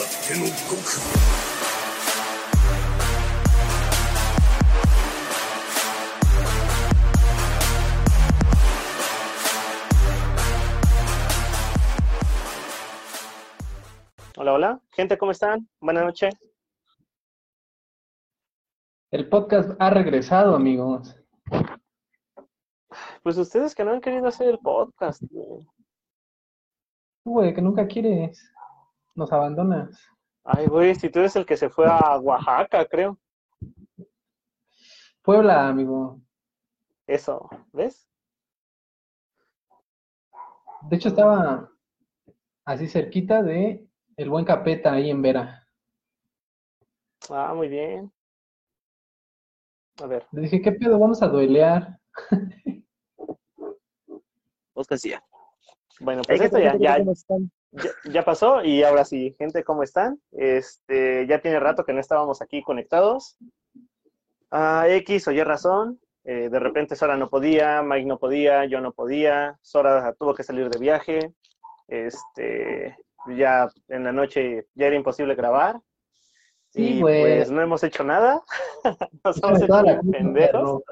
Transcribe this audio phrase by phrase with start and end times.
[0.00, 1.56] っての極意
[14.38, 14.80] Hola, hola.
[14.92, 15.68] Gente, ¿cómo están?
[15.80, 16.34] Buenas noches.
[19.10, 21.16] El podcast ha regresado, amigos.
[23.22, 25.22] Pues ustedes que no han querido hacer el podcast.
[25.30, 25.66] güey.
[27.24, 28.52] Tú, güey, que nunca quieres.
[29.15, 29.99] Nos abandonas.
[30.43, 33.19] Ay, güey, si tú eres el que se fue a Oaxaca, creo.
[35.21, 36.19] Puebla, amigo.
[37.05, 38.09] Eso, ¿ves?
[40.89, 41.69] De hecho, estaba
[42.65, 45.67] así cerquita de el buen Capeta ahí en Vera.
[47.29, 48.11] Ah, muy bien.
[50.01, 50.97] A ver, Le dije, ¿qué pedo?
[50.97, 51.99] Vamos a duelear.
[54.73, 55.13] Oscar sí.
[55.99, 56.97] bueno, pues ¿qué esto ya, ya?
[57.71, 60.19] Ya, ya pasó y ahora sí, gente, ¿cómo están?
[60.31, 63.37] Este, ya tiene rato que no estábamos aquí conectados.
[64.51, 65.99] Ah, X o Y razón.
[66.23, 70.43] eh, de repente Sora no podía, Mike no podía, yo no podía, Sora tuvo que
[70.43, 71.33] salir de viaje.
[71.87, 72.97] Este,
[73.27, 75.79] ya en la noche ya era imposible grabar.
[76.69, 78.41] Sí, y pues no hemos hecho nada.
[79.23, 80.83] Nos hemos hecho pendejos.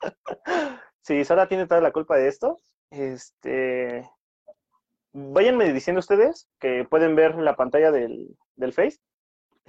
[1.02, 2.58] Sí, Sora tiene toda la culpa de esto.
[2.90, 4.10] Este,
[5.16, 8.98] váyanme diciendo ustedes que pueden ver la pantalla del, del Face.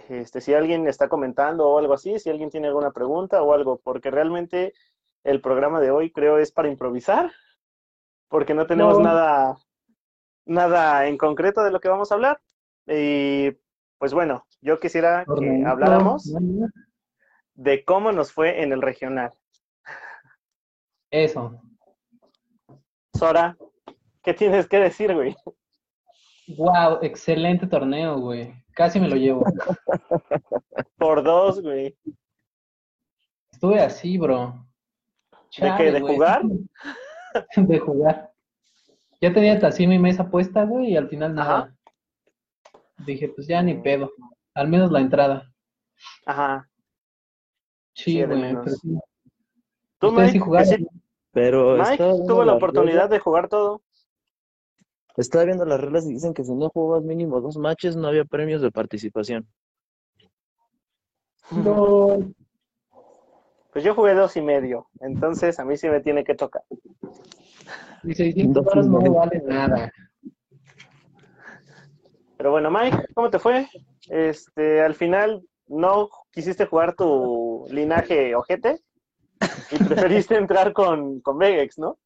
[0.09, 3.79] Este, si alguien está comentando o algo así, si alguien tiene alguna pregunta o algo,
[3.83, 4.73] porque realmente
[5.23, 7.31] el programa de hoy creo es para improvisar,
[8.27, 9.03] porque no tenemos No.
[9.03, 9.57] nada,
[10.45, 12.41] nada en concreto de lo que vamos a hablar.
[12.85, 13.51] Y
[13.97, 16.31] pues bueno, yo quisiera que habláramos
[17.55, 19.31] de cómo nos fue en el regional.
[21.09, 21.59] Eso.
[23.13, 23.57] Sora,
[24.27, 25.33] ¿qué tienes que decir, güey?
[26.57, 28.53] Wow, excelente torneo, güey.
[28.73, 29.45] Casi me lo llevo.
[30.97, 31.97] Por dos, güey.
[33.49, 34.67] Estuve así, bro.
[35.57, 35.91] ¿De qué?
[35.93, 36.15] ¿De güey.
[36.15, 36.41] jugar?
[37.55, 38.33] De jugar.
[39.21, 41.73] Ya tenía hasta así mi mesa puesta, güey, y al final nada.
[43.05, 44.11] Dije, pues ya ni pedo.
[44.53, 45.49] Al menos la entrada.
[46.25, 46.69] Ajá.
[47.93, 48.41] Sí, Sí, güey.
[48.41, 48.65] menos.
[48.65, 48.99] pero sí.
[49.99, 50.65] ¿Tú, Mike?
[50.65, 50.87] sí.
[51.31, 53.81] Pero Mike tuvo la oportunidad de jugar todo.
[55.17, 58.23] Estaba viendo las reglas y dicen que si no jugabas mínimo dos matches no había
[58.23, 59.47] premios de participación.
[61.51, 62.19] No,
[63.71, 66.61] Pues yo jugué dos y medio, entonces a mí sí me tiene que tocar.
[68.03, 69.91] y 600 Dos varos no vale nada.
[72.37, 73.67] Pero bueno, Mike, ¿cómo te fue?
[74.09, 78.81] Este, al final no quisiste jugar tu linaje ojete
[79.71, 81.97] y preferiste entrar con, con Vegex, ¿no?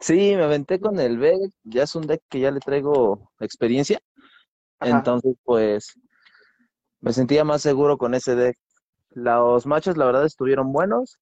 [0.00, 4.00] Sí, me aventé con el Veg, ya es un deck que ya le traigo experiencia,
[4.80, 4.90] Ajá.
[4.98, 5.98] entonces pues
[7.00, 8.56] me sentía más seguro con ese deck.
[9.10, 11.18] Los matches la verdad estuvieron buenos,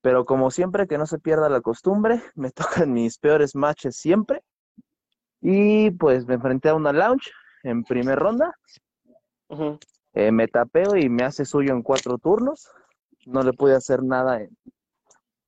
[0.00, 4.42] pero como siempre que no se pierda la costumbre, me tocan mis peores matches siempre.
[5.40, 7.30] Y pues me enfrenté a una launch
[7.62, 8.54] en primer ronda.
[10.14, 12.68] Eh, me tapeo y me hace suyo en cuatro turnos.
[13.26, 14.56] No le pude hacer nada en-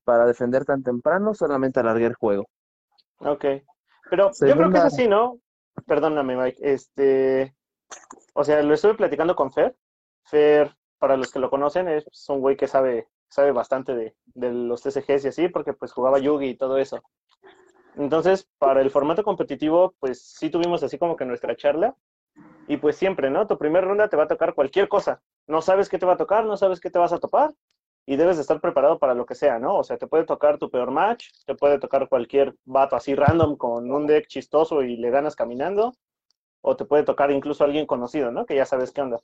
[0.06, 2.46] para defender tan temprano, solamente alargué el juego.
[3.18, 3.44] Ok.
[4.08, 5.40] Pero yo creo que es así, ¿no?
[5.84, 6.58] Perdóname, Mike.
[6.62, 7.56] Este,
[8.32, 9.76] o sea, lo estuve platicando con Fer.
[10.22, 14.52] Fer, para los que lo conocen, es un güey que sabe, sabe bastante de, de
[14.52, 17.02] los TCGs y así, porque pues jugaba Yugi y todo eso.
[17.96, 21.96] Entonces, para el formato competitivo, pues sí tuvimos así como que nuestra charla.
[22.68, 23.46] Y pues siempre, ¿no?
[23.48, 25.20] Tu primera ronda te va a tocar cualquier cosa.
[25.48, 27.54] No sabes qué te va a tocar, no sabes qué te vas a topar.
[28.08, 29.76] Y debes de estar preparado para lo que sea, ¿no?
[29.76, 33.56] O sea, te puede tocar tu peor match, te puede tocar cualquier vato así random
[33.56, 35.92] con un deck chistoso y le ganas caminando.
[36.60, 38.46] O te puede tocar incluso alguien conocido, ¿no?
[38.46, 39.20] Que ya sabes qué onda.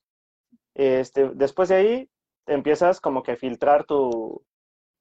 [0.75, 2.11] Este, después de ahí,
[2.47, 4.45] empiezas como que a filtrar tu,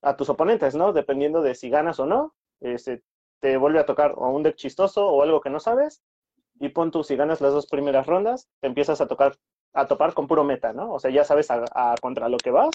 [0.04, 0.94] a tus oponentes, ¿no?
[0.94, 2.36] Dependiendo de si ganas o no.
[2.60, 3.02] Este,
[3.40, 6.04] te vuelve a tocar o un deck chistoso o algo que no sabes.
[6.60, 9.38] Y pon tú, si ganas las dos primeras rondas, te empiezas a tocar,
[9.74, 10.94] a topar con puro meta, ¿no?
[10.94, 12.70] O sea, ya sabes a, a contra lo que vas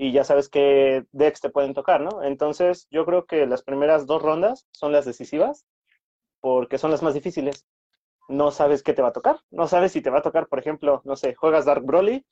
[0.00, 2.22] y ya sabes qué decks te pueden tocar, ¿no?
[2.22, 5.66] Entonces, yo creo que las primeras dos rondas son las decisivas
[6.40, 7.66] porque son las más difíciles.
[8.28, 10.60] No sabes qué te va a tocar, no sabes si te va a tocar, por
[10.60, 12.24] ejemplo, no sé, juegas Dark Broly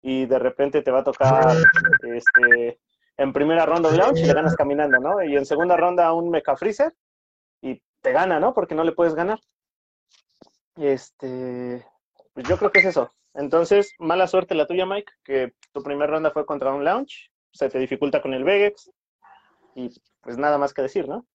[0.00, 1.54] y de repente te va a tocar
[2.02, 2.80] este,
[3.18, 5.22] en primera ronda un launch y le ganas caminando, ¿no?
[5.22, 6.94] Y en segunda ronda un Mecha Freezer
[7.60, 8.54] y te gana, ¿no?
[8.54, 9.38] Porque no le puedes ganar.
[10.76, 11.84] Este,
[12.32, 13.12] pues yo creo que es eso.
[13.34, 17.68] Entonces, mala suerte la tuya, Mike, que tu primera ronda fue contra un launch, se
[17.68, 18.90] te dificulta con el Vegex
[19.74, 19.90] y
[20.20, 21.26] pues nada más que decir, ¿no?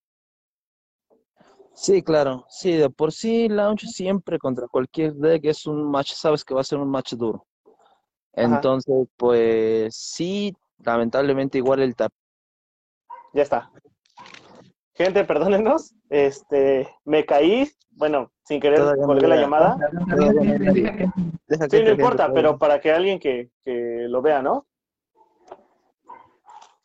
[1.73, 2.45] Sí, claro.
[2.49, 6.61] Sí, de por sí, Launch siempre contra cualquier deck es un match, sabes que va
[6.61, 7.45] a ser un match duro.
[8.35, 8.55] Ajá.
[8.55, 12.11] Entonces, pues sí, lamentablemente igual el tap.
[13.33, 13.71] Ya está.
[14.97, 15.93] Gente, perdónenos.
[16.09, 17.69] Este, me caí.
[17.91, 19.77] Bueno, sin querer Todavía colgué la llamada.
[21.47, 24.65] Deja Sí, no importa, pero para que alguien que, que lo vea, ¿no?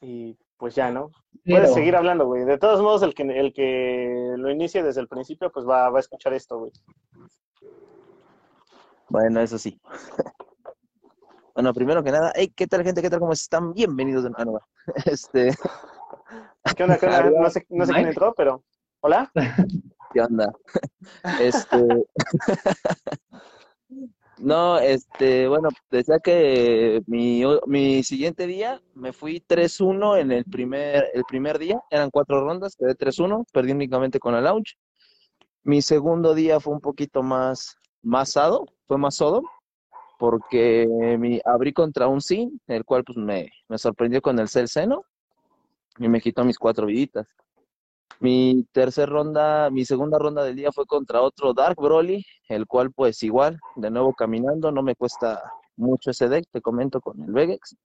[0.02, 1.10] Y pues ya, ¿no?
[1.44, 2.44] Puedes Pero- seguir hablando, güey.
[2.44, 5.98] De todos modos, el que, el que lo inicie desde el principio, pues va, va
[5.98, 6.72] a escuchar esto, güey.
[9.08, 9.80] Bueno, eso sí.
[11.54, 13.02] Bueno, primero que nada, hey, ¿qué tal gente?
[13.02, 13.20] ¿Qué tal?
[13.20, 13.74] ¿Cómo están?
[13.74, 14.66] Bienvenidos de ah, no, va.
[15.04, 15.50] Este,
[16.76, 16.98] ¿Qué onda?
[16.98, 17.30] ¿Qué onda?
[17.30, 18.64] No sé, no sé quién entró, pero...
[19.00, 19.30] ¿Hola?
[20.12, 20.52] ¿qué onda?
[21.40, 21.84] Este,
[24.38, 31.10] no, este, bueno, decía que mi, mi siguiente día me fui 3-1 en el primer,
[31.14, 34.76] el primer día, eran cuatro rondas, quedé 3-1, perdí únicamente con la launch.
[35.64, 39.42] Mi segundo día fue un poquito más, más sado, fue más sodo,
[40.18, 40.86] porque
[41.18, 45.04] mi, abrí contra un Sin, el cual pues me, me sorprendió con el cel seno
[45.98, 47.26] y me quitó mis cuatro viditas.
[48.20, 52.92] Mi tercer ronda, mi segunda ronda del día fue contra otro Dark Broly, el cual
[52.92, 55.42] pues igual, de nuevo caminando, no me cuesta
[55.76, 57.76] mucho ese deck, te comento con el Vegex.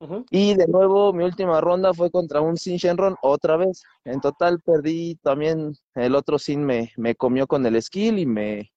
[0.00, 0.24] Ujú.
[0.30, 3.82] Y de nuevo, mi última ronda fue contra un Sin Shenron otra vez.
[4.04, 8.72] En total perdí también, el otro Sin me, me comió con el skill y me,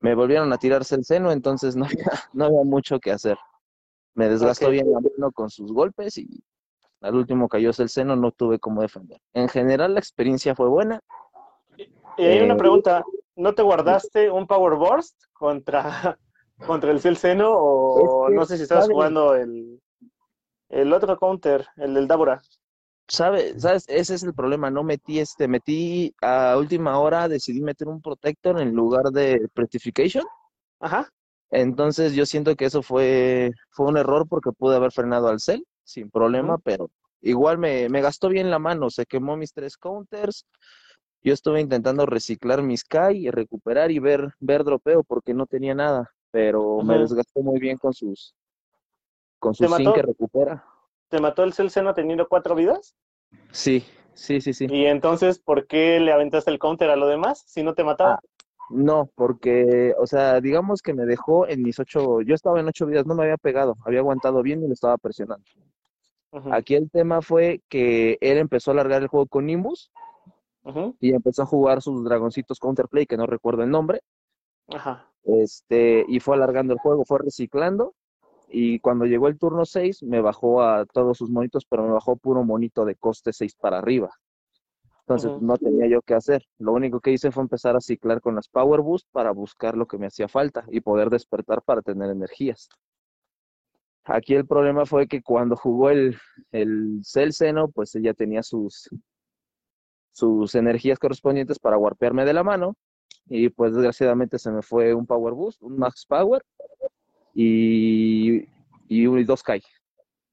[0.00, 2.04] me volvieron a tirarse el seno, entonces no había,
[2.34, 3.38] no había mucho que hacer.
[4.14, 4.72] Me desgastó Ok.
[4.72, 6.42] bien la mano con sus golpes y
[7.04, 9.20] al último cayó el seno, no tuve cómo defender.
[9.32, 11.00] En general la experiencia fue buena.
[12.16, 13.04] Y hay una Eh, pregunta.
[13.36, 16.18] ¿No te guardaste un Power Burst contra,
[16.66, 17.50] contra el Cell Seno?
[17.52, 19.80] O no sé si estabas jugando el,
[20.68, 22.40] el otro counter, el del Dabura.
[23.08, 23.84] ¿Sabe- ¿Sabes?
[23.88, 24.70] Ese es el problema.
[24.70, 30.24] No metí este, metí a última hora, decidí meter un protector en lugar de Pretification.
[30.80, 31.08] Ajá.
[31.50, 35.64] Entonces yo siento que eso fue, fue un error porque pude haber frenado al cel
[35.84, 36.90] sin problema, pero
[37.20, 40.46] igual me, me gastó bien la mano, se quemó mis tres counters.
[41.22, 45.74] Yo estuve intentando reciclar mis Kai y recuperar y ver, ver dropeo porque no tenía
[45.74, 48.34] nada, pero me desgastó muy bien con sus
[49.38, 49.94] con ¿Te su zinc mató?
[49.94, 50.64] que recupera.
[51.08, 52.94] ¿Te mató el Cell Seno teniendo cuatro vidas?
[53.52, 53.84] Sí,
[54.14, 54.66] sí, sí, sí.
[54.66, 58.20] Y entonces, ¿por qué le aventaste el counter a lo demás si no te mataba?
[58.70, 62.86] No, porque, o sea, digamos que me dejó en mis ocho, yo estaba en ocho
[62.86, 65.44] vidas, no me había pegado, había aguantado bien y lo estaba presionando.
[66.50, 69.92] Aquí el tema fue que él empezó a alargar el juego con Nimbus
[70.98, 74.00] y empezó a jugar sus dragoncitos Counterplay, que no recuerdo el nombre,
[74.68, 75.10] Ajá.
[75.24, 77.94] este, y fue alargando el juego, fue reciclando,
[78.48, 82.16] y cuando llegó el turno 6 me bajó a todos sus monitos, pero me bajó
[82.16, 84.10] puro monito de coste 6 para arriba.
[85.00, 86.46] Entonces no tenía yo qué hacer.
[86.58, 89.86] Lo único que hice fue empezar a ciclar con las Power Boost para buscar lo
[89.86, 92.70] que me hacía falta y poder despertar para tener energías.
[94.06, 96.16] Aquí el problema fue que cuando jugó el,
[96.52, 97.00] el
[97.74, 98.88] pues ella tenía sus,
[100.12, 102.76] sus energías correspondientes para warpearme de la mano.
[103.26, 106.42] Y pues desgraciadamente se me fue un Power Boost, un Max Power
[107.34, 108.44] y,
[108.88, 109.62] y, un- y dos Kai.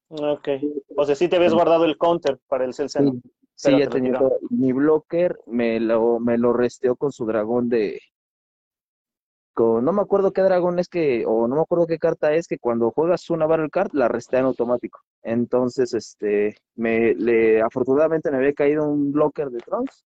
[0.09, 0.49] Ok.
[0.97, 3.13] O sea, sí te habías guardado el counter para el Cell Seno.
[3.13, 3.21] Sí,
[3.55, 4.19] sí, ya te tenía.
[4.49, 8.01] Mi blocker me lo, me lo resteó con su dragón de.
[9.53, 12.47] Con, no me acuerdo qué dragón es que, o no me acuerdo qué carta es
[12.47, 15.01] que cuando juegas una Battle Card la restea en automático.
[15.23, 20.05] Entonces, este, me, le, afortunadamente me había caído un blocker de Trunks,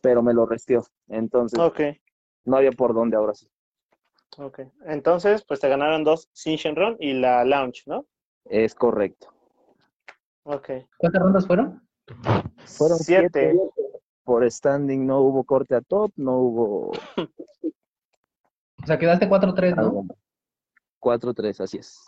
[0.00, 0.84] pero me lo resteó.
[1.08, 1.58] Entonces,
[2.44, 3.46] no había por dónde ahora sí.
[4.38, 4.60] Ok.
[4.86, 8.06] Entonces, pues te ganaron dos Sin Shenron y la Launch, ¿no?
[8.44, 9.28] Es correcto.
[10.44, 10.70] Ok.
[10.98, 11.86] ¿Cuántas rondas fueron?
[12.64, 13.52] Fueron Siete.
[13.52, 13.58] siete.
[14.24, 16.92] Por standing no hubo corte a top, no hubo
[18.82, 19.82] O sea, quedaste 4-3, ¿no?
[19.82, 20.04] algo.
[21.00, 21.98] 4-3, así es.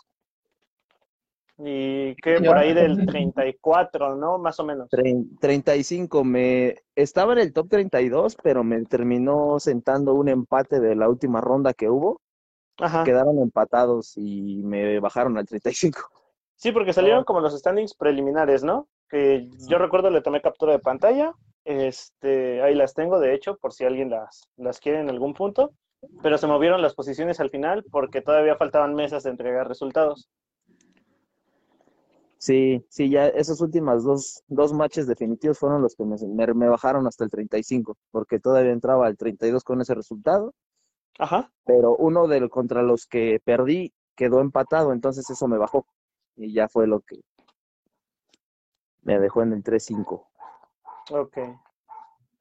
[1.57, 4.39] Y que Sí, por ahí del también- 34, ¿no?
[4.39, 4.89] Más o menos.
[4.89, 10.95] Trein- 35, me estaba en el top 32, pero me terminó sentando un empate de
[10.95, 12.21] la última ronda que hubo.
[12.79, 13.03] Ajá.
[13.03, 15.99] Quedaron empatados y me bajaron al 35.
[16.55, 18.87] Sí, porque salieron como los standings preliminares, ¿no?
[19.09, 21.33] Que yo recuerdo le tomé captura de pantalla.
[21.65, 25.71] Este, ahí las tengo, de hecho, por si alguien las, las quiere en algún punto.
[26.21, 30.29] Pero se movieron las posiciones al final porque todavía faltaban mesas de entregar resultados.
[32.37, 36.67] Sí, sí, ya esos últimos dos, dos matches definitivos fueron los que me, me- me
[36.67, 40.53] bajaron hasta el 35, porque todavía entraba al 32 con ese resultado,
[41.19, 41.49] Ajá.
[41.65, 45.85] pero uno de contra los que perdí quedó empatado, entonces eso me bajó
[46.35, 47.21] y ya fue lo que
[49.03, 50.27] me dejó en el 3-5.
[51.11, 51.37] Ok.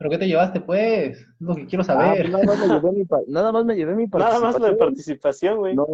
[0.03, 1.21] ¿Pero qué te llevaste, pues?
[1.21, 2.29] Es lo que quiero Ah, saber.
[2.29, 4.79] nada, más me llevé mi, nada más me llevé mi Nada más de participación.
[4.79, 5.77] participación, güey.
[5.77, 5.87] No,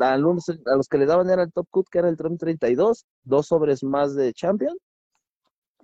[0.00, 2.40] a los, a los que le daban era el Top Cut, que era el Trump
[2.40, 4.76] 32, dos sobres más de Champion.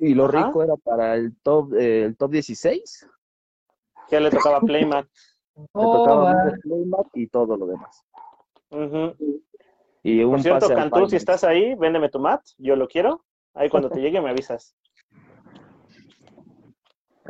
[0.00, 0.48] Y lo Ajá.
[0.48, 3.06] rico era para el top, eh, el top 16.
[4.10, 5.06] Ya le tocaba Playmat.
[5.54, 8.04] Me Oh, tocaba playmat y todo lo demás.
[8.70, 9.40] Ujú.
[10.02, 13.24] Y un Por cierto, Cantú, si estás ahí, véndeme tu mat, yo lo quiero.
[13.54, 14.74] Ahí cuando te llegue me avisas.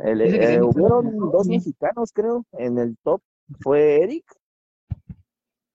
[0.03, 1.51] El- eh, sí, hubieron dos sí.
[1.51, 3.21] mexicanos, creo, en el top.
[3.61, 4.25] Fue Eric.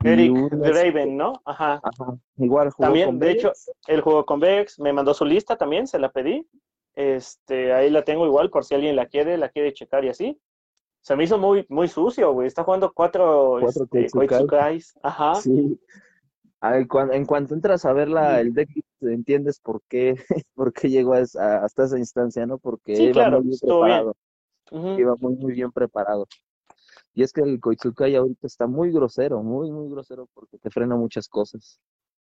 [0.02, 1.40] Eric un, Draven, ¿no?
[1.45, 1.81] Ajá.
[1.83, 3.52] Ajá, igual jugó También, con de hecho,
[3.87, 6.47] él jugó con Vex, me mandó su lista también, se la pedí.
[6.95, 10.40] Este, ahí la tengo igual por si alguien la quiere, la quiere checar y así.
[11.00, 12.47] Se me hizo muy, muy sucio, güey.
[12.47, 14.09] Está jugando cuatro, Cuatro este.
[15.02, 15.35] Ajá.
[15.35, 15.78] Sí.
[16.73, 18.71] En cuanto entras a ver la, el deck,
[19.02, 20.14] entiendes por qué,
[20.54, 22.59] por qué llegó a esa- hasta esa instancia, ¿no?
[22.59, 23.61] Porque Sí, iba claro, muy bien bien.
[23.61, 24.16] preparado.
[24.71, 24.88] Ujú.
[24.99, 26.26] Iba muy, muy bien preparado.
[27.12, 30.97] Y es que el Koitsukai ahorita está muy grosero, muy, muy grosero porque te frena
[30.97, 31.80] muchas cosas.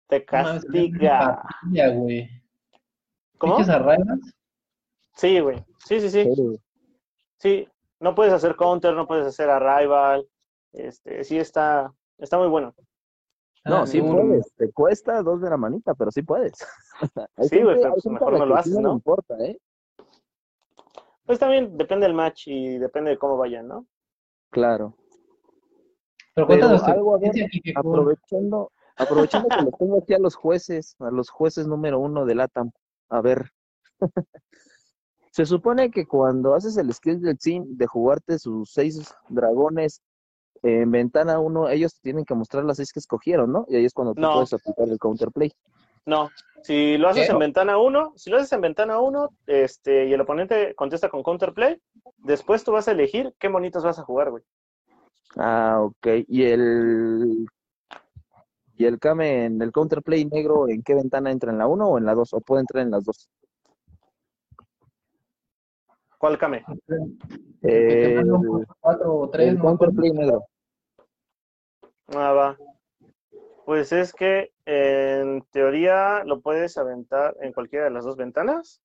[0.06, 1.42] Te castiga.
[1.72, 2.28] Ya, güey.
[3.38, 3.56] ¿Cómo?
[5.14, 5.64] Sí, güey.
[5.84, 6.24] Sí, sí, sí.
[6.24, 6.58] Pero,
[7.38, 7.68] Sí,
[8.00, 10.26] no puedes hacer counter, no puedes hacer arrival.
[10.72, 12.74] Este, sí está, está muy bueno.
[13.64, 14.22] No, Ah, sí seguro.
[14.26, 14.52] puedes.
[14.56, 16.52] Te cuesta dos de la manita, pero sí puedes.
[17.50, 18.92] Sí, güey, pero pues mejor no lo sí haces, ¿no?
[18.92, 19.58] importa, ¿eh?
[21.26, 23.86] Pues también depende del match y depende de cómo vayan, ¿no?
[24.50, 24.94] Claro.
[26.34, 27.32] Pero Pero algo, a ver,
[27.76, 32.40] Aprovechando, aprovechando que los tengo aquí a los jueces, a los jueces número uno del
[32.40, 32.70] ATAM.
[33.10, 33.50] A ver.
[35.30, 40.02] Se supone que cuando haces el skill del Sin de jugarte sus seis dragones
[40.62, 43.66] en ventana uno, ellos te tienen que mostrar las seis que escogieron, ¿no?
[43.68, 44.32] Y ahí es cuando tú No.
[44.32, 45.52] puedes aplicar el counterplay.
[46.06, 46.30] No,
[46.62, 47.32] si lo haces ¿Qué?
[47.32, 51.22] en ventana 1, si lo haces en ventana 1, este, y el oponente contesta con
[51.22, 51.80] counterplay,
[52.16, 54.42] después tú vas a elegir qué monitos vas a jugar, güey.
[55.36, 56.06] Ah, ok.
[56.26, 57.46] Y el
[58.78, 61.50] y el Kame en el counterplay negro, ¿en qué ventana entra?
[61.50, 62.32] ¿En la uno o en la dos?
[62.32, 63.28] ¿O puede entrar en las dos?
[66.18, 66.64] ¿Cuál Kame?
[66.88, 67.18] un
[67.62, 70.46] El, cuatro o tres, el counterplay negro.
[72.08, 72.58] Ah, va.
[73.64, 78.80] Pues es que en teoría lo puedes aventar en cualquiera de las dos ventanas.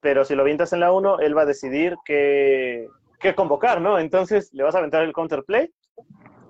[0.00, 2.88] Pero si lo avientas en la 1, él va a decidir qué,
[3.20, 3.98] qué convocar, ¿no?
[3.98, 5.72] Entonces le vas a aventar el counterplay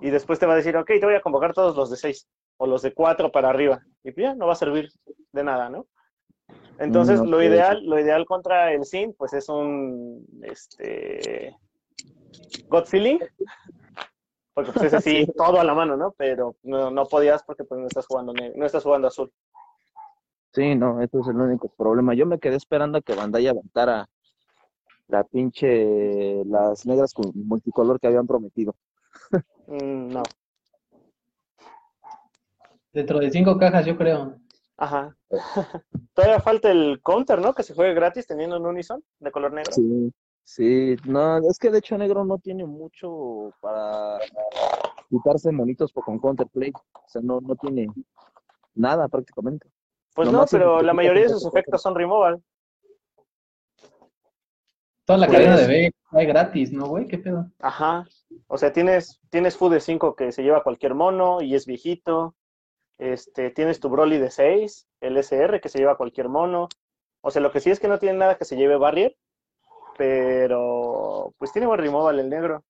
[0.01, 2.27] y después te va a decir, ok, te voy a convocar todos los de 6
[2.57, 3.79] o los de 4 para arriba.
[4.03, 4.89] Y ya no va a servir
[5.31, 5.85] de nada, ¿no?
[6.77, 11.55] Entonces, Mm, lo ideal, lo ideal contra el Sin, pues es un este
[12.67, 13.19] God Feeling.
[14.53, 16.13] Porque pues ese sí, todo a la mano, ¿no?
[16.17, 19.31] Pero no, no podías porque pues no estás jugando no estás jugando azul.
[20.53, 22.13] Sí, no, ese es el único problema.
[22.13, 24.07] Yo me quedé esperando a que Bandai aventara
[25.07, 28.75] la pinche, las negras con multicolor que habían prometido.
[29.67, 30.23] Mm, no.
[32.93, 34.39] Dentro de cinco cajas, yo creo.
[34.77, 35.15] Ajá.
[36.13, 37.53] Todavía falta el counter, ¿no?
[37.53, 39.71] Que se juegue gratis teniendo un Unison de color negro.
[39.71, 40.11] Sí,
[40.43, 44.19] sí, no, es que de hecho negro no tiene mucho para
[45.09, 46.71] quitarse monitos por- con counterplay.
[46.93, 47.87] O sea, no, no tiene
[48.73, 49.69] nada prácticamente.
[50.13, 52.41] Pues no, pero la mayoría de sus efectos son removal.
[55.05, 57.07] Toda la Pues- cadena de B hay gratis, ¿no, güey?
[57.07, 57.45] ¿Qué pedo?
[57.59, 58.05] Ajá.
[58.47, 62.35] O sea, tienes, tienes de 5 que se lleva cualquier mono y es viejito.
[62.97, 66.69] Este, tienes tu Broly de 6, el SR que se lleva cualquier mono.
[67.21, 69.15] O sea, lo que sí es que no tiene nada que se lleve Barrier,
[69.97, 72.63] pero pues tiene buen removal el negro.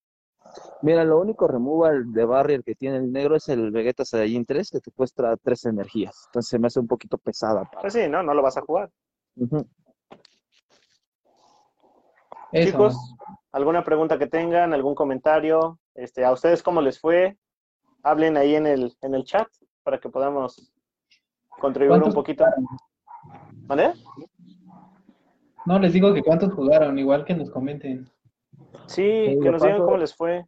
[0.82, 4.70] Mira, lo único removal de barrier que tiene el negro es el Vegeta Saiyajin 3
[4.72, 6.26] que te cuesta 3 energías.
[6.28, 7.64] Entonces se me hace un poquito pesada.
[7.66, 8.22] para- Pues sí, ¿no?
[8.24, 8.90] No lo vas a jugar.
[12.52, 12.72] Eso.
[12.72, 13.16] Chicos,
[13.52, 14.74] ¿alguna pregunta que tengan?
[14.74, 15.80] ¿Algún comentario?
[15.96, 17.38] Este, ¿A ustedes cómo les fue?
[18.04, 19.48] Hablen ahí en el, en el chat
[19.86, 20.74] para que podamos
[21.62, 22.44] contribuir un ¿Cuántos poquito.
[22.44, 22.66] jugaron?
[23.68, 23.94] ¿Vale?
[25.66, 28.06] No, les digo que cuántos jugaron, igual que nos comenten.
[28.88, 30.44] Sí, Sí, que nos digan cómo les fue.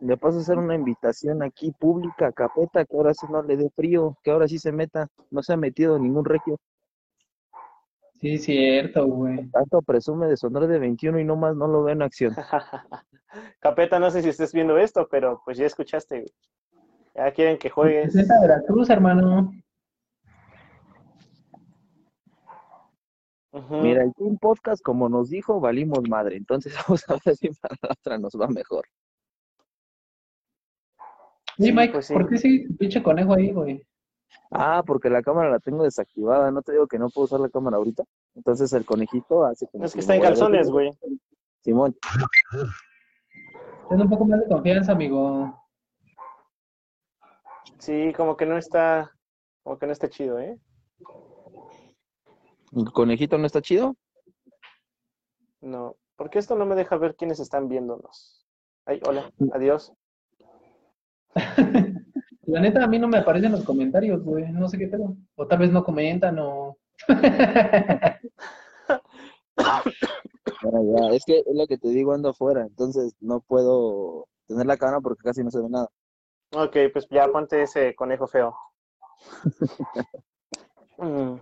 [0.00, 3.70] Le paso a hacer una invitación aquí pública Capeta, que ahora sí no le dé
[3.70, 5.08] frío, que ahora sí se meta.
[5.30, 6.58] No se ha metido ningún regio.
[8.20, 9.48] Sí, cierto, güey.
[9.50, 12.34] Tanto presume de sonar de 21 y nomás no lo ve en acción.
[13.60, 16.24] Capeta, no sé si estés viendo esto, pero pues ya escuchaste.
[17.14, 18.12] Ya quieren que juegues.
[18.12, 19.52] Presenta Veracruz, hermano.
[23.52, 23.76] Ujú.
[23.76, 26.36] Mira, el Team Podcast, como nos dijo, valimos madre.
[26.36, 28.84] Entonces vamos a ver si para la otra nos va mejor.
[31.56, 32.14] Sí, Sí, Mike, pues sí.
[32.14, 33.86] ¿por qué tu pinche conejo ahí, güey?
[34.50, 36.50] Ah, porque la cámara la tengo desactivada.
[36.50, 38.02] ¿No te digo que no puedo usar la cámara ahorita?
[38.34, 40.90] Entonces el conejito hace como Es que si está en calzones, güey.
[41.62, 41.96] Simón,
[43.88, 45.63] Ten un poco más de confianza, amigo.
[47.78, 49.12] Sí, como que no está,
[49.62, 50.58] como que no está chido, ¿eh?
[52.76, 53.96] ¿el conejito no está chido?
[55.60, 58.46] No, porque esto no me deja ver quiénes están viéndonos.
[58.86, 59.92] Ay, hola, adiós.
[62.46, 64.52] La neta, a mí no me aparecen los comentarios, güey.
[64.52, 65.16] No sé qué pedo.
[65.34, 66.76] O tal vez no comentan o...
[69.56, 69.82] Ah,
[70.62, 74.76] ya, Es que es lo que te digo, ando afuera, entonces no puedo tener la
[74.76, 75.88] cámara porque casi no se ve nada.
[76.54, 78.56] Ok, pues ya ponte ese conejo feo.
[80.96, 81.40] Mm.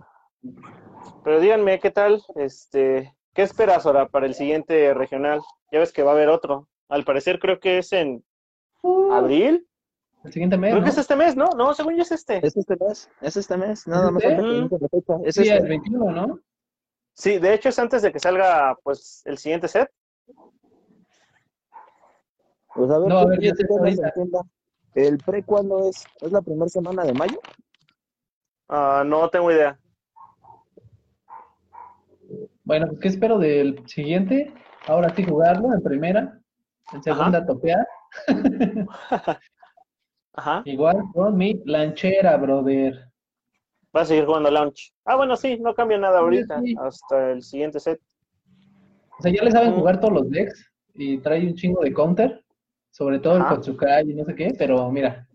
[1.23, 2.23] Pero díganme, ¿qué tal?
[2.35, 5.41] Este, ¿qué esperas ahora para el siguiente regional?
[5.71, 6.67] Ya ves que va a haber otro.
[6.89, 8.25] Al parecer creo que es en
[9.11, 9.67] abril.
[10.23, 10.83] El siguiente mes, Creo ¿no?
[10.85, 11.49] que es este mes, ¿no?
[11.55, 12.43] No, según yo es este.
[12.45, 13.07] ¿Es este mes?
[13.21, 13.85] ¿Es este mes?
[13.87, 14.69] Nada más este?
[15.29, 15.57] ¿Es Sí, este?
[15.57, 16.39] el 21, ¿no?
[17.13, 19.87] Sí, de hecho es antes de que salga pues el siguiente set.
[22.73, 23.99] Pues a ver, No, a ¿qué ver, ya quieres
[24.95, 26.07] ¿El pre cuándo es?
[26.21, 27.39] ¿Es la primera semana de mayo?
[28.69, 29.79] Ah, no tengo idea.
[32.63, 34.53] Bueno, pues ¿qué espero del siguiente?
[34.87, 36.39] Ahora sí jugarlo en primera,
[36.91, 37.85] en segunda topear,
[40.33, 40.61] Ajá.
[40.65, 43.09] igual con mi lanchera, brother.
[43.95, 44.93] Va a seguir jugando launch.
[45.05, 46.61] Ah, bueno, sí, no cambia nada Sí, ahorita.
[46.61, 46.75] sí.
[46.79, 47.99] Hasta el siguiente set.
[49.19, 49.75] O sea, ya le saben Mm.
[49.75, 52.42] jugar todos los decks y trae un chingo de counter,
[52.93, 53.49] sobre todo Ajá.
[53.49, 55.27] el Kotsukai y no sé qué, pero mira,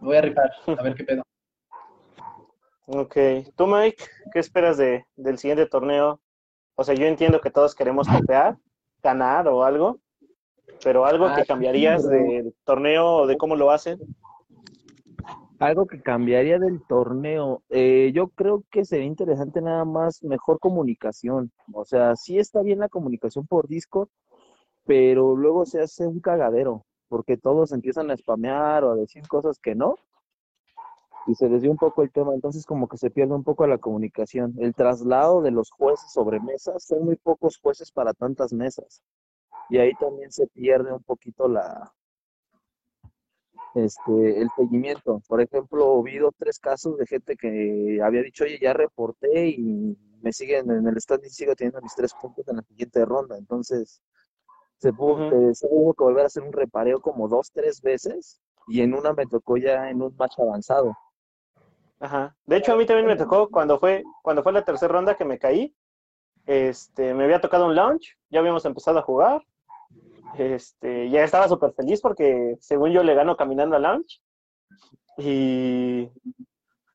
[0.00, 1.22] voy a rifar, a ver qué pedo.
[2.86, 3.16] Ok.
[3.56, 6.20] ¿Tú, Mike, qué esperas de, del siguiente torneo?
[6.76, 8.56] O sea, yo entiendo que todos queremos copiar,
[9.02, 9.98] ganar o algo,
[10.84, 12.12] pero algo Ah, que sí, cambiarías bro.
[12.12, 13.98] del torneo o de cómo lo hacen.
[15.58, 17.62] Algo que cambiaría del torneo.
[17.68, 21.50] eh, yo creo que sería interesante nada más mejor comunicación.
[21.72, 24.08] O sea, sí está bien la comunicación por Discord,
[24.84, 29.58] pero luego se hace un cagadero, porque todos empiezan a spamear o a decir cosas
[29.58, 29.96] que no,
[31.26, 33.76] y se desvía un poco el tema, entonces como que se pierde un poco la
[33.76, 34.54] comunicación.
[34.58, 39.02] El traslado de los jueces sobre mesas, son muy pocos jueces para tantas mesas,
[39.68, 41.92] y ahí también se pierde un poquito la,
[43.74, 45.20] este, el seguimiento.
[45.28, 50.32] Por ejemplo, habido tres casos de gente que había dicho, oye, ya reporté y me
[50.32, 53.36] siguen en el stand y sigo teniendo mis tres puntos en la siguiente ronda.
[53.36, 54.00] Entonces,
[54.82, 58.40] se, pudo, eh, se hubo que volver a hacer un repareo como dos, tres veces
[58.66, 60.92] y en una me tocó ya en un match avanzado.
[62.00, 62.34] Ajá.
[62.46, 65.24] De hecho, a mí también me tocó cuando fue, cuando fue la tercera ronda que
[65.24, 65.72] me caí.
[66.46, 69.44] Este, me había tocado un launch, ya habíamos empezado a jugar.
[70.36, 74.20] Este, ya estaba súper feliz porque según yo le gano caminando al launch.
[75.16, 76.10] Y,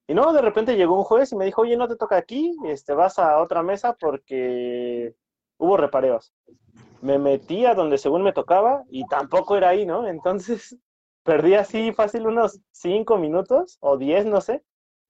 [0.07, 2.53] y no, de repente llegó un juez y me dijo, oye, no te toca aquí,
[2.65, 5.15] este, vas a otra mesa porque
[5.57, 6.33] hubo repareos.
[7.01, 10.07] Me metí a donde según me tocaba y tampoco era ahí, ¿no?
[10.07, 10.77] Entonces
[11.23, 14.63] perdí así fácil unos cinco minutos o diez, no sé,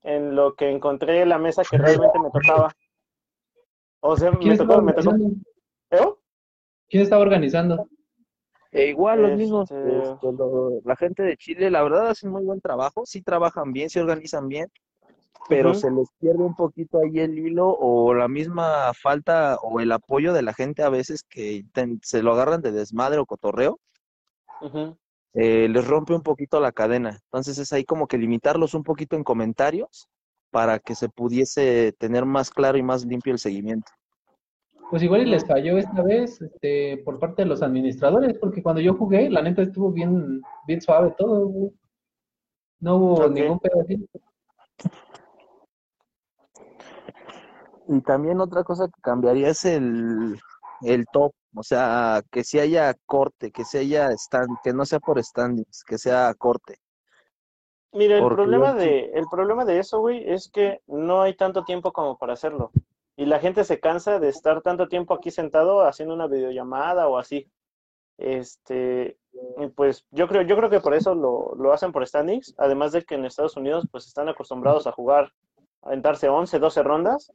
[0.03, 2.73] en lo que encontré la mesa que realmente me tocaba.
[4.01, 5.09] O sea, ¿Quién me estaba tocó, me tocó.
[5.09, 5.41] organizando?
[5.91, 6.13] ¿Eh?
[6.89, 7.87] ¿Quién estaba organizando?
[8.71, 12.43] E igual los Este- mismos, este, lo- la gente de Chile, la verdad hacen muy
[12.43, 14.69] buen trabajo, sí trabajan bien, sí organizan bien,
[15.49, 19.91] pero se les pierde un poquito ahí el hilo o la misma falta o el
[19.91, 23.79] apoyo de la gente a veces que ten- se lo agarran de desmadre o cotorreo,
[25.33, 27.19] eh, les rompe un poquito la cadena.
[27.25, 30.09] Entonces es ahí como que limitarlos un poquito en comentarios
[30.51, 33.91] para que se pudiese tener más claro y más limpio el seguimiento.
[34.89, 38.81] Pues igual y les falló esta vez este, por parte de los administradores, porque cuando
[38.81, 41.71] yo jugué, la neta estuvo bien, bien suave todo.
[42.79, 44.07] No hubo ningún así.
[47.87, 50.39] Y también otra cosa que cambiaría es el,
[50.81, 54.99] el top, o sea, que si haya corte, que si haya stand, que no sea
[54.99, 56.79] por standings, que sea corte.
[57.93, 61.35] Mira, el Porque problema yo- de, el problema de eso, güey, es que no hay
[61.35, 62.71] tanto tiempo como para hacerlo.
[63.15, 67.17] Y la gente se cansa de estar tanto tiempo aquí sentado haciendo una videollamada o
[67.17, 67.49] así.
[68.19, 69.17] Este,
[69.75, 73.03] pues yo creo, yo creo que por eso lo, lo hacen por standings, además de
[73.03, 75.31] que en Estados Unidos pues están acostumbrados a jugar,
[75.81, 77.31] a aventarse 11, 12 rondas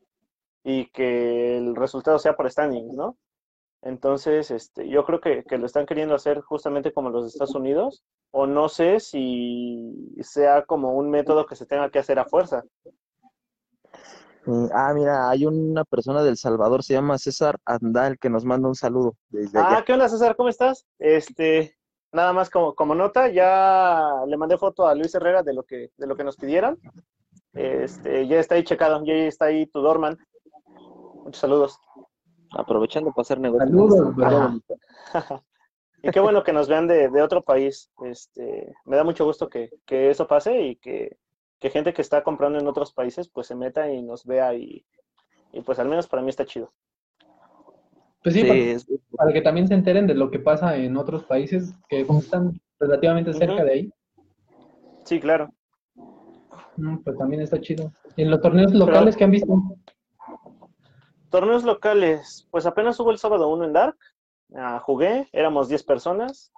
[0.64, 3.16] y que el resultado sea por standings, ¿no?
[3.82, 7.54] Entonces, este, yo creo que, que lo están queriendo hacer justamente como los de Estados
[7.56, 12.24] Unidos, o no sé si sea como un método que se tenga que hacer a
[12.24, 12.62] fuerza.
[14.46, 18.68] Eh, ah, mira, hay una persona del Salvador, se llama César Andal, que nos manda
[18.68, 19.84] un saludo desde Ah, allá.
[19.84, 20.36] ¿qué onda, César?
[20.36, 20.86] ¿Cómo estás?
[20.98, 21.76] Este,
[22.12, 25.90] nada más como, como nota, ya le mandé foto a Luis Herrera de lo que,
[25.96, 26.78] de lo que nos pidieron.
[27.52, 30.16] Este, ya está ahí checado, ya está ahí tu Dorman.
[31.24, 31.78] Muchos saludos.
[32.50, 33.70] Aprovechando para hacer negocios.
[33.70, 34.60] Saludos, bro.
[36.04, 37.88] Y qué bueno que nos vean de, de otro país.
[38.04, 41.16] Este, me da mucho gusto que, que eso pase y que,
[41.60, 44.84] que gente que está comprando en otros países pues se meta y nos vea y,
[45.52, 46.72] y pues al menos para mí está chido.
[48.24, 50.96] Pues sí, Sí, para, es- para que también se enteren de lo que pasa en
[50.96, 53.92] otros países que como están relativamente cerca de ahí,
[55.04, 55.50] Sí, claro.
[56.78, 57.92] mm, pues también está chido.
[58.16, 59.54] ¿Y en los torneos locales que han visto?
[61.32, 63.96] Torneos locales, pues apenas hubo el sábado uno en Dark.
[64.54, 66.52] Ah, jugué, éramos 10 personas.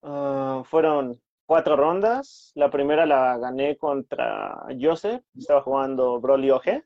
[0.00, 2.52] Ah, fueron cuatro rondas.
[2.54, 6.84] La primera la gané contra Joseph, estaba jugando Broly OG.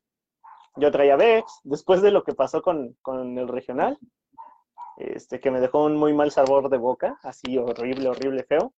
[0.76, 3.98] Yo traía Vex, después de lo que pasó con, con el regional,
[4.96, 8.72] este, que me dejó un muy mal sabor de boca, así horrible, horrible, feo.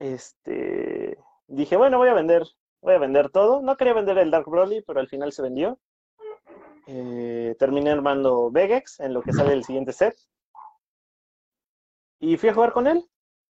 [0.00, 1.16] Este,
[1.46, 2.42] dije, bueno, voy a vender,
[2.82, 3.62] voy a vender todo.
[3.62, 5.78] No quería vender el Dark Broly, pero al final se vendió.
[6.86, 10.16] Eh, terminé armando Vegex en lo que sale el siguiente set.
[12.18, 13.04] Y fui a jugar con él.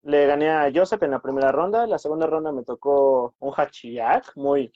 [0.04, 1.88] Le gané a Joseph en la primera ronda.
[1.88, 4.72] La segunda ronda me tocó un Hachiyak muy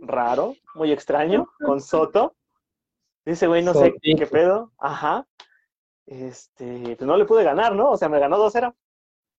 [0.00, 2.34] raro, muy extraño, con Soto.
[3.24, 4.72] Dice, güey, no sé qué pedo.
[4.78, 5.26] Ajá.
[6.06, 7.90] Este, pues no le pude ganar, ¿no?
[7.90, 8.74] O sea, me ganó 2-0.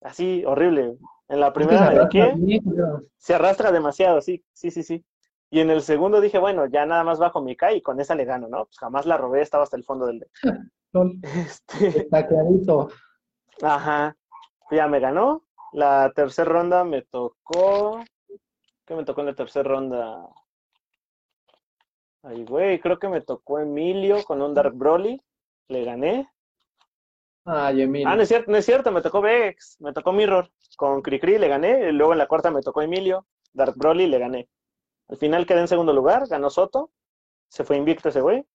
[0.01, 0.97] Así, horrible.
[1.29, 2.61] En la primera me
[3.17, 5.05] se arrastra demasiado, sí, sí, sí, sí.
[5.49, 8.15] Y en el segundo dije, bueno, ya nada más bajo mi Kai y con esa
[8.15, 8.65] le gano, ¿no?
[8.65, 10.25] Pues jamás la robé, estaba hasta el fondo del
[11.23, 12.89] Este, Está clarito.
[13.61, 14.15] ajá,
[14.71, 15.43] ya me ganó.
[15.73, 18.03] La tercera ronda me tocó.
[18.85, 20.27] ¿Qué me tocó en la tercera ronda?
[22.23, 25.21] Ay, güey, creo que me tocó Emilio con un Dark Broly.
[25.69, 26.29] Le gané.
[27.45, 28.09] Ay, Emilio.
[28.09, 30.49] Ah, no es cierto, no es cierto, me tocó Vex, me tocó Mirror.
[30.75, 34.19] Con Cricri le gané, y luego en la cuarta me tocó Emilio, Dark Broly le
[34.19, 34.49] gané.
[35.09, 36.91] Al final quedé en segundo lugar, ganó Soto,
[37.49, 38.45] se fue invicto ese güey.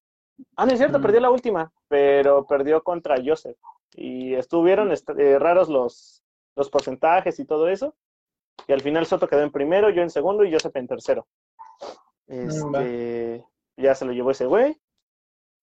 [0.57, 1.03] Ah, no es cierto, Mm.
[1.03, 3.57] perdió la última, pero perdió contra Joseph.
[3.95, 6.23] Y estuvieron est- eh, raros los,
[6.57, 7.95] los porcentajes y todo eso.
[8.67, 11.27] Y al final Soto quedó en primero, yo en segundo y Joseph en tercero.
[12.27, 12.49] Mm.
[12.49, 14.81] Este, ya se lo llevó ese güey.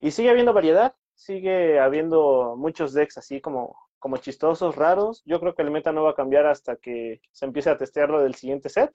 [0.02, 5.24] Y sigue habiendo variedad, sigue habiendo muchos decks así como, como chistosos, raros.
[5.26, 8.10] Yo creo que el meta no va a cambiar hasta que se empiece a testear
[8.10, 8.92] lo del siguiente set.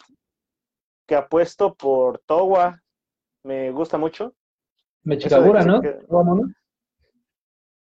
[1.06, 2.80] Que apuesto por Towa.
[3.42, 4.34] Me gusta mucho.
[5.02, 5.80] Mechikagura, ¿no?
[5.80, 5.98] que.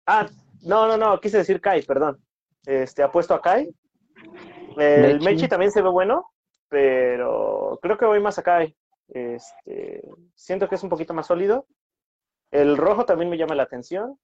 [0.06, 0.26] Ah,
[0.62, 2.22] no, no, no, quise decir Kai, perdón.
[2.66, 3.74] Este, apuesto a Kai.
[4.76, 5.24] El Mechi.
[5.24, 6.30] Mechi también se ve bueno,
[6.68, 8.76] pero creo que voy más a Kai.
[9.08, 10.02] Este,
[10.34, 11.66] siento que es un poquito más sólido.
[12.50, 14.18] El rojo también me llama la atención.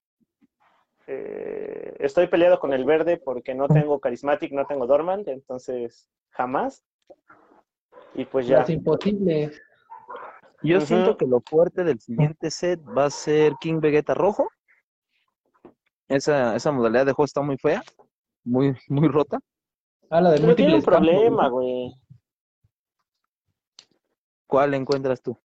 [1.07, 6.85] Eh, estoy peleado con el verde porque no tengo Charismatic, no tengo Dormant, entonces jamás.
[8.15, 8.59] Y pues ya.
[8.59, 9.61] Las imposibles.
[10.63, 14.49] Yo siento que lo fuerte del siguiente set va a ser King Vegeta rojo.
[16.09, 17.83] Esa, esa modalidad de juego está muy fea,
[18.45, 19.39] muy, muy rota.
[20.11, 21.95] Ah, la de Pero tiene un problema, güey.
[24.47, 25.39] ¿Cuál encuentras tú?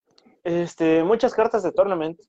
[0.43, 2.19] Este, muchas cartas de tournament.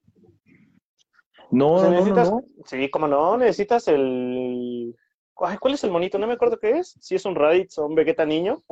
[1.51, 2.43] No, O sea, no, no, necesitas, no.
[2.67, 4.95] sí, como no, necesitas el...
[5.39, 6.19] Ay, ¿cuál es el monito?
[6.19, 6.97] No me acuerdo qué es.
[7.01, 8.63] Si es un Raditz o un Vegeta niño,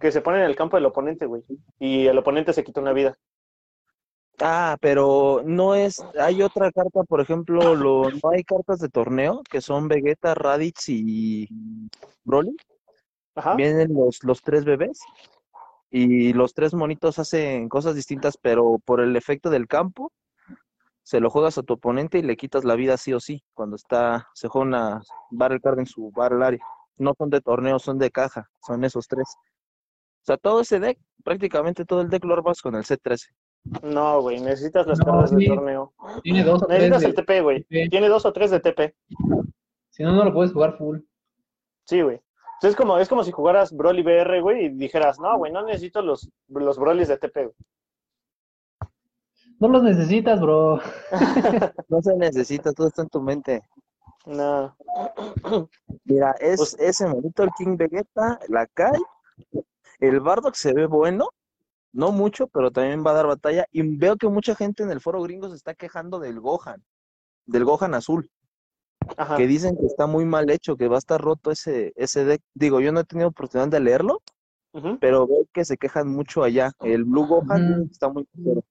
[0.00, 1.42] que se pone en el campo del oponente, güey.
[1.78, 3.16] Y el oponente se quita una vida.
[4.40, 9.42] Ah, pero no es, hay otra carta, por ejemplo, lo, no hay cartas de torneo
[9.50, 11.48] que son Vegeta, Raditz y
[12.24, 12.54] Broly.
[13.34, 13.54] Ajá.
[13.54, 15.00] Vienen los, los tres bebés
[15.90, 20.12] y los tres monitos hacen cosas distintas, pero por el efecto del campo,
[21.02, 23.76] se lo juegas a tu oponente y le quitas la vida sí o sí, cuando
[23.76, 26.66] está, se juega una Battle Card en su Battle Area.
[26.98, 29.36] No son de torneo, son de caja, son esos tres.
[30.26, 33.28] O sea, todo ese deck, prácticamente todo el deck lo armas con el C13.
[33.82, 35.36] No, güey, necesitas las No, cartas sí.
[35.36, 35.92] de torneo.
[36.24, 37.64] Tiene dos o tres Necesitas de el TP, güey.
[37.88, 38.96] Tiene dos o tres de TP.
[39.90, 40.98] Si no, no lo puedes jugar full.
[41.84, 42.20] Sí, güey.
[42.60, 46.02] Es como, es como si jugaras Broly BR, güey, y dijeras, no, güey, no necesito
[46.02, 47.54] los, los Brolys de TP, güey.
[49.60, 50.80] No los necesitas, bro.
[51.88, 53.62] No se necesita, todo está en tu mente.
[54.26, 54.76] No.
[56.04, 59.00] Mira, es Pues- ese monito, el King Vegeta, la Kai,
[59.98, 61.28] el Bardock se ve bueno,
[61.92, 63.66] no mucho, pero también va a dar batalla.
[63.72, 66.84] Y veo que mucha gente en el foro gringo se está quejando del Gohan,
[67.46, 68.30] del Gohan azul,
[69.16, 69.36] Ajá.
[69.36, 72.42] que dicen que está muy mal hecho, que va a estar roto ese, ese deck.
[72.54, 74.22] Digo, yo no he tenido oportunidad de leerlo,
[75.00, 76.70] pero veo que se quejan mucho allá.
[76.80, 77.68] El Blue Gohan Ujú.
[77.68, 78.64] dicen que está muy caro.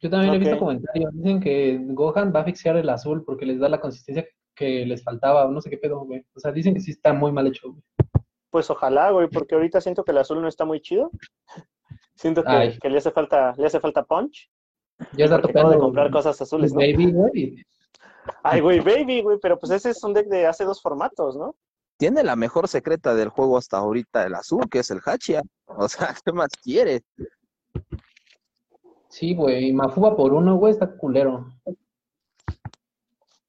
[0.00, 1.10] Yo también he visto comentarios.
[1.14, 5.04] Dicen que Gohan va a asfixiar el azul porque les da la consistencia que les
[5.04, 6.24] faltaba, o no sé qué pedo, güey.
[6.34, 7.82] O sea, dicen que sí está muy mal hecho, güey.
[8.56, 11.10] Pues ojalá, güey, porque ahorita siento que el azul no está muy chido.
[12.14, 14.50] Siento que, le hace falta, le hace falta punch.
[15.12, 16.78] Ya está Porque acabo de comprar cosas azules, ¿no?
[16.78, 17.62] Baby, güey.
[18.42, 21.54] Ay, güey, baby, güey, pero pues ese es un deck de hace dos formatos, ¿no?
[21.98, 25.42] Tiene la mejor secreta del juego hasta ahorita, el azul, que es el Hachia.
[25.66, 27.02] O sea, ¿qué más quiere?
[29.10, 29.70] Sí, güey.
[29.74, 31.46] Mafuba por uno, güey, está culero.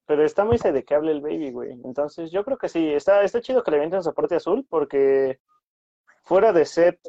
[0.07, 1.71] Pero está muy sedequeable el baby, güey.
[1.83, 5.39] Entonces, yo creo que sí, está, está chido que le avienten soporte azul, porque
[6.23, 6.99] fuera de set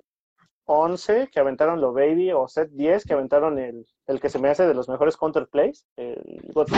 [0.66, 4.50] 11 que aventaron lo baby, o set 10 que aventaron el, el que se me
[4.50, 6.68] hace de los mejores counterplays, el God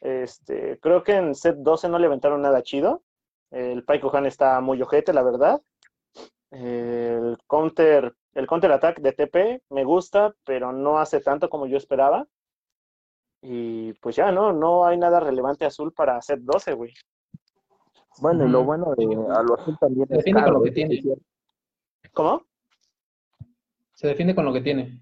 [0.00, 3.02] este, creo que en set 12 no le aventaron nada chido.
[3.50, 5.60] El Paikuhan está muy ojete, la verdad.
[6.50, 11.76] El counter, el counter attack de TP me gusta, pero no hace tanto como yo
[11.76, 12.26] esperaba.
[13.40, 16.92] Y pues ya, no, no hay nada relevante azul para set 12, güey.
[18.20, 20.64] Bueno, y lo bueno de a lo azul también Se es defiende con caro, lo
[20.64, 20.94] que tiene.
[20.96, 21.04] es.
[22.12, 22.42] ¿Cómo?
[23.94, 25.00] Se defiende con lo que tiene.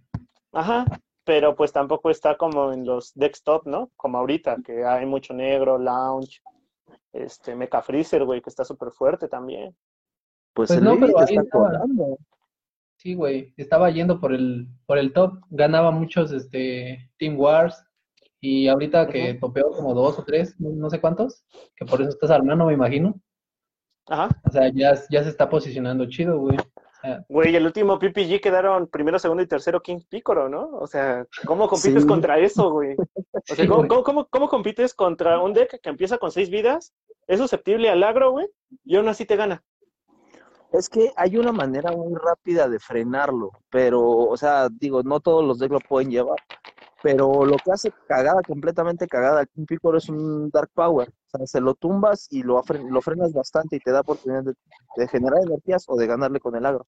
[0.53, 0.85] Ajá,
[1.25, 3.91] pero pues tampoco está como en los desktop, ¿no?
[3.97, 6.41] Como ahorita, que hay mucho negro, lounge,
[7.13, 9.75] este, Mecha Freezer, güey, que está súper fuerte también.
[10.53, 11.65] Pues, Pues el no, pero ahí está estaba.
[11.69, 12.19] cobrando.
[12.97, 13.53] Sí, güey.
[13.59, 15.41] Estaba yendo por el, por el top.
[15.51, 17.85] Ganaba muchos este, Team Wars.
[18.49, 19.41] Y ahorita que Ujú.
[19.41, 22.75] topeó como dos o tres, no, no sé cuántos, que por eso estás armando, me
[22.75, 23.15] imagino.
[24.07, 24.29] Ajá.
[24.49, 26.57] O sea, ya, ya se está posicionando chido, güey.
[26.57, 30.69] O sea, Güey, el último PPG quedaron primero, segundo y tercero King Picoro, ¿no?
[30.79, 32.09] O sea, ¿cómo compites Sí.
[32.09, 32.95] contra eso, güey?
[32.97, 33.89] O sea, Sí, ¿cómo, güey.
[33.89, 36.95] cómo, cómo- cómo compites contra un deck que empieza con seis vidas,
[37.27, 38.47] es susceptible al agro, güey,
[38.85, 39.65] y aún así te gana?
[40.73, 45.45] Es que hay una manera muy rápida de frenarlo, pero, o sea, digo, no todos
[45.45, 46.39] los decks lo pueden llevar.
[47.07, 49.65] Pero lo que hace cagada, completamente cagada al King
[49.97, 51.09] es un Dark Power.
[51.09, 54.55] O sea, se lo tumbas y lo, lo frenas bastante y te da oportunidad de,
[54.97, 56.85] de generar energías o de ganarle con el agro.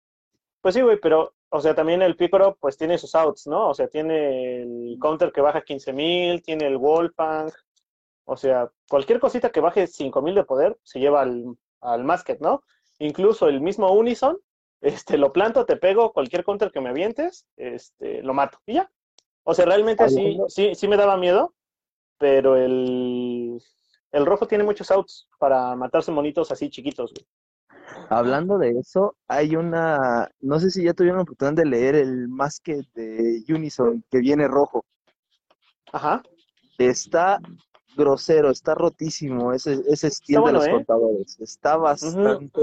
[0.62, 3.70] Pues sí, güey, pero, o sea, también el Picoro, pues tiene sus outs, ¿no?
[3.70, 7.50] O sea, tiene el counter que baja 15.000, tiene el Wolfang,
[8.26, 12.62] o sea, cualquier cosita que baje 5.000 de poder se lleva al, al Masket, ¿no?
[13.00, 14.38] Incluso el mismo Unison,
[14.80, 18.92] este, lo planto, te pego, cualquier counter que me avientes, este, lo mato, y ya.
[19.44, 21.54] O sea, realmente sí, sí, sí me daba miedo,
[22.18, 23.62] pero el,
[24.12, 27.28] el rojo tiene muchos outs para matarse monitos así chiquitos, güey.
[28.10, 32.28] Hablando de eso, hay una, no sé si ya tuvieron la oportunidad de leer el
[32.30, 34.86] Masket de Unison que viene rojo.
[35.92, 36.24] Ajá.
[36.78, 37.40] Está
[37.96, 40.78] grosero, está rotísimo ese, ese estilo bueno, de los ¿eh?
[40.78, 41.40] contadores.
[41.40, 42.62] Está bastante.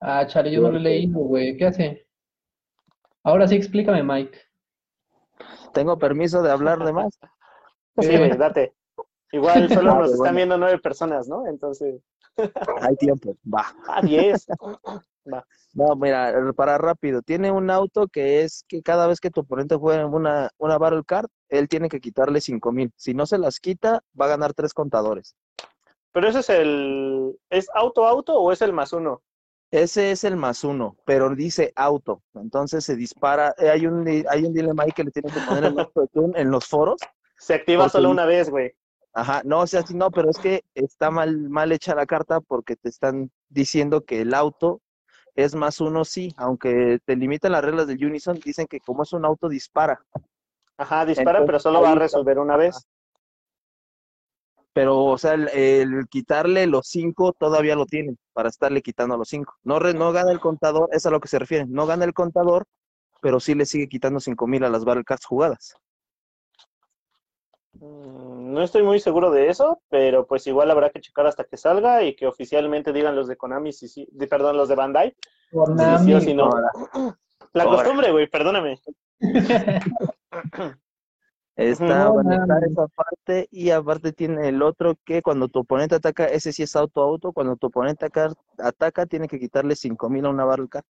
[0.00, 1.56] Ah, chale, yo no lo he leído, güey.
[1.56, 2.06] ¿Qué hace?
[3.22, 4.38] Ahora sí explícame, Mike.
[5.72, 7.18] Tengo permiso de hablar de más.
[8.00, 8.74] Sí, date.
[9.32, 11.48] Igual solo nos están viendo nueve personas, ¿no?
[11.48, 12.00] Entonces,
[12.80, 13.74] Hay tiempo, va.
[13.88, 14.46] ah, diez.
[15.74, 19.76] No, mira, para rápido, tiene un auto que es que cada vez que tu oponente
[19.76, 22.92] juega en una, una Battle Card, él tiene que quitarle cinco mil.
[22.96, 25.36] Si no se las quita, va a ganar tres contadores.
[26.12, 27.38] Pero ese es el.
[27.50, 29.22] ¿Es auto-auto o es el más uno?
[29.70, 32.22] Ese es el más uno, pero dice auto.
[32.34, 33.54] Entonces se dispara.
[33.58, 36.08] eh, hay un hay un dilema ahí que le tienen que poner el auto de
[36.08, 37.00] Tune en los foros.
[37.36, 38.72] Se activa Porque solo una vez, güey.
[39.12, 42.40] Ajá, no, o sea, sí, no, pero es que está mal, mal hecha la carta
[42.40, 44.80] porque te están diciendo que el auto
[45.34, 49.12] es más uno, sí, aunque te limitan las reglas del Unison, dicen que como es
[49.12, 50.00] un auto dispara,
[50.76, 52.86] Ajá, dispara, Entonces, pero solo va a resolver una vez.
[54.78, 59.28] Pero, o sea, el, el quitarle los cinco todavía lo tienen para estarle quitando los
[59.28, 59.56] cinco.
[59.64, 62.12] No, re- no gana el contador, es a lo que se refiere, no gana el
[62.14, 62.64] contador,
[63.20, 65.74] pero sí le sigue quitando cinco mil a las Cards jugadas.
[67.72, 71.56] Mm, No estoy muy seguro de eso, pero pues igual habrá que checar hasta que
[71.56, 75.16] salga y que oficialmente digan los de Konami, si sí, de- perdón, los de Bandai,
[75.50, 76.44] si Konami, sí o si no.
[76.44, 76.70] Ahora,
[77.52, 77.76] La Ahora.
[77.78, 78.78] costumbre, güey, perdóname.
[81.58, 86.26] Está, bueno, está esa parte y aparte tiene el otro que cuando tu oponente ataca,
[86.26, 90.28] ese sí es auto auto, cuando tu oponente ataca, ataca tiene que quitarle 5000 a
[90.28, 90.84] una Card.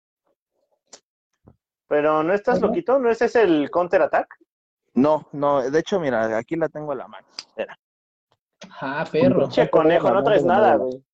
[1.87, 4.39] Pero no estás loquito, ¿no ese es el counter attack?
[4.95, 7.27] No, no, de hecho, mira, aquí la tengo a la mano.
[7.37, 7.77] Espera.
[8.81, 9.47] Ah, perro.
[9.49, 11.05] Che, conejo, no traes nada, güey.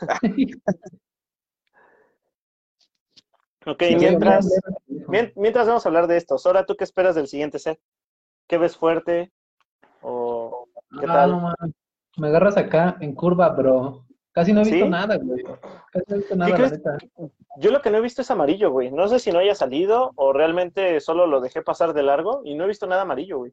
[3.66, 4.46] Ok, Sí, mientras,
[5.36, 7.80] mientras vamos a hablar de esto, Sora, ¿tú qué esperas del siguiente set?
[8.46, 9.32] ¿Qué ves fuerte?
[10.02, 10.68] ¿O
[11.00, 11.30] qué Ah, tal?
[11.32, 11.54] no.
[12.16, 14.04] Me agarras acá en curva, bro.
[14.32, 14.90] Casi no he visto ¿Sí?
[14.90, 15.42] nada, güey.
[15.92, 16.72] Casi no he visto nada, la crees?
[16.72, 16.98] neta.
[17.58, 18.90] Yo lo que no he visto es amarillo, güey.
[18.90, 22.54] No sé si no haya salido o realmente solo lo dejé pasar de largo y
[22.54, 23.52] no he visto nada amarillo, güey.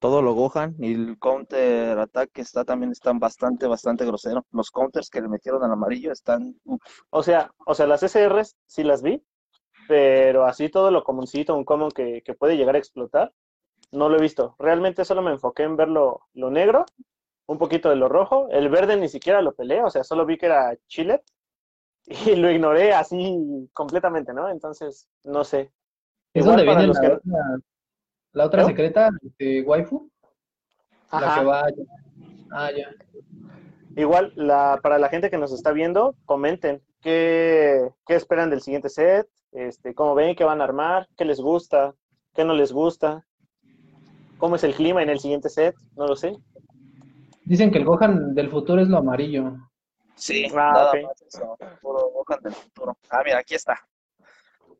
[0.00, 4.44] Todo lo Gohan y el counter ataque está también están bastante, bastante grosero.
[4.50, 8.56] Los counters que le metieron al amarillo están, uf, O sea, o sea, las SRs
[8.66, 9.22] sí las vi,
[9.88, 13.32] pero así todo lo comuncito, un common que, que puede llegar a explotar,
[13.94, 14.54] no lo he visto.
[14.58, 16.84] Realmente solo me enfoqué en ver lo, lo negro,
[17.46, 18.48] un poquito de lo rojo.
[18.50, 21.22] El verde ni siquiera lo peleé, o sea, solo vi que era chile
[22.06, 24.48] y lo ignoré así completamente, ¿no?
[24.50, 25.72] Entonces, no sé.
[26.34, 27.58] ¿Es Igual donde viene la, que- otra,
[28.32, 28.68] la otra ¿No?
[28.68, 30.10] secreta de waifu?
[31.12, 31.66] La que va...
[32.50, 32.90] Ah, ya.
[33.96, 38.88] Igual, la, para la gente que nos está viendo, comenten qué, qué esperan del siguiente
[38.88, 41.94] set, este, cómo ven, qué van a armar, qué les gusta,
[42.34, 43.24] qué no les gusta,
[44.44, 46.36] cómo es el clima en el siguiente set, no lo sé.
[47.46, 49.54] Dicen que el Gohan del futuro es lo amarillo.
[50.16, 51.56] Sí, Ah, nada más eso.
[51.80, 52.98] Puro Gohan del futuro.
[53.08, 53.80] Ah, mira, aquí está.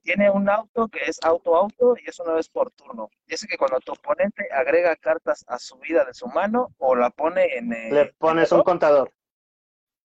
[0.03, 3.09] Tiene un auto que es auto-auto y es una vez por turno.
[3.27, 7.09] Dice que cuando tu oponente agrega cartas a su vida de su mano o la
[7.09, 7.73] pone en.
[7.73, 9.11] eh, Le pones en un contador.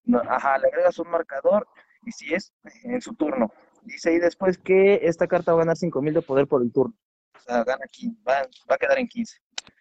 [0.05, 1.67] No, ajá, le agregas un marcador
[2.05, 3.51] y si es en su turno.
[3.81, 6.93] Dice ahí después que esta carta va a ganar 5000 de poder por el turno.
[7.35, 9.37] O sea, gana aquí, va, va a quedar en 15.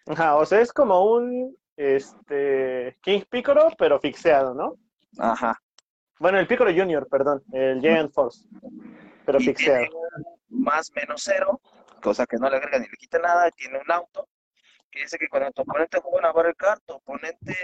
[0.07, 4.75] Ajá, o sea, es como un este King Piccolo, pero fixeado, ¿no?
[5.17, 5.59] Ajá.
[6.19, 8.45] Bueno, el Piccolo Junior, perdón, el Giant Force,
[9.25, 9.85] pero y fixeado.
[10.49, 11.61] más menos cero,
[12.01, 13.49] cosa que no le agrega ni le quita nada.
[13.51, 14.27] Tiene un auto
[14.91, 17.55] que dice que cuando tu oponente juega una barrel card, tu oponente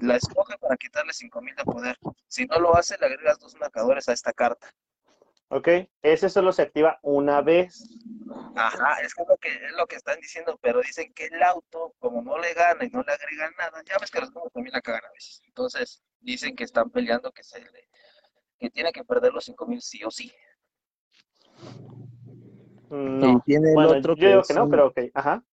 [0.00, 1.98] la escoge para quitarle 5000 de poder.
[2.26, 4.72] Si no lo hace, le agregas dos marcadores a esta carta.
[5.50, 5.68] ¿Ok?
[6.02, 7.98] Ese solo se activa una vez.
[8.54, 11.42] Ajá, es que es lo que es lo que están diciendo, pero dicen que el
[11.42, 14.52] auto, como no le gana y no le agregan nada, ya ves que los juegos
[14.52, 15.40] también la cagan a veces.
[15.46, 17.88] Entonces, dicen que están peleando que se le,
[18.58, 20.30] que tiene que perder los 5000 sí o sí.
[22.90, 23.26] No.
[23.36, 24.98] Y tiene el Bueno, otro yo digo es que no, un- pero ok.
[25.14, 25.44] Ajá.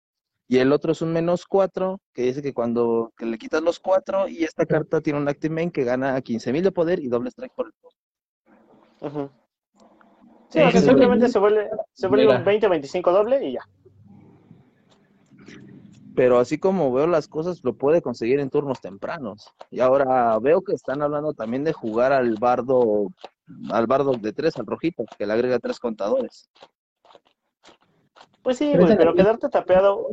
[0.47, 3.81] Y el otro es un menos 4, que dice que cuando que le quitas los
[3.81, 7.31] 4 y esta carta tiene un Active Main que gana 15.000 de poder y doble
[7.31, 7.99] strike por el turno.
[9.01, 9.31] Ujú.
[10.55, 11.33] Sí, Sí, o sea, sí, simplemente sí.
[11.33, 13.69] se vuelve, se vuelve un 20-25 doble y ya.
[16.15, 19.53] Pero así como veo las cosas, lo puede conseguir en turnos tempranos.
[19.73, 23.09] Y ahora veo que están hablando también de jugar al bardo,
[23.73, 26.49] al bardo de 3, al rojito, que le agrega tres contadores.
[28.45, 30.11] Pues sí, Pero güey, pero quedarte tapeado,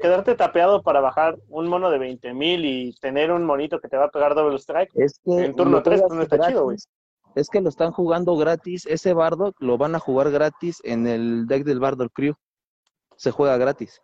[0.00, 4.06] quedarte tapeado para bajar un mono de 20.000 y tener un monito que te va
[4.06, 4.90] a pegar doble strike.
[4.94, 6.88] Es que En turno lo tres, juegas no está chido, gratis.
[7.34, 8.86] Es que lo están jugando gratis.
[8.86, 12.34] Ese Bardock lo van a jugar gratis en el deck del Bardock Crew.
[13.16, 14.00] Se juega gratis.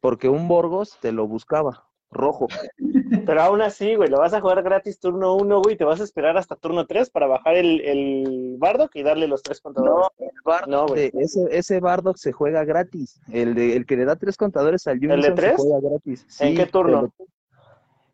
[0.00, 2.46] Porque un Borgos te lo buscaba, rojo.
[3.26, 6.04] Pero aún así, güey, lo vas a jugar gratis turno 1, güey, te vas a
[6.04, 9.94] esperar hasta turno 3 para bajar el, el Bardock y darle los tres contadores.
[10.18, 11.10] No, el Bardock No, güey.
[11.10, 13.20] de- ese, ese Bardock se juega gratis.
[13.32, 15.54] El, de, el que le da tres contadores al de Unison se tres?
[15.56, 16.22] juega gratis.
[16.40, 17.12] ¿En Sí, qué turno?
[17.18, 17.28] pero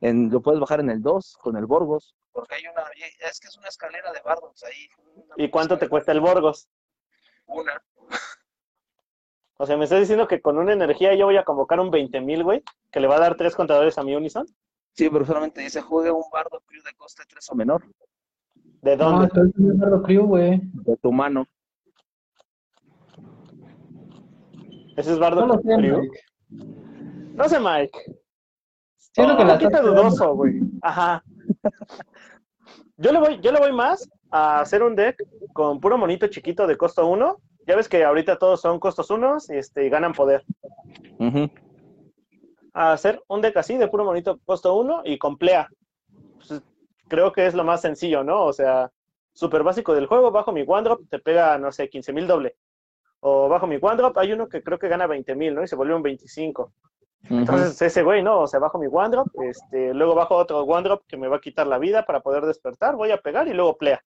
[0.01, 2.17] en- lo puedes bajar en el 2 con el Borgos.
[2.35, 2.83] Porque hay una,
[3.31, 4.89] es que es una escalera de Bardocks ahí.
[5.37, 6.69] ¿Y cuánto te cuesta el Borgos?
[7.47, 7.83] Una.
[9.57, 12.43] O sea, me estás diciendo que con una energía yo voy a convocar un 20.000,
[12.43, 14.45] güey, que le va a dar tres contadores a mi Unison.
[14.95, 17.85] Sí, pero solamente dice juega un Bardock Crew de coste 3 o menor.
[18.83, 19.27] ¿De No, dónde?
[19.27, 20.61] esto es un Leonardo Crew, güey.
[20.61, 21.47] De tu mano.
[24.97, 26.01] Ese es No lo sé, Crew.
[26.01, 26.21] Mike.
[27.37, 28.17] No sé, Mike.
[28.97, 30.61] Siento que un la dudoso, güey.
[30.83, 31.23] Ajá.
[32.97, 35.17] Yo le voy, yo le voy más a hacer un deck
[35.53, 37.37] con puro monito chiquito de costo 1.
[37.67, 40.45] Ya ves que ahorita todos son costos 1 este, y ganan poder.
[42.73, 45.69] A hacer un deck así de puro monito costo 1 y con plea.
[46.37, 46.63] Pues,
[47.09, 48.45] creo que es lo más sencillo, ¿no?
[48.45, 48.91] O sea,
[49.33, 50.31] súper básico del juego.
[50.31, 52.57] Bajo mi one drop te pega, no sé, 15 mil doble.
[53.21, 55.63] O bajo mi one drop hay uno que creo que gana 20 mil, ¿no?
[55.63, 56.73] Y se vuelve un 25.
[57.31, 60.83] Entonces ese güey, no, o sea, bajo mi one drop, este, luego bajo otro one
[60.83, 63.55] drop que me va a quitar la vida para poder despertar, voy a pegar y
[63.55, 64.03] luego plea.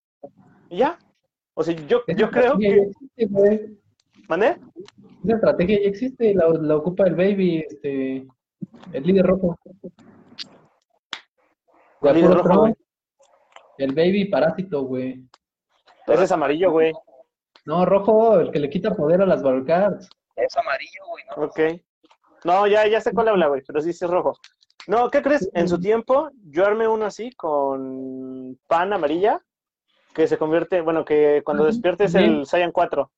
[0.69, 0.99] Y ya.
[1.55, 2.91] O sea, yo, yo creo que...
[3.17, 3.77] existe.
[4.29, 4.61] ¿Mané?
[5.25, 8.27] Esa estrategia ya existe, la, la ocupa el baby, este,
[8.93, 9.59] el líder rojo.
[11.99, 12.75] ¿Cuál De líder rojo, güey?
[13.79, 15.25] El baby parásito, güey.
[16.07, 16.93] Ese es amarillo, güey.
[17.65, 20.09] No, rojo, el que le quita poder a las Battle Cards.
[20.37, 21.45] Es amarillo, güey, ¿no?
[21.45, 21.83] Ok.
[22.45, 24.39] No, ya, ya sé cuál habla, güey, pero sí, sí es rojo.
[24.87, 25.49] No, ¿qué crees?
[25.53, 29.41] En su tiempo, yo armé uno así con pan amarilla,
[30.15, 33.11] que se convierte, bueno, que cuando despiertes el Saiyan 4.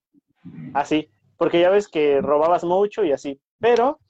[0.74, 1.08] Así.
[1.36, 3.40] Porque ya ves que robabas mucho y así.
[3.58, 4.00] Pero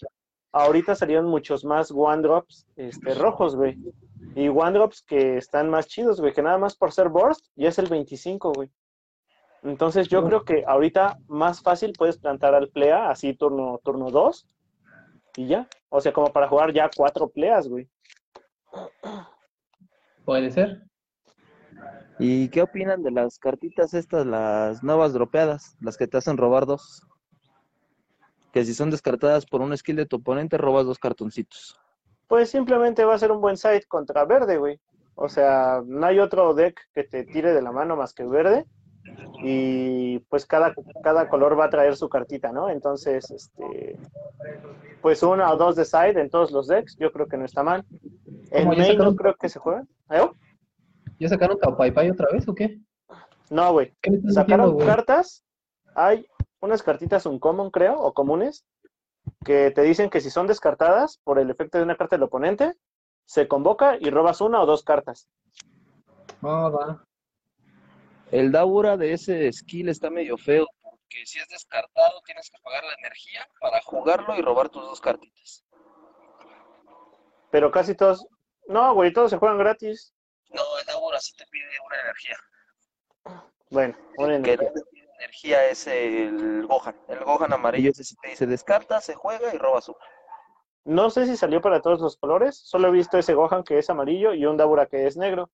[0.52, 3.78] ahorita salieron muchos más one drops este, rojos, güey.
[4.34, 7.68] Y one drops que están más chidos, güey, que nada más por ser burst ya
[7.68, 8.70] es el 25, güey.
[9.62, 14.48] Entonces yo creo que ahorita más fácil puedes plantar al plea, así turno, turno 2,
[15.36, 15.68] y ya.
[15.88, 17.88] O sea, como para jugar ya cuatro pleas, güey.
[20.24, 20.82] Puede ser.
[22.18, 26.66] ¿Y qué opinan de las cartitas estas, las nuevas dropeadas, las que te hacen robar
[26.66, 27.06] dos?
[28.52, 31.80] Que si son descartadas por un skill de tu oponente, robas dos cartoncitos.
[32.28, 34.78] Pues simplemente va a ser un buen side contra verde, güey.
[35.14, 38.66] O sea, no hay otro deck que te tire de la mano más que verde.
[39.42, 42.68] Y pues cada, cada color va a traer su cartita, ¿no?
[42.68, 43.98] Entonces, este,
[45.00, 47.62] pues una o dos de side en todos los decks, yo creo que no está
[47.62, 47.84] mal.
[48.50, 49.82] En ¿Cómo, ya main no creo que se juegue.
[50.10, 50.28] ¿Eh?
[51.18, 52.78] ¿Ya sacaron Pai otra vez o qué?
[53.50, 53.94] No, güey.
[54.00, 55.44] ¿Qué me estás Sacaron diciendo, cartas.
[55.94, 56.26] Hay
[56.60, 58.64] unas cartitas uncommon, creo, o comunes,
[59.44, 62.74] que te dicen que si son descartadas por el efecto de una carta del oponente,
[63.26, 65.28] se convoca y robas una o dos cartas.
[66.42, 67.04] Ah, va.
[68.30, 72.84] El Daura de ese skill está medio feo, porque si es descartado tienes que pagar
[72.84, 75.64] la energía para jugarlo y robar tus dos cartitas.
[77.50, 78.24] Pero casi todos.
[78.68, 80.14] No, güey, todos se juegan gratis.
[80.50, 82.36] No, el Daura sí te pide una energía.
[83.70, 84.72] Bueno, una El que energía.
[84.72, 86.96] te pide energía es el Gohan.
[87.08, 89.98] El Gohan amarillo ese sí te dice descarta, se juega y robas una.
[90.84, 92.56] No sé si salió para todos los colores.
[92.56, 95.50] Solo he visto ese Gohan que es amarillo y un Dabura que es negro.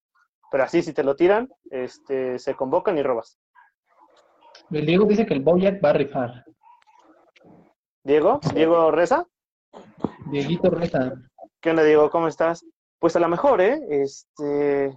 [0.51, 3.39] Pero así, si te lo tiran, este, se convocan y robas.
[4.71, 6.45] El Diego dice que el Boyack va a rifar.
[8.05, 9.27] Diego, Diego Reza.
[10.31, 11.13] Dieguito Reza.
[11.61, 12.11] ¿Qué onda, Diego?
[12.11, 12.65] ¿Cómo estás?
[12.99, 13.81] Pues a lo mejor, ¿eh?
[13.91, 14.97] Este,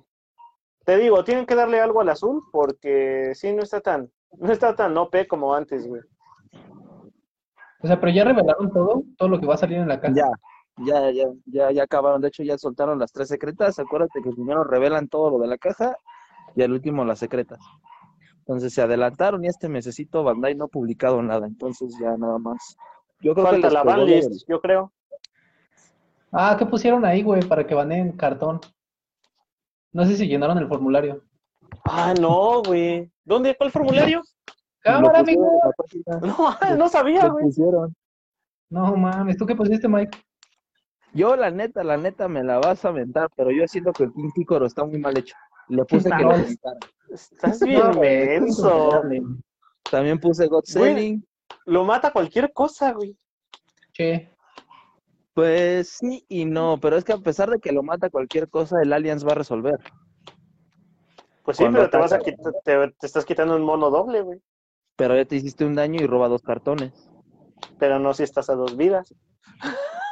[0.85, 4.75] te digo, tienen que darle algo al azul porque sí, no está tan, no está
[4.75, 6.01] tan OP como antes, güey.
[7.81, 10.13] O sea, pero ya revelaron todo, todo lo que va a salir en la caja.
[10.15, 10.29] Ya,
[10.86, 12.21] ya, ya, ya, ya acabaron.
[12.21, 13.80] De hecho, ya soltaron las tres secretas.
[13.80, 15.95] Acuérdate que primero revelan todo lo de la caja
[16.55, 17.59] y al último las secretas.
[18.39, 21.45] Entonces se adelantaron y este mesecito Bandai no ha publicado nada.
[21.45, 22.77] Entonces ya nada más.
[23.21, 24.91] Yo creo que Falta la banlist, yo creo.
[26.32, 27.43] Ah, ¿qué pusieron ahí, güey?
[27.43, 28.59] Para que baneen cartón.
[29.91, 31.23] No sé si llenaron el formulario.
[31.86, 33.11] Ah, no, güey.
[33.23, 33.55] ¿Dónde?
[33.55, 34.21] ¿Cuál formulario?
[34.80, 35.45] ¡Cámara, amigo!
[36.21, 37.45] No, no sabía, güey.
[37.45, 37.93] pusieron.
[38.69, 40.17] No mames, ¿tú qué pusiste, Mike?
[41.14, 44.14] Yo, la neta, la neta, me la vas a mentar, pero yo siento que el
[44.14, 45.36] King Picoro está muy mal hecho.
[45.68, 46.45] Le puse que No, lo.
[47.10, 49.01] Estás bien No, menso.
[49.89, 50.64] También puse God.
[50.66, 51.26] Sailing.
[51.66, 53.18] Lo mata cualquier cosa, güey.
[53.93, 54.30] Che,
[55.34, 58.82] Pues sí y no, pero es que a pesar de que lo mata cualquier cosa,
[58.82, 59.80] el Alliance va a resolver.
[61.43, 64.22] Pues sí, Cuando pero te vas a quitar, te, te estás quitando un mono doble,
[64.22, 64.39] güey.
[64.95, 67.10] Pero ya te hiciste un daño y roba dos cartones.
[67.80, 69.16] Pero no si estás a dos vidas.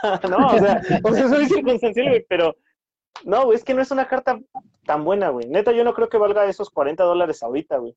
[0.30, 2.56] no, o sea, o sea, es muy circunstancial, güey, pero
[3.26, 4.40] no, güey, es que no es una carta
[4.86, 5.48] tan buena, güey.
[5.48, 7.96] Neta, yo no creo que valga esos 40 dólares ahorita, güey.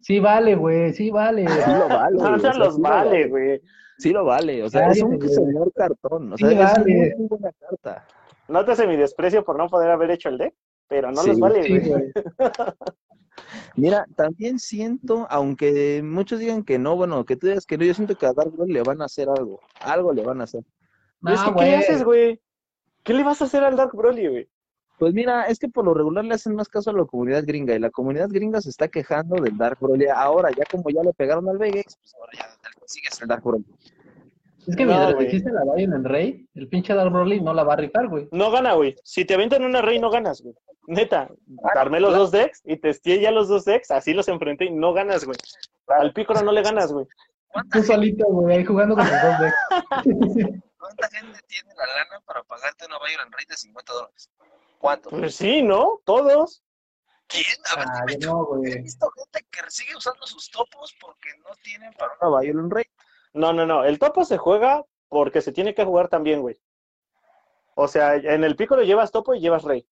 [0.00, 1.44] sí vale, güey, sí vale.
[1.48, 2.16] Sí lo vale.
[2.18, 3.60] No, o sea, los sí vale, güey.
[3.98, 4.62] Sí lo vale.
[4.64, 5.28] O sea, es un güey.
[5.28, 6.32] señor cartón.
[6.32, 6.96] O Sí sea, es vale.
[7.06, 8.06] una muy buena carta.
[8.48, 10.54] No te hace mi desprecio por no poder haber hecho el deck,
[10.88, 11.88] pero no Sí, los vale, güey.
[11.88, 12.12] güey.
[13.76, 17.94] Mira, también siento, aunque muchos digan que no, bueno, que tú digas que no, yo
[17.94, 19.60] siento que a Dark Lord le van a hacer algo.
[19.80, 20.62] Algo le van a hacer.
[21.24, 22.40] Pero es No, que, ¿qué le haces, güey?
[23.02, 24.48] ¿Qué le vas a hacer al Dark Broly, güey?
[24.98, 27.74] Pues mira, es que por lo regular le hacen más caso a la comunidad gringa
[27.74, 30.06] y la comunidad gringa se está quejando del Dark Broly.
[30.06, 33.20] Ahora, ya como ya le pegaron al Vegex, pues ahora ya el que sigue es
[33.20, 33.64] el Dark Broly.
[34.66, 35.26] Es que No, mientras güey.
[35.26, 38.28] existe la Lion en Rey, el pinche Dark Broly no la va a rifar, güey.
[38.30, 38.94] No gana, güey.
[39.02, 40.54] Si te aventan una rey, no ganas, güey.
[40.86, 41.28] Neta,
[41.74, 44.92] armé los dos decks y testé ya los dos decks, así los enfrenté y no
[44.92, 45.36] ganas, güey.
[45.88, 47.06] Al Pícoro no le ganas, güey.
[47.72, 50.60] Tú solito, güey, ahí jugando con tus dos decks.
[50.84, 54.30] ¿Cuánta gente tiene la lana para pagarte una Byron Rate de 50 dólares?
[54.78, 55.12] ¿Cuántos?
[55.12, 56.00] Pues sí, ¿no?
[56.04, 56.62] Todos.
[57.26, 57.44] ¿Quién?
[57.74, 58.54] A ver, Ah, dime no, tú.
[58.54, 58.82] He güey.
[58.82, 62.90] visto gente que sigue usando sus topos porque no tienen para una Byron Rate.
[63.32, 63.84] No, no, no.
[63.84, 66.60] El topo se juega porque se tiene que jugar también, güey.
[67.76, 69.88] O sea, en el Pícoro llevas topo y llevas rey.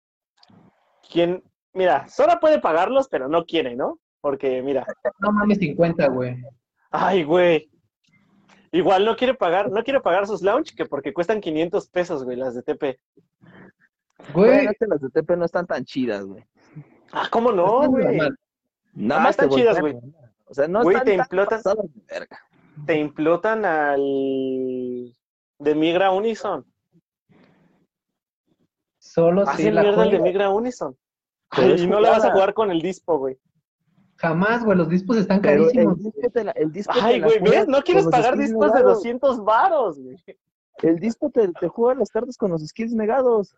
[1.09, 3.99] Quien, mira, Sora puede pagarlos, pero no quiere, ¿no?
[4.19, 4.85] Porque, mira,
[5.19, 6.35] No mames, 50, güey.
[6.91, 7.71] ay, güey.
[8.71, 12.37] Igual no quiere pagar, no quiere pagar sus launch que porque cuestan 500 pesos, güey,
[12.37, 12.99] las de TP.
[14.33, 16.45] Güey, Bueno, es que las de TP no están tan chidas, güey.
[17.11, 18.17] Ah, ¿cómo no, güey?
[18.93, 20.15] Nada más están te chidas, voltean,
[20.45, 22.39] O sea, no Güey, están te tan implotan- pasadas verga.
[22.85, 23.99] Te implotan al
[25.59, 26.65] de Migra Unison.
[28.99, 30.19] Solo si Hacen la mierda el de.
[30.19, 30.97] Migra Unison.
[31.49, 33.37] Ay, y no la vas a jugar con el dispo, güey.
[34.21, 35.97] Jamás, güey, los dispos están Pero carísimos.
[35.97, 37.67] el disco te la, el disco te Ay, güey, juega ¿ves?
[37.67, 38.97] No quieres pagar skills dispos de negados.
[38.97, 40.15] 200 varos, güey.
[40.83, 43.55] El disco te, te juega las cartas con los skills negados.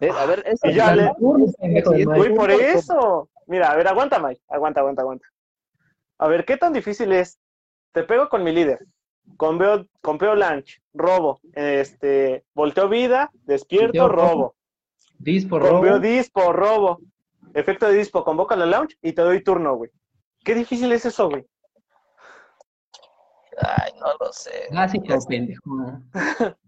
[0.00, 1.12] Eh, a ver, eso Y ya le-.
[1.18, 3.28] Güey, por eso.
[3.46, 4.40] Mira, a ver, aguanta, Mike.
[4.48, 5.26] Aguanta, aguanta, aguanta.
[6.18, 7.38] A ver, ¿qué tan difícil es?
[7.92, 8.84] Te pego con mi líder.
[9.36, 14.30] Compeo, compeo lunch, robo, este, volteo vida, despierto, robo.
[14.30, 14.54] robo.
[15.18, 15.98] Dispo, Compeo robo.
[15.98, 17.00] dispo, robo.
[17.60, 19.90] Efecto de dispo, convoca la launch y te doy turno, güey.
[20.44, 21.44] Qué difícil es eso, güey.
[23.58, 24.68] Ay, no lo sé.
[24.72, 25.70] Básico, pendejo.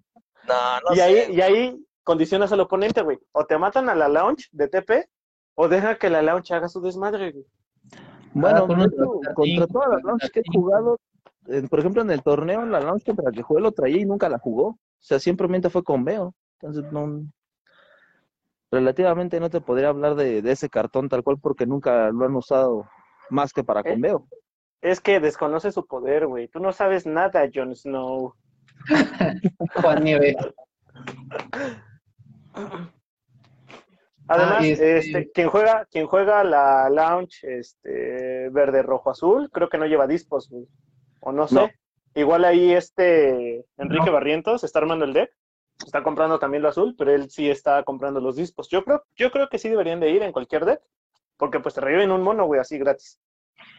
[0.49, 1.03] No, no y sé.
[1.03, 3.18] ahí, y ahí condicionas al oponente, güey.
[3.32, 5.11] O te matan a la launch de TP,
[5.55, 7.45] o deja que la launch haga su desmadre, güey.
[8.32, 10.99] Bueno, Ah, contra todas las launches que he jugado,
[11.49, 14.07] eh, por ejemplo, en el torneo, la launch contra la que jugué lo traía y
[14.07, 14.68] nunca la jugó.
[14.68, 16.34] O sea, simplemente fue con Veo.
[16.62, 17.26] Entonces, no.
[18.70, 22.36] Relativamente no te podría hablar de, de ese cartón tal cual porque nunca lo han
[22.36, 22.88] usado
[23.30, 23.84] más que para ¿Eh?
[23.84, 24.26] con Veo.
[24.80, 26.48] Es que desconoce su poder, güey.
[26.48, 28.34] Tú no sabes nada, Jon Snow.
[29.74, 30.36] Juan Nieves.
[34.30, 39.70] Además, Ah, este- este, quien juega, quien juega la launch este, verde, rojo, azul, creo
[39.70, 40.66] que no lleva dispos, güey.
[41.20, 41.54] O no sé.
[41.54, 41.68] No.
[42.14, 44.12] Igual ahí este Enrique No.
[44.12, 45.30] Barrientos está armando el deck.
[45.84, 48.68] Está comprando también lo azul, pero él sí está comprando los dispos.
[48.68, 50.80] Yo creo, yo creo que sí deberían de ir en cualquier deck.
[51.36, 53.20] Porque pues te reviven un mono, güey, así gratis.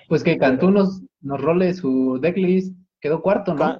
[0.07, 2.75] Pues que Cantú nos, nos role su decklist.
[3.01, 3.79] Quedó cuarto, ¿no?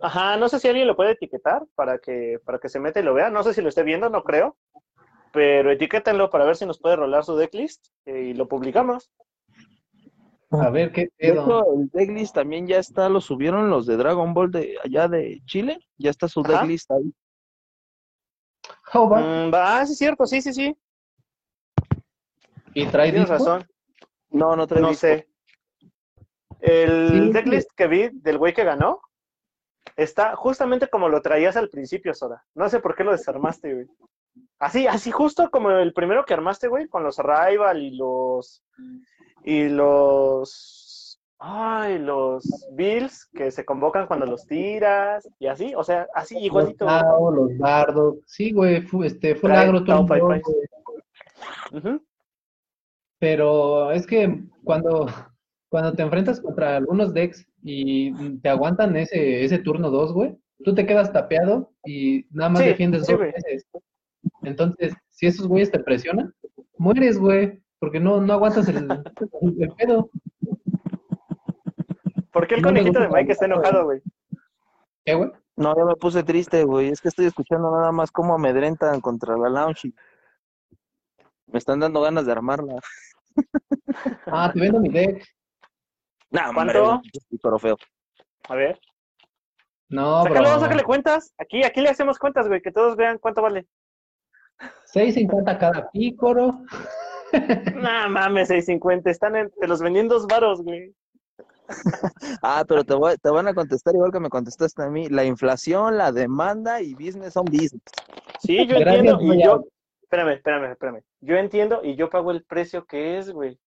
[0.00, 3.02] Ajá, no sé si alguien lo puede etiquetar para que, para que se meta y
[3.02, 3.30] lo vea.
[3.30, 4.56] No sé si lo esté viendo, no creo.
[5.32, 9.10] Pero etiquétenlo para ver si nos puede rolar su decklist eh, y lo publicamos.
[10.50, 11.64] A ver qué pedo.
[11.74, 15.78] el decklist también ya está, lo subieron los de Dragon Ball de allá de Chile.
[15.96, 17.12] Ya está su decklist ahí.
[18.92, 20.76] Mm, va, ah, sí, es cierto, sí, sí, sí.
[22.74, 23.44] y trae Tienes disco.
[23.44, 23.68] razón.
[24.30, 25.00] No, no trae No disco.
[25.00, 25.28] sé.
[26.60, 29.00] El Sí, decklist que vi del güey que ganó
[29.96, 32.44] está justamente como lo traías al principio, Sora.
[32.54, 33.86] No sé por qué lo desarmaste, güey.
[34.58, 38.62] Así, así justo como el primero que armaste, güey, con los Arrival y los.
[39.44, 40.79] Y los.
[41.42, 46.42] Ay, los Bills que se convocan cuando los tiras y así, o sea, así Los
[46.44, 46.84] igualito.
[46.84, 48.18] Los Bardo.
[48.26, 49.80] Sí, güey, fu- este, full Trae agro.
[51.72, 52.02] Ujú.
[53.18, 55.06] Pero es que cuando,
[55.70, 60.74] cuando te enfrentas contra algunos decks y te aguantan ese, ese turno 2, güey, tú
[60.74, 63.32] te quedas tapeado y nada más Sí, defiendes sí, dos güey.
[63.32, 63.66] veces.
[64.42, 66.34] Entonces, si esos güeyes te presionan,
[66.76, 68.76] mueres, güey, porque no, no aguantas el,
[69.58, 70.10] el pedo.
[72.32, 74.00] ¿Por qué el conejito de Mike está enojado, güey?
[75.04, 75.30] ¿Qué, güey?
[75.56, 76.88] No, ya me puse triste, güey.
[76.88, 79.94] Es que estoy escuchando nada más cómo amedrentan contra la y
[81.46, 82.74] me están dando ganas de armarla.
[84.26, 85.22] Ah, te vendo mi deck.
[86.30, 87.02] Nah, ¿Cuánto?
[87.28, 87.76] pícaro feo.
[88.48, 88.78] A ver.
[89.88, 90.60] No, Sácalo, bro.
[90.60, 91.34] sácale cuentas.
[91.38, 93.66] Aquí, aquí le hacemos cuentas, güey, que todos vean cuánto vale.
[94.94, 96.60] 6.50 cada pícoro.
[97.76, 99.08] No mames, 650.
[99.08, 100.92] Están en, te los vendí en dos varos, güey.
[102.42, 105.08] Ah, pero te, voy- te van a contestar igual que me contestaste a mí.
[105.08, 107.82] La inflación, la demanda y business son business.
[108.40, 109.34] Sí, yo Gracias, entiendo.
[109.34, 109.64] Y yo,
[110.02, 111.02] espérame, espérame, espérame.
[111.20, 113.58] Yo entiendo y yo pago el precio que es, güey.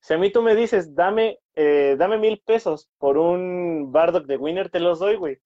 [0.00, 4.36] Si a mí tú me dices, dame, eh, dame mil pesos por un Bardock de
[4.36, 5.38] Winner, te los doy, güey.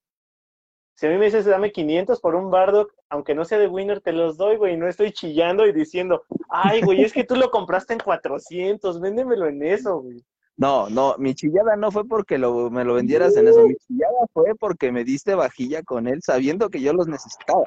[0.96, 4.00] Si a mí me dices, dame 500 por un Bardock, aunque no sea de Winner,
[4.00, 4.76] te los doy, güey.
[4.76, 9.48] No estoy chillando y diciendo, ay, güey, es que tú lo compraste en 400, véndemelo
[9.48, 10.24] en eso, güey.
[10.56, 13.66] No, no, mi chillada no fue porque lo, me lo vendieras en eso.
[13.66, 17.64] Mi chillada fue porque me diste vajilla con él sabiendo que yo los necesitaba.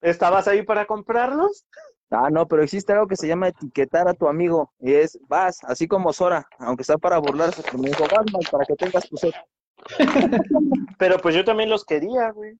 [0.00, 1.64] ¿Estabas ahí para comprarlos?
[2.10, 4.72] Ah, no, pero existe algo que se llama etiquetar a tu amigo.
[4.80, 8.64] Y es, vas, así como Sora, aunque sea para burlarse, pero me dijo, vas, para
[8.66, 9.34] que tengas tu set.
[10.98, 12.58] Pero pues yo también los quería, güey.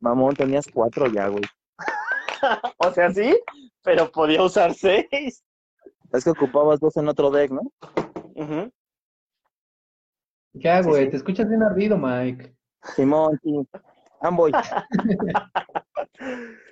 [0.00, 1.42] Mamón, tenías cuatro ya, güey.
[2.78, 3.34] O sea, sí,
[3.82, 5.42] pero podía usar seis.
[6.14, 7.62] Es que ocupabas dos en otro deck, ¿no?
[10.60, 11.04] ¿Qué hago, Sí, güey?
[11.06, 11.10] sí.
[11.10, 12.54] Te escuchas bien ardido, Mike.
[12.94, 13.66] Simón, sí.
[14.20, 14.52] Amboy.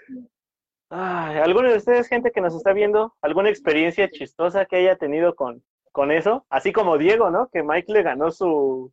[0.91, 5.35] Ay, ¿Alguno de ustedes, gente que nos está viendo, alguna experiencia chistosa que haya tenido
[5.35, 6.45] con, con eso?
[6.51, 7.49] Así como Diego, ¿no?
[7.49, 8.93] Que Mike le ganó su,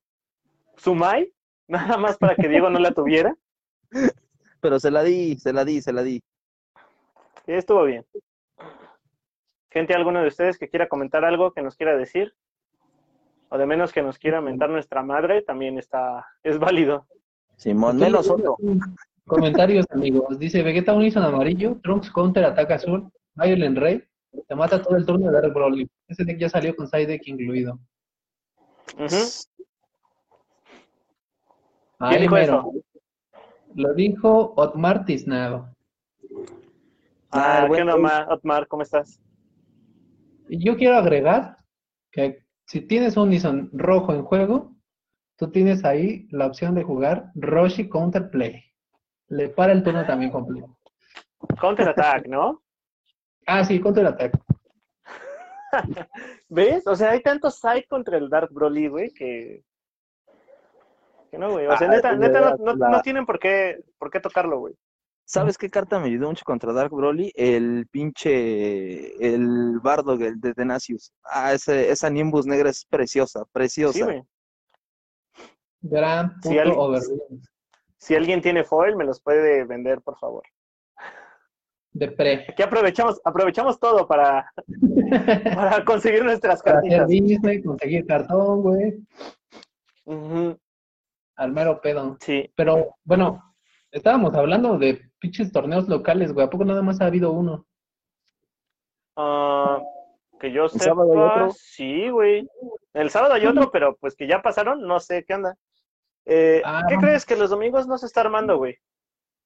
[0.78, 1.32] su Mai,
[1.68, 3.36] nada más para que Diego no la tuviera.
[4.62, 6.22] Pero se la di, se la di, se la di.
[7.46, 8.06] Sí, estuvo bien.
[9.72, 12.34] Gente, alguno de ustedes que quiera comentar algo, que nos quiera decir,
[13.50, 17.06] o de menos que nos quiera mentar nuestra madre, también está, es válido.
[17.56, 18.58] Simón, otro.
[18.60, 18.80] aquí
[19.26, 20.40] Comentarios, amigos.
[20.40, 24.04] Dice Vegeta Unison amarillo, Trunks Counter ataca azul, Violent Ray,
[24.48, 25.88] te mata todo el turno de Dark Broly.
[26.08, 27.80] Ese deck ya salió con side deck incluido.
[28.98, 29.16] Ujú.
[32.00, 32.54] Ahí ¿Quién dijo mero.
[32.54, 32.72] eso?
[33.76, 35.76] Lo dijo Otmar Tiznado.
[37.30, 38.68] Ah, buen ¿qué onda, Otmar?
[38.68, 39.22] ¿Cómo estás?
[40.50, 41.58] Yo quiero agregar
[42.12, 44.76] que si tienes un Unison rojo en juego,
[45.38, 48.64] tú tienes ahí la opción de jugar Roshi Counter Play.
[49.28, 50.76] Le para el turno también completo.
[51.62, 52.62] Counter Attack, ¿no?
[53.46, 54.38] Ah, sí, Counter Attack.
[56.50, 56.86] ¿Ves?
[56.88, 59.64] O sea, hay tantos side contra el Dark Broly, güey, que...
[61.32, 61.68] Que no, güey.
[61.68, 64.60] O sea, Ah, neta, neta, no, no, la- no tienen por qué, por qué tocarlo,
[64.60, 64.76] güey.
[65.32, 67.32] ¿Sabes qué carta me ayudó mucho contra Dark Broly?
[67.36, 71.14] El pinche, el Bardock el de Denacius.
[71.24, 74.06] Ah, ese, esa Nimbus negra es preciosa, Sí, preciosa.
[74.06, 74.24] güey.
[75.82, 77.42] Gran Sí, puto alguien- overwhelm.
[77.98, 80.42] Si alguien tiene foil, me los puede vender, por favor.
[81.92, 82.48] De pre.
[82.50, 84.52] Aquí aprovechamos, aprovechamos todo para,
[85.56, 87.08] para conseguir nuestras Para hacer cartitas.
[87.08, 89.04] Disney, conseguir cartón, güey.
[90.06, 90.58] Ujú,
[91.36, 92.18] Al mero pedo.
[92.20, 92.52] Sí.
[92.56, 93.54] Pero, bueno,
[93.92, 96.46] estábamos hablando de pinches torneos locales, güey.
[96.46, 97.66] ¿A poco nada más ha habido uno?
[99.16, 99.82] Ah,
[100.40, 101.52] que yo ¿El sábado hay sepa, otro?
[101.52, 102.48] sí, güey.
[102.94, 105.56] El sábado hay otro, pero pues que ya pasaron, no sé qué onda.
[106.26, 107.26] Eh, Ah, ¿Qué crees?
[107.26, 108.78] Que los domingos no se está armando, güey.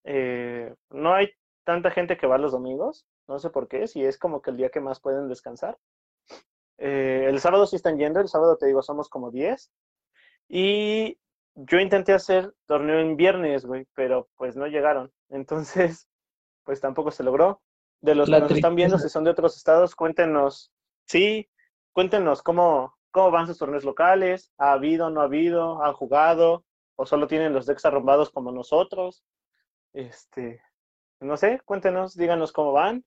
[0.06, 1.30] Eh, no hay
[1.64, 4.58] tanta gente que va los domingos, no sé por qué, si es como que el
[4.58, 5.78] día que más pueden descansar.
[6.78, 9.72] Eh, el sábado sí están yendo, el sábado te digo, somos como 10.
[10.50, 11.18] Y
[11.56, 15.12] yo intenté hacer torneo en viernes, güey, pero pues no llegaron.
[15.30, 16.08] Entonces,
[16.64, 17.62] pues tampoco se logró.
[18.02, 20.74] De los La que nos están viendo, si son de otros estados, cuéntenos,
[21.06, 21.50] sí,
[21.94, 26.66] cuéntenos cómo, cómo van sus torneos locales, ha habido, no ha habido, han jugado,
[26.98, 29.24] o solo tienen los decks arrombados como nosotros.
[29.94, 30.62] Este,
[31.22, 33.06] no sé, cuéntenos, díganos cómo van.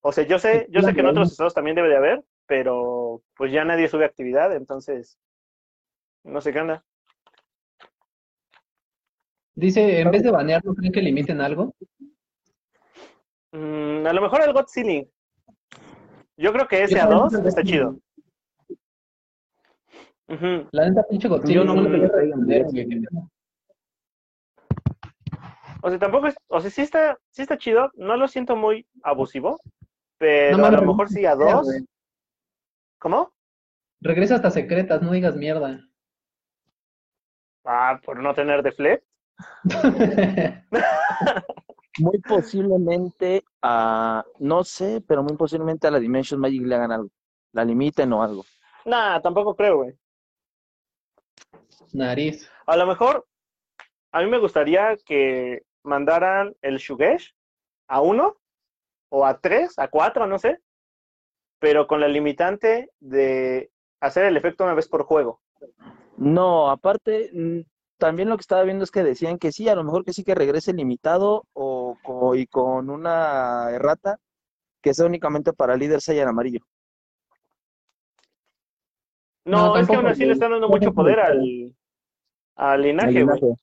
[0.00, 3.22] O sea, yo sé, yo sé que en otros estados también debe de haber, pero
[3.36, 5.18] pues ya nadie sube actividad, entonces
[6.24, 6.84] no sé qué onda.
[9.54, 11.74] Dice, en vez de banear, ¿no creen que limiten algo?
[13.52, 15.04] Mm, a lo mejor el God Ceiling.
[16.36, 17.98] Yo creo que ese a también 2 creo que está chido.
[20.70, 22.88] La neta, pinche Godzilla Yo no, no me lo güey.
[25.82, 28.86] O sea, tampoco es, o sea, sí está, sí está chido, no lo siento muy
[29.02, 29.60] abusivo,
[30.16, 31.66] pero No a lo mejor sí a regresa, dos.
[31.66, 31.84] güey.
[32.98, 33.32] ¿Cómo?
[34.00, 35.80] Regresa hasta secretas, no digas mierda.
[37.64, 39.04] Ah, por no tener deflect.
[41.98, 47.10] Muy posiblemente a, no sé, pero muy posiblemente a la Dimension Magic le hagan algo.
[47.52, 48.46] La limiten o algo.
[48.86, 49.94] Nah, tampoco creo, güey.
[51.92, 52.50] Nariz.
[52.66, 53.26] A lo mejor,
[54.10, 57.34] a mí me gustaría que mandaran el Shugesh
[57.88, 58.38] a uno,
[59.10, 60.58] o a tres, a cuatro, no sé,
[61.58, 63.70] pero con la limitante de
[64.00, 65.42] hacer el efecto una vez por juego.
[66.16, 67.30] No, aparte,
[68.02, 70.24] también lo que estaba viendo es que decían que sí, a lo mejor que sí
[70.24, 74.18] que regrese limitado o, y con una errata
[74.82, 76.58] que sea únicamente para líder Saiyan amarillo.
[79.44, 81.76] No, No, es que aún así le están dando mucho poder al,
[82.56, 83.56] al linaje, Al.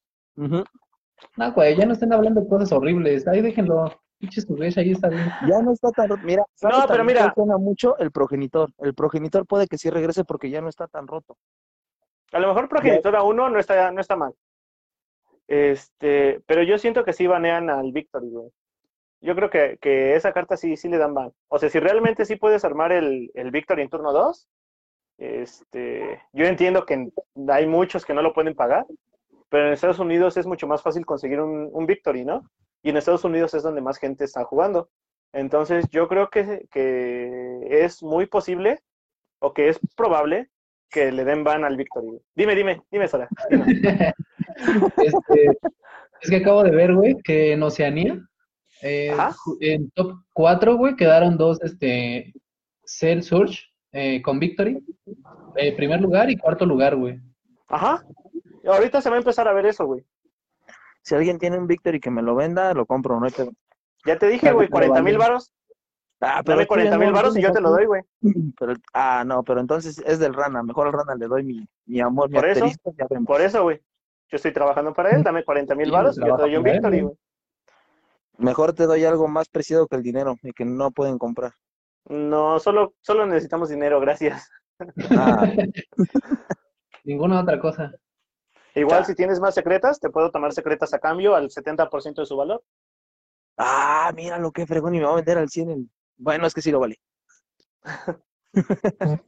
[1.36, 3.28] No, güey, ya no estén hablando de cosas horribles.
[3.28, 3.92] Ahí déjenlo.
[4.20, 5.30] Pinches ahí está bien.
[5.50, 6.22] Ya no está tan roto.
[6.24, 7.34] Mira, ¿sabes No, pero mira.
[7.36, 8.70] suena mucho el progenitor.
[8.78, 11.36] El progenitor puede que sí regrese porque ya no está tan roto.
[12.32, 14.34] A lo mejor progenitor a uno no está, no está mal.
[15.48, 18.50] Este, pero yo siento que sí banean al Victory, güey.
[19.22, 21.34] Yo creo que, que esa carta sí, sí le dan ban.
[21.48, 24.48] O sea, si realmente sí puedes armar el, el Victory en turno 2,
[25.18, 27.12] este, yo entiendo que
[27.50, 28.86] hay muchos que no lo pueden pagar,
[29.50, 32.44] pero en Estados Unidos es mucho más fácil conseguir un, un Victory, ¿no?
[32.82, 34.90] Y en Estados Unidos es donde más gente está jugando.
[35.34, 38.80] Entonces, yo creo que, que es muy posible
[39.40, 40.50] o que es probable
[40.90, 42.22] que le den ban al Victory.
[42.36, 43.28] Dime, dime, dime, Sara.
[43.50, 44.14] dime.
[44.98, 45.58] Este,
[46.22, 48.20] es que acabo de ver, güey, que en Oceanía,
[48.82, 49.16] eh,
[49.62, 52.34] en top 4, güey, quedaron dos, este,
[52.84, 54.84] Cell Surge eh, con Victory.
[55.56, 57.20] Eh, primer lugar y cuarto lugar, güey.
[57.68, 58.04] Ajá.
[58.66, 60.04] Ahorita se va a empezar a ver eso, güey.
[61.02, 63.52] Si alguien tiene un Victory que me lo venda, lo compro, no hay pedo.
[64.06, 65.54] Ya te dije, güey, pero 40 mil varos.
[66.22, 68.02] Ah, Dame tú 40 ya mil no varos y yo te lo doy, güey.
[68.60, 70.62] Pero, ah, no, pero entonces es del Rana.
[70.64, 72.66] Mejor al Rana le doy mi, mi amor, mi Por eso,
[72.98, 73.26] ya vemos.
[73.28, 73.78] Por eso, güey.
[74.32, 76.64] Yo estoy trabajando para él, dame 40 mil Sí, varos y yo te doy un
[76.64, 77.04] Victory, güey.
[77.04, 77.18] güey.
[78.38, 81.54] Mejor te doy algo más preciado que el dinero y que no pueden comprar.
[82.06, 84.50] No, solo, solo necesitamos dinero, gracias.
[85.12, 85.46] Ah,
[87.04, 87.92] Ninguna otra cosa.
[88.76, 89.06] Igual Ya.
[89.06, 92.62] si tienes más secretas, te puedo tomar secretas a cambio al 70% de su valor.
[93.58, 95.70] ah, mira lo que fregón y me va a vender al 100.
[95.72, 95.90] el-
[96.20, 97.00] Bueno, es que sí lo vale.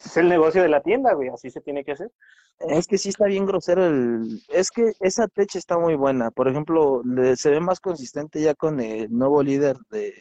[0.04, 2.12] Es el negocio de la tienda, güey, así se tiene que hacer.
[2.60, 4.42] Es que sí está bien grosero el...
[4.50, 6.32] Es que esa techa está muy buena.
[6.32, 10.14] Por ejemplo, le- se ve más consistente ya con el nuevo líder de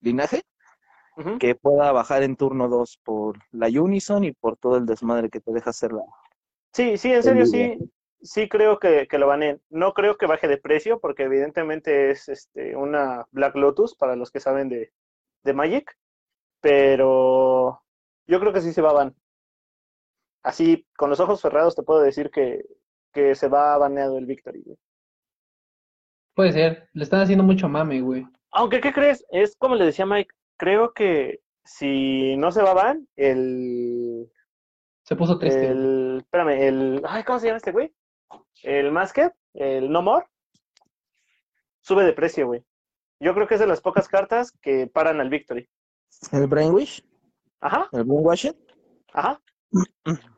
[0.00, 0.42] linaje,
[1.38, 5.40] que pueda bajar en turno 2 por la Unison y por todo el desmadre que
[5.40, 6.02] te deja hacer la...
[6.72, 7.76] Sí, sí, en serio, sí,
[8.22, 9.60] sí creo que, que lo baneen.
[9.68, 14.30] No creo que baje de precio, porque evidentemente es este, una Black Lotus, para los
[14.30, 14.92] que saben de,
[15.44, 15.96] de Magic.
[16.64, 17.82] Pero
[18.26, 19.14] yo creo que sí se va a ban.
[20.42, 22.64] Así, con los ojos cerrados te puedo decir que,
[23.12, 24.78] que se va baneado el Victory, güey.
[26.34, 28.26] Puede ser, le están haciendo mucho mame, güey.
[28.50, 29.26] Aunque, ¿qué crees?
[29.30, 34.26] Es como le decía Mike, creo que si no se va ban, el...
[35.02, 35.66] Se puso triste.
[35.66, 37.02] el espérame, el...
[37.06, 37.92] Ay, ¿cómo se llama este güey?
[38.62, 40.26] El Masked, el No More,
[41.82, 42.64] sube de precio, güey.
[43.20, 45.68] Yo creo que es de las pocas cartas que paran al Victory.
[46.32, 47.04] ¿El Brainwish?
[47.60, 48.56] Ajá, ¿El Brainwashed?
[49.12, 49.40] ajá.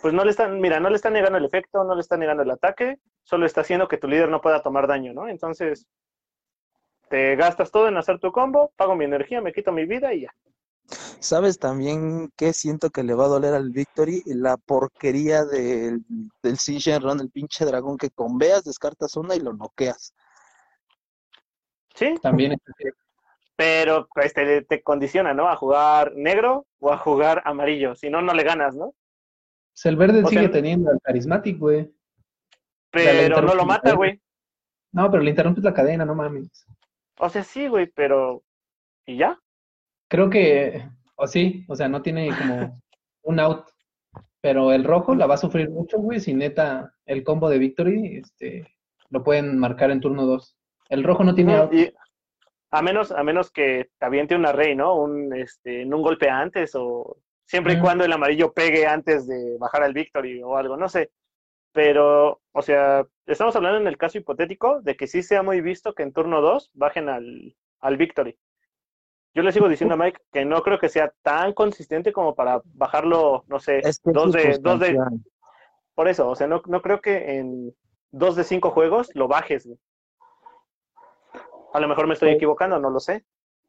[0.00, 2.44] Pues no le están, mira, no le están negando el efecto, no le están negando
[2.44, 5.28] el ataque, solo está haciendo que tu líder no pueda tomar daño, ¿no?
[5.28, 5.88] Entonces,
[7.10, 10.22] te gastas todo en hacer tu combo, pago mi energía, me quito mi vida y
[10.22, 10.34] ya.
[11.20, 14.22] ¿Sabes también qué siento que le va a doler al Victory?
[14.26, 16.04] La porquería del,
[16.42, 16.58] del
[17.02, 20.14] Run, el pinche dragón que con veas descartas una y lo noqueas.
[21.94, 22.14] ¿Sí?
[22.22, 22.56] También.
[23.58, 25.48] Pero este, te condiciona, ¿no?
[25.48, 27.96] A jugar negro o a jugar amarillo.
[27.96, 28.94] Si no, no le ganas, ¿no?
[29.72, 31.92] Pues el verde O sigue sea- teniendo al Charismatic, güey.
[32.92, 34.20] Pero no lo mata, güey.
[34.92, 36.66] No, pero le interrumpes la cadena, no mames.
[37.18, 38.44] O sea, sí, güey, pero...
[39.04, 39.36] ¿Y ya?
[40.08, 42.80] Creo que, o sí, o sea, no tiene como
[43.22, 43.66] un out.
[44.40, 48.18] Pero el rojo la va a sufrir mucho, güey, si neta el combo de Victory,
[48.18, 48.72] este,
[49.10, 50.56] lo pueden marcar en turno 2.
[50.90, 51.74] El rojo no tiene out.
[51.74, 51.92] Y
[52.70, 54.94] a menos, a menos que te aviente una rey, ¿no?
[54.94, 59.56] Un, este, en un golpe antes o siempre y cuando el amarillo pegue antes de
[59.58, 61.10] bajar al victory o algo, no sé.
[61.72, 65.94] Pero, o sea, estamos hablando en el caso hipotético de que sí sea muy visto
[65.94, 68.38] que en turno 2 bajen al, al victory.
[69.34, 72.60] Yo le sigo diciendo a Mike que no creo que sea tan consistente como para
[72.64, 74.98] bajarlo, no sé, Es que dos de, dos de,
[75.94, 77.74] por eso, o sea, no, no creo que en
[78.10, 79.66] dos de cinco juegos lo bajes.
[79.66, 79.78] güey.
[81.72, 83.24] A lo mejor me estoy equivocando, no lo sé.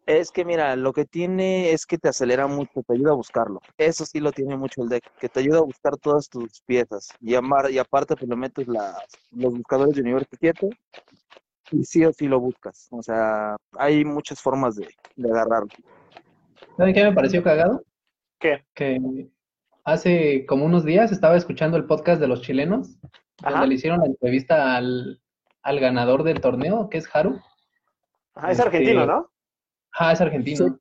[0.05, 3.59] Es que mira, lo que tiene es que te acelera mucho, te ayuda a buscarlo.
[3.77, 7.09] Eso sí lo tiene mucho el deck, que te ayuda a buscar todas tus piezas.
[7.21, 8.97] Y, amar, y aparte pues le metes las,
[9.31, 10.69] los buscadores de universo 7
[11.71, 12.87] y sí o sí lo buscas.
[12.91, 15.69] O sea, hay muchas formas de, de agarrarlo.
[16.75, 17.83] ¿Saben qué me pareció cagado?
[18.39, 18.63] ¿Qué?
[18.73, 18.99] Que
[19.83, 22.97] hace como unos días estaba escuchando el podcast de los chilenos,
[23.43, 23.51] Ajá.
[23.51, 25.21] donde le hicieron la entrevista al,
[25.61, 27.39] al ganador del torneo, que es Haru.
[28.39, 29.29] Ajá, es Este, argentino, ¿no?
[29.93, 30.79] Ah, es argentino.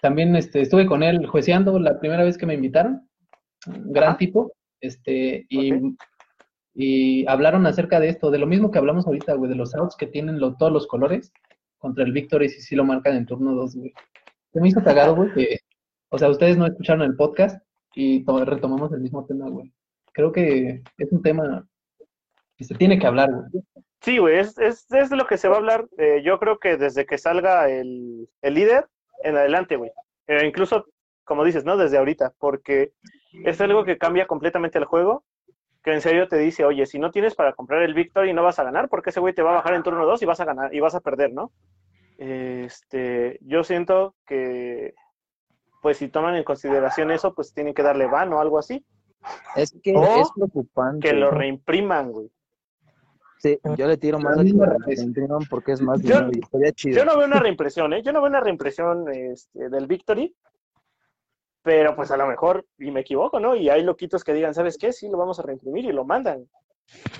[0.00, 3.08] También este, estuve con él jueceando la primera vez que me invitaron.
[3.66, 4.18] Un gran Ajá.
[4.18, 4.52] tipo.
[4.80, 5.72] Este, y,
[6.74, 9.96] y hablaron acerca de esto, de lo mismo que hablamos ahorita, güey, de los outs
[9.96, 11.32] que tienen lo- todos los colores
[11.78, 13.92] contra el Victory si sí lo marcan en turno 2, güey.
[14.52, 15.58] Se me hizo cagado, güey, que,
[16.10, 17.62] o sea, ustedes no escucharon el podcast
[17.94, 19.70] y to- retomamos el mismo tema, güey.
[20.12, 21.66] Creo que es un tema
[22.56, 23.62] que se tiene que hablar, güey.
[24.00, 25.86] Sí, güey, es, es, es de lo que se va a hablar.
[25.98, 28.86] eh, yo creo que desde que salga el, el líder
[29.22, 29.90] en adelante, güey.
[30.26, 30.86] Eh, incluso,
[31.24, 31.76] como dices, ¿no?
[31.76, 32.92] Desde ahorita, porque
[33.44, 35.24] es algo que cambia completamente el juego.
[35.82, 38.58] Que en serio te dice, oye, si no tienes para comprar el Victory no vas
[38.58, 40.44] a ganar, porque ese güey te va a bajar en turno 2 y vas a
[40.44, 41.52] ganar y vas a perder, ¿no?
[42.18, 44.92] Este, yo siento que,
[45.80, 48.84] pues si toman en consideración eso, pues tienen que darle van o algo así.
[49.56, 51.08] Es que O es preocupante.
[51.08, 52.30] Que lo reimpriman, güey.
[53.42, 54.42] Sí, yo le tiro más a
[55.48, 56.96] porque es más Yo- dinero chido.
[56.98, 58.02] Yo no veo una reimpresión, ¿eh?
[58.02, 60.36] Yo no veo una reimpresión este, del Victory,
[61.62, 63.56] pero pues a lo mejor, y me equivoco, ¿no?
[63.56, 64.92] Y hay loquitos que digan, ¿sabes qué?
[64.92, 66.46] Sí, lo vamos a reimprimir y lo mandan.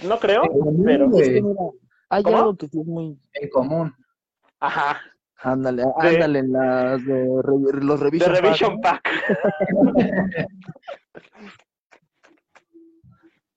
[0.07, 0.43] No creo,
[0.85, 1.09] pero...
[1.09, 1.63] güey, Es que mira,
[2.11, 2.37] hay ¿Cómo?
[2.37, 3.19] algo que sí es muy...
[3.35, 3.95] en común.
[4.59, 5.01] Ajá,
[5.43, 7.25] Ándale, De- ándale, en las de
[7.81, 8.81] los de revision pack, Revision.
[8.83, 9.09] Pack.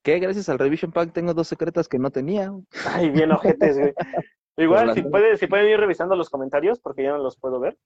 [0.04, 2.52] Que gracias al revision pack tengo dos secretas que no tenía.
[2.86, 3.94] Ay, bien ojetes, güey.
[4.58, 7.78] Igual, si, puede, si pueden ir revisando los comentarios, porque ya no los puedo ver.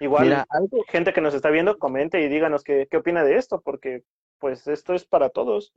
[0.00, 3.36] Igual, Mira, algo, gente que nos está viendo, comente y díganos qué, qué opina de
[3.36, 4.04] esto, porque
[4.38, 5.72] pues esto es para todos.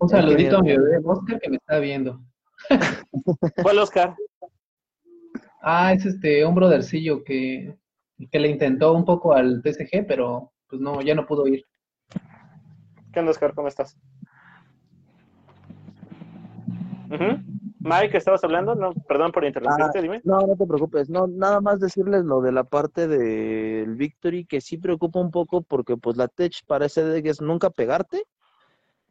[0.00, 2.20] Un saludito a mi bebé Oscar que me está viendo.
[3.62, 4.16] ¿Cuál, Oscar?
[5.62, 7.76] Ah, es este, un brothercillo que,
[8.30, 11.64] que le intentó un poco al TCG, pero pues no, ya no pudo ir.
[13.14, 13.54] ¿Qué onda, Oscar?
[13.54, 13.96] ¿Cómo estás?
[17.78, 18.74] Mike, ¿estabas hablando?
[18.74, 20.20] No, perdón por interrumpirte, dime.
[20.24, 24.60] no, no te preocupes, no, nada más decirles lo de la parte del Victory que
[24.60, 28.24] sí preocupa un poco porque pues la Tech para ese deck es nunca pegarte,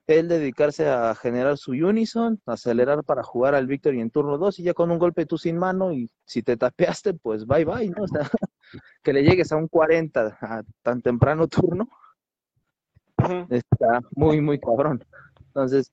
[0.08, 4.64] el dedicarse a generar su Unison, acelerar para jugar al Victory en turno 2 y
[4.64, 8.04] ya con un golpe tú sin mano y si te tapeaste pues bye bye, ¿no?
[8.04, 8.30] O sea,
[9.02, 11.88] que le llegues a un 40 a tan temprano turno
[13.50, 15.04] Está muy, muy cabrón.
[15.48, 15.92] Entonces,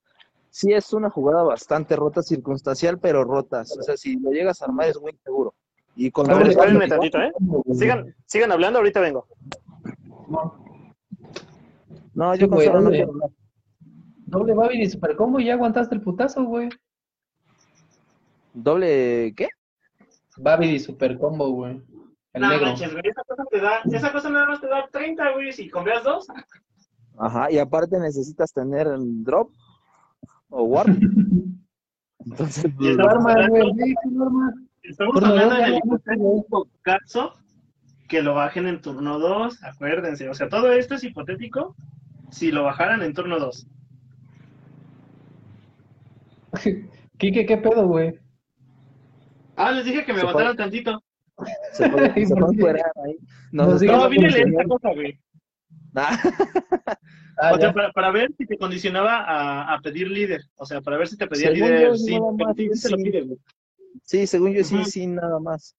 [0.50, 3.62] sí es una jugada bastante rota, circunstancial, pero rota.
[3.62, 5.54] O sea, si lo llegas a armar es muy seguro.
[5.96, 7.32] Y con A ver, Doble espérenme tantito, ¿eh?
[7.74, 9.26] Sigan, sigan hablando, ahorita vengo.
[12.14, 12.96] No, Sí, yo con güey, solo no doble.
[12.98, 13.30] quiero hablar.
[14.26, 16.68] Doble Babidi super combo y ya aguantaste el putazo, güey.
[18.52, 19.48] ¿Doble qué?
[20.36, 21.82] Babidi super combo, güey.
[22.32, 22.66] El No negro.
[22.66, 25.68] manches, güey, esa cosa te da, esa cosa nada más te da 30, güey, si
[25.68, 26.26] compras dos.
[27.20, 29.50] Ajá, y aparte necesitas tener el drop
[30.48, 30.88] o warp.
[32.24, 33.74] Entonces, pues, estamos Arma, hablando-.
[34.82, 37.34] Estamos en hipotético caso
[38.08, 40.28] que lo bajen en turno 2, acuérdense.
[40.30, 41.76] O sea, todo esto es hipotético
[42.30, 43.66] si lo bajaran en turno 2.
[47.18, 48.18] Quique, ¿qué pedo, güey?
[49.56, 51.02] Ah, les dije que me botaran tantito.
[51.72, 53.18] se puede, ¿Y se puede ahí.
[53.52, 55.20] No, No, vine leer esta cosa, güey.
[55.96, 56.18] Ah,
[57.42, 60.42] Ah, O sea, para, para ver si te condicionaba a, a pedir líder.
[60.56, 61.88] O sea, para ver si te pedía Según líder.
[61.88, 63.26] yo, Sí, más, lo pide.
[64.02, 65.74] Sí, según yo sí, sí, nada más.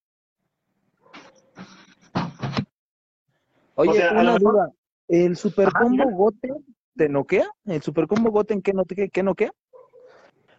[3.76, 4.72] Oye, O sea, una mejor- duda.
[5.08, 5.86] ¿El super Ajá.
[6.14, 7.46] Goten te noquea?
[7.66, 9.52] ¿El super combo Goten qué, no, qué, qué noquea?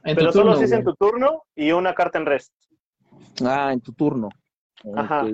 [0.05, 2.53] En Pero tu solo turno, si es en tu turno y una carta en rest.
[3.45, 4.29] Ah, en tu turno.
[4.95, 5.27] Ajá.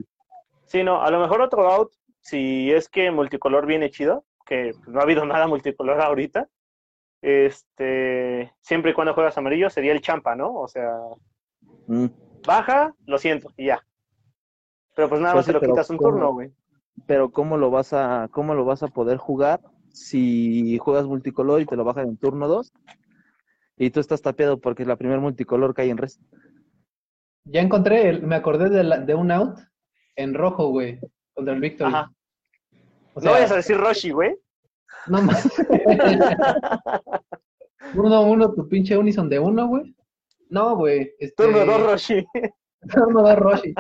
[0.67, 1.93] Sí, no, a lo mejor otro out,
[2.29, 6.49] si es que multicolor viene chido, que no ha habido nada multicolor ahorita,
[7.23, 10.53] este, siempre y cuando juegas amarillo, sería el champa, ¿no?
[10.55, 10.91] O sea,
[11.87, 12.07] Mm.
[12.47, 13.83] baja, lo siento, y ya.
[14.95, 16.51] Pero pues nada Pues más sí, se lo quitas un turno, güey.
[17.07, 19.61] Pero ¿cómo lo vas a cómo lo vas a poder jugar
[19.93, 22.73] si juegas multicolor y te lo bajan en turno 2?
[23.77, 26.21] Y tú estás tapeado porque es la primer multicolor que hay en res.
[27.45, 29.57] Ya encontré, el- me acordé de, la- de un out
[30.17, 30.99] en rojo, güey,
[31.35, 31.95] contra el Victory.
[31.95, 32.13] Ajá.
[33.15, 34.37] O no vayas a decir Roshi, güey.
[35.09, 35.49] no más.
[37.95, 39.95] Turno uno, tu pinche Unison de uno, güey.
[40.51, 41.13] No, güey.
[41.19, 42.27] Este, Turno dos Roshi.
[42.93, 43.75] Turno dos Roshi.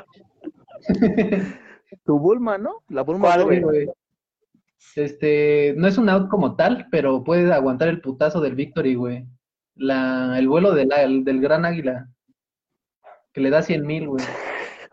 [2.04, 2.82] Tu Bulma, ¿no?
[2.88, 3.56] La Bulma ¿Cuál, doble.
[3.56, 3.88] Sí, güey.
[4.96, 9.26] Este, no es un out como tal, pero puede aguantar el putazo del Victory, güey.
[9.74, 12.08] La, el vuelo de la- el- del gran águila.
[13.32, 14.24] Que le da 100 mil, güey.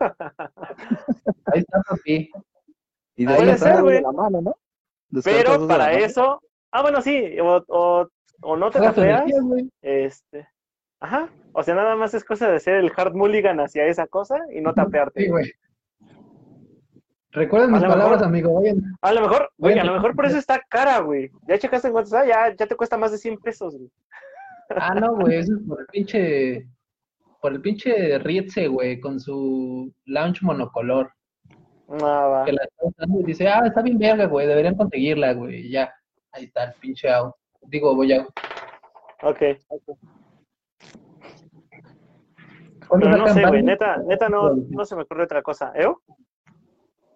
[1.46, 2.30] Ahí está, papi.
[3.16, 4.02] Y de Puede ahí ser, güey.
[5.24, 5.98] Pero para mano.
[5.98, 6.42] eso,
[6.72, 8.08] ah, bueno, sí, o, o,
[8.42, 9.70] o no te energía, güey.
[9.82, 10.46] este,
[11.00, 14.38] ajá, o sea, nada más es cosa de hacer el hard mulligan hacia esa cosa
[14.52, 15.22] y no tapearte.
[15.22, 15.52] Sí, güey.
[17.32, 18.54] Recuerden mis palabras, mejor- amigo.
[18.60, 18.82] Vayan.
[19.02, 21.30] A lo mejor, güey, a lo mejor por eso está cara, güey.
[21.46, 23.90] Ya checaste en cuánto está, ya, ya te cuesta más de 100 pesos, güey.
[24.70, 26.66] Ah, no, güey, eso es por el pinche.
[27.42, 31.12] Por el pinche Rietze, güey, con su launch monocolor.
[31.88, 32.44] Ah, va.
[32.44, 35.70] Que la está usando y dice, ah, está bien verga, güey, deberían conseguirla, güey.
[35.70, 35.92] Ya,
[36.32, 37.34] ahí está el pinche out.
[37.62, 38.26] Digo, voy a.
[39.22, 39.38] Ok.
[42.88, 45.72] ¿Cuándo Pero no sé, güey, neta, neta no, no se me ocurre otra cosa.
[45.74, 45.92] ¿Eh?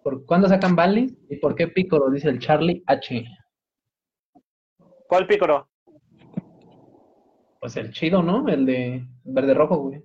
[0.03, 1.17] ¿Por cuándo sacan Banlist?
[1.29, 2.09] ¿Y por qué Piccolo?
[2.09, 3.25] Dice el Charlie H.
[5.07, 5.67] ¿Cuál pícoro?
[7.59, 8.47] Pues el chido, ¿no?
[8.47, 10.03] El de verde rojo, güey.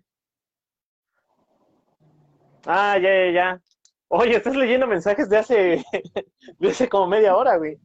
[2.66, 3.60] Ah, ya, ya, ya.
[4.09, 5.84] Oye, estás leyendo mensajes de hace,
[6.59, 7.78] de hace como media hora, güey.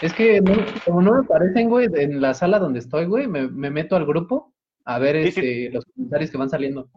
[0.00, 3.48] Es que no- como no me aparecen, güey, en la sala donde estoy, güey, me,
[3.48, 4.52] me meto al grupo
[4.84, 6.88] a ver este, los comentarios que van saliendo.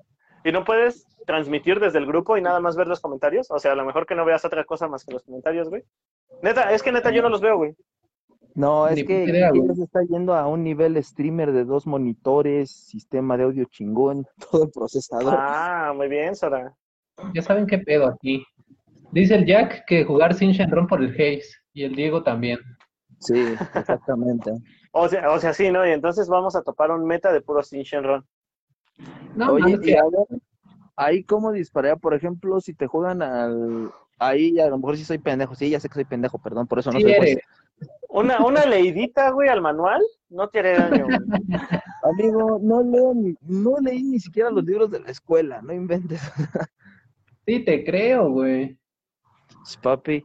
[0.43, 3.49] ¿Y no puedes transmitir desde el grupo y nada más ver los comentarios?
[3.49, 5.83] O sea, a lo mejor que no veas otra cosa más que los comentarios, güey.
[6.43, 7.75] Neta, es que neta yo no los veo, güey.
[8.55, 12.71] No, es Ni que idea, se está yendo a un nivel streamer de dos monitores,
[12.71, 15.35] sistema de audio chingón, todo el procesador.
[15.37, 16.73] Ah, muy bien, Sora.
[17.33, 18.43] Ya saben qué pedo aquí.
[19.11, 21.43] Dice el Jack que jugar sin Shenron por el Haze.
[21.73, 22.59] Y el Diego también.
[23.19, 24.51] Sí, exactamente.
[24.91, 25.87] O sea, o sea, sí, ¿no?
[25.87, 28.25] Y entonces vamos a topar un meta de puro Sin Shenron.
[29.35, 30.41] No, Oye, y que- a ver,
[30.95, 33.91] ahí cómo dispararía, por ejemplo, si te juegan al...
[34.17, 36.79] Ahí a lo mejor sí soy pendejo, sí, ya sé que soy pendejo, perdón, por
[36.79, 37.37] eso no sí soy eres.
[38.09, 41.19] Una, una leidita, güey, al manual, no te haré daño, güey.
[42.03, 46.19] Amigo, no leo ni, no leí ni siquiera los libros de la escuela, no inventes.
[47.49, 48.77] Sí, te creo, güey.
[49.81, 50.23] Papi,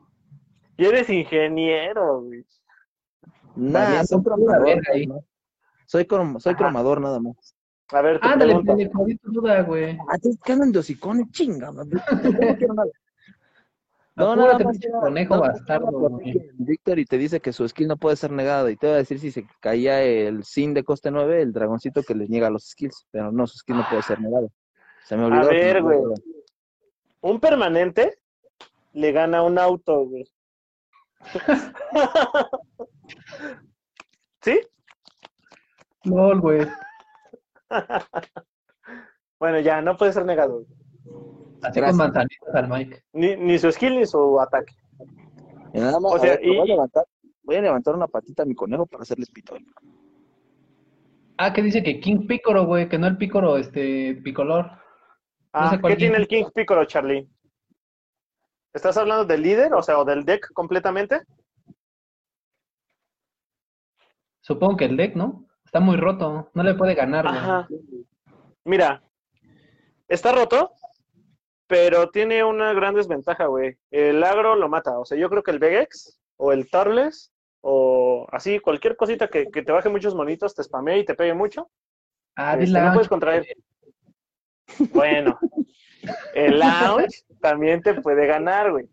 [0.77, 2.45] Y eres ingeniero, güey.
[3.57, 4.83] nada, Valiendo soy cromador.
[4.93, 5.07] ahí.
[5.07, 5.29] nada más.
[5.87, 6.59] Soy, crom- soy Ajá.
[6.65, 7.55] cromador nada más.
[7.93, 9.97] A ver, te Ándale, pendejo, di tu duda, güey.
[10.11, 11.73] Ah, te quedan de hocicones, chinga.
[11.73, 12.05] No quiero
[12.75, 12.91] nada.
[14.17, 16.51] Apúrate, más pinche era- conejo bastardo, güey.
[16.59, 18.99] Víctor y te dice que su skill no puede ser negado y te va a
[18.99, 22.65] decir si se caía el sin de coste 9, el dragoncito que le niega los
[22.69, 24.51] skills, pero no, su skill no puede ser negado.
[25.07, 25.49] Se me olvidó.
[25.49, 26.15] que ver, me- güey.
[27.25, 28.19] Un permanente
[28.93, 30.31] le gana un auto, güey.
[34.43, 34.61] ¿Sí?
[36.05, 36.67] LOL, güey.
[39.41, 40.63] Bueno, ya, no puede ser negado.
[40.63, 40.67] güey.
[41.63, 41.91] Así Gracias.
[41.91, 43.03] con manzanitas al Mike.
[43.13, 44.75] Ni, ni su skill ni su ataque.
[45.75, 47.05] Y nada más, O a sea, ver, le voy, a levantar,
[47.43, 49.67] voy a levantar una patita a mi conejo para hacerle pitón.
[51.37, 54.71] Ah, que dice que King Picoro, güey, que no el Picoro, este, Picolor.
[55.57, 57.29] Ah, sé ¿qué tiene el King Piccolo, Charlie?
[58.73, 61.23] ¿Estás hablando del líder, o sea, o del deck completamente?
[64.41, 65.47] Supongo que el deck, ¿no?
[65.65, 67.25] Está muy roto, no le puede ganar.
[67.29, 67.69] Ajá.
[68.65, 69.01] Mira,
[70.09, 70.73] está roto,
[71.69, 73.79] pero tiene una gran desventaja, güey.
[73.93, 74.99] El agro lo mata.
[74.99, 79.53] O sea, yo creo que el Vegex o el Tarles o así, cualquier cosita que,
[79.53, 81.71] que te baje muchos monitos, te spamee y te pegue mucho.
[82.35, 83.47] Ah, dile no puedes contraer.
[84.93, 85.39] Bueno,
[86.35, 88.89] el Lounge también te puede ganar, güey.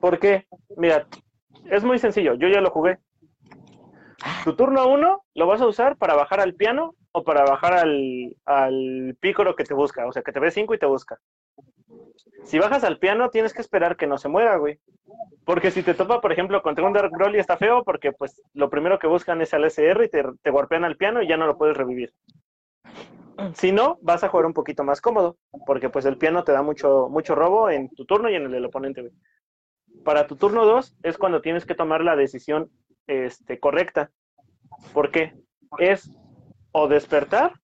[0.00, 0.46] ¿Por qué?
[0.76, 1.06] Mira,
[1.70, 2.34] es muy sencillo.
[2.34, 2.98] Yo ya lo jugué.
[4.44, 8.36] Tu turno uno lo vas a usar para bajar al piano o para bajar al,
[8.44, 10.06] al pícoro que te busca.
[10.06, 11.18] O sea, que te ve 5 y te busca.
[12.44, 14.78] Si bajas al piano, tienes que esperar que no se muera, güey.
[15.44, 18.70] Porque si te topa, por ejemplo, contra un Dark Broly está feo porque pues lo
[18.70, 21.46] primero que buscan es al SR y te, te golpean al piano y ya no
[21.46, 22.12] lo puedes revivir.
[23.54, 25.36] Si no, vas a jugar un poquito más cómodo,
[25.66, 28.52] porque pues el piano te da mucho, mucho robo en tu turno y en el
[28.52, 29.12] del oponente, güey.
[30.04, 32.70] Para tu turno 2 es cuando tienes que tomar la decisión
[33.06, 34.10] este, correcta.
[34.92, 35.34] ¿Por qué?
[35.78, 36.10] Es
[36.72, 37.54] o despertar,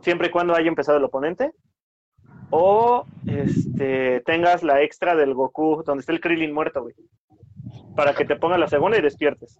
[0.00, 1.52] siempre y cuando haya empezado el oponente,
[2.50, 6.94] o este, tengas la extra del Goku, donde está el Krillin muerto, güey.
[7.96, 9.58] Para que te ponga la segunda y despiertes.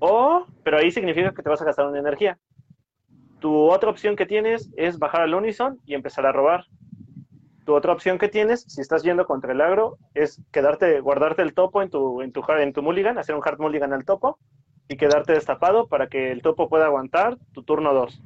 [0.00, 2.38] O, pero ahí significa que te vas a gastar una energía.
[3.42, 6.66] Tu otra opción que tienes es bajar al Unison y empezar a robar.
[7.64, 11.52] Tu otra opción que tienes, si estás yendo contra el agro, es quedarte, guardarte el
[11.52, 14.38] topo en tu, en tu, en tu mulligan, hacer un hard mulligan al topo
[14.86, 18.22] y quedarte destapado para que el topo pueda aguantar tu turno 2.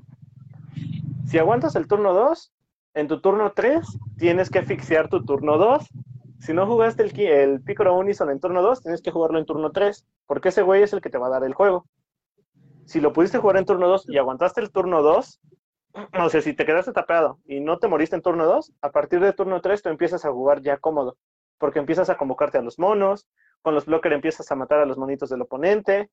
[1.25, 2.53] Si aguantas el turno 2,
[2.93, 3.87] en tu turno 3
[4.19, 5.89] tienes que asfixiar tu turno 2.
[6.41, 9.71] Si no jugaste el, el Piccolo Unison en turno 2, tienes que jugarlo en turno
[9.71, 11.87] 3, porque ese güey es el que te va a dar el juego.
[12.87, 15.41] Si lo pudiste jugar en turno 2 y aguantaste el turno 2,
[16.21, 19.19] o sea, si te quedaste tapeado y no te moriste en turno 2, a partir
[19.21, 21.17] de turno 3 tú empiezas a jugar ya cómodo,
[21.59, 23.27] porque empiezas a convocarte a los monos,
[23.63, 26.11] con los blockers empiezas a matar a los monitos del oponente,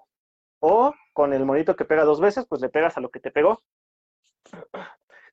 [0.59, 3.30] o con el monito que pega dos veces, pues le pegas a lo que te
[3.30, 3.61] pegó.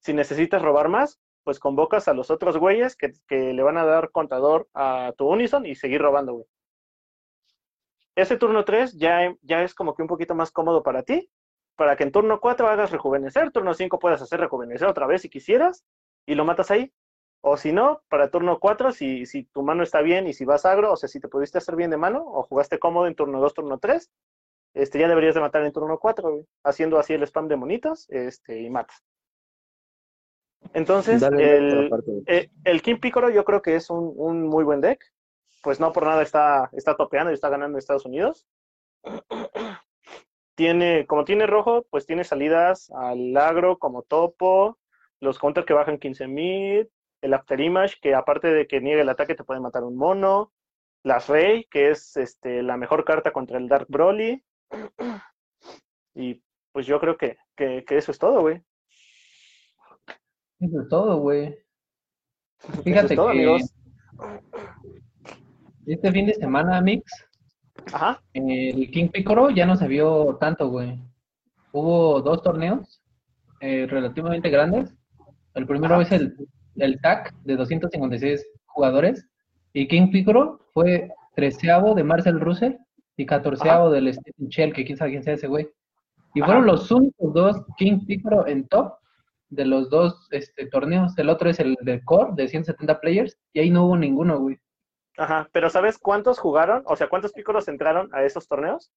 [0.01, 3.87] Si necesitas robar más, pues convocas a los otros güeyes que, que le van a
[3.87, 6.47] dar contador a tu Unison y seguir robando, güey.
[8.21, 11.31] Ese turno 3 ya, ya es como que un poquito más cómodo para ti,
[11.75, 15.31] para que en turno 4 hagas rejuvenecer, turno 5 puedas hacer rejuvenecer otra vez si
[15.31, 15.87] quisieras,
[16.27, 16.93] y lo matas ahí.
[17.43, 20.67] O si no, para turno 4, si, si tu mano está bien y si vas
[20.67, 23.41] agro, o sea, si te pudiste hacer bien de mano, o jugaste cómodo en turno
[23.41, 24.11] 2, turno 3,
[24.75, 28.07] este, ya deberías de matar en turno 4, güey, haciendo así el spam de monitos,
[28.11, 29.03] este, y matas.
[30.75, 32.23] Entonces, Dale, el, güey.
[32.27, 35.03] eh, el King Piccolo yo creo que es un, un muy buen deck.
[35.63, 38.47] Pues no por nada está, está topeando y está ganando en Estados Unidos.
[40.57, 44.77] Tiene, como tiene rojo, pues tiene salidas al agro como topo,
[45.19, 46.91] los counter que bajan 15.000,
[47.23, 50.53] el After Image, que aparte de que niegue el ataque te puede matar un mono,
[51.03, 54.45] las Rey, que es este, la mejor carta contra el Dark Broly.
[56.13, 56.43] Y
[56.73, 58.63] pues yo creo que, que, que eso es todo, güey.
[60.59, 61.57] Eso es todo, güey.
[62.85, 63.75] Fíjate es todo, que amigos.
[65.95, 67.11] Este fin de semana, Mix,
[67.93, 68.21] Ajá.
[68.35, 70.99] el King Picoro ya no se vio tanto, güey.
[71.73, 73.01] Hubo dos torneos
[73.61, 74.95] eh, relativamente grandes.
[75.55, 76.03] El primero Ajá.
[76.03, 76.37] es el,
[76.77, 79.27] el TAC de 256 jugadores.
[79.73, 82.75] Y King Picoro fue treceavo de Marcel Russell
[83.17, 85.69] y catorceavo del Stephen Shell, que quién sabe quién sea ese güey.
[86.35, 86.47] Y Ajá.
[86.47, 88.95] fueron los únicos dos King Picoro en top
[89.51, 91.17] de los dos este, torneos.
[91.19, 94.59] El otro es el de Core de 170 players y ahí no hubo ninguno, güey.
[95.21, 96.83] Ajá, pero ¿sabes cuántos jugaron?
[96.87, 98.91] O sea, ¿cuántos pícoros entraron a esos torneos?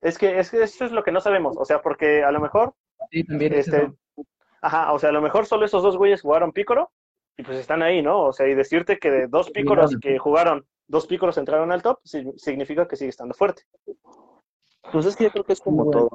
[0.00, 2.40] Es que, es que eso es lo que no sabemos, o sea, porque a lo
[2.40, 2.74] mejor,
[3.10, 3.96] Sí, también es este, eso.
[4.62, 6.92] ajá, o sea, a lo mejor solo esos dos güeyes jugaron pícoro
[7.36, 8.26] y pues están ahí, ¿no?
[8.26, 11.98] O sea, y decirte que de dos pícoros que jugaron, dos pícoros entraron al top,
[12.36, 13.62] significa que sigue estando fuerte.
[14.92, 16.10] Pues es que yo creo que es como todo.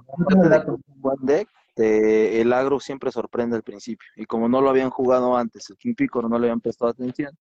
[1.22, 4.08] Deck, te- el agro siempre sorprende al principio.
[4.16, 7.38] Y como no lo habían jugado antes, el King Piccolo no le habían prestado atención,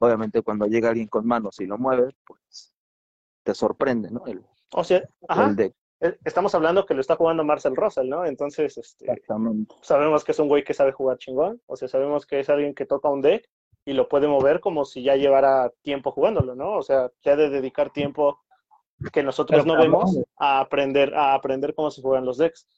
[0.00, 2.74] obviamente cuando llega alguien con manos y lo mueve, pues
[3.42, 4.24] te sorprende, ¿no?
[4.26, 5.74] El, O sea, ajá, el deck.
[6.00, 8.24] eh, estamos hablando que lo está jugando Marcel Russell, ¿no?
[8.24, 9.74] Entonces, este, Exactamente.
[9.82, 12.74] sabemos que es un güey que sabe jugar chingón, o sea, sabemos que es alguien
[12.74, 13.48] que toca un deck
[13.84, 16.74] y lo puede mover como si ya llevara tiempo jugándolo, ¿no?
[16.76, 18.40] O sea, ya de dedicar tiempo
[19.12, 22.68] que nosotros Pero no vemos a aprender, a aprender cómo se juegan los decks.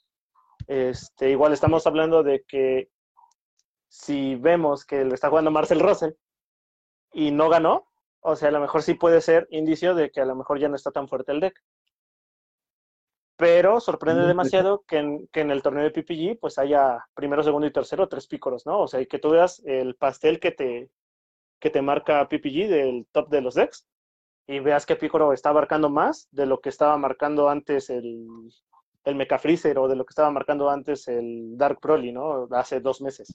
[0.67, 2.89] Este, igual estamos hablando de que
[3.89, 6.13] si vemos que lo está jugando Marcel Russell
[7.15, 7.89] y no ganó,
[8.21, 10.69] o sea, a lo mejor sí puede ser indicio de que a lo mejor ya
[10.69, 11.62] no está tan fuerte el deck.
[13.37, 17.67] Pero sorprende demasiado que en, que en el torneo de PPG pues haya primero, segundo
[17.67, 18.81] y tercero tres pícoros, ¿no?
[18.81, 20.91] O sea, y que tú veas el pastel que te,
[21.59, 23.87] que te marca PPG del top de los decks
[24.47, 28.27] y veas que Picoro está abarcando más de lo que estaba marcando antes el,
[29.05, 32.47] el Mecha Freezer o de lo que estaba marcando antes el Dark Broly, ¿no?
[32.51, 33.33] Hace dos meses.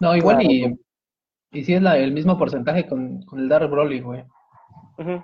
[0.00, 0.52] No, igual Claro.
[0.52, 0.87] y,
[1.50, 4.24] y sí es la- el mismo porcentaje con, con el Dark Broly, güey.
[4.98, 5.22] Ujú.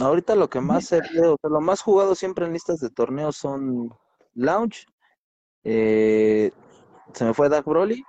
[0.00, 2.90] Ahorita lo que más se ve, o sea, lo más jugado siempre en listas de
[2.90, 3.92] torneos son
[4.34, 4.86] Launch,
[5.64, 6.52] eh,
[7.12, 8.02] se me fue Dark Broly,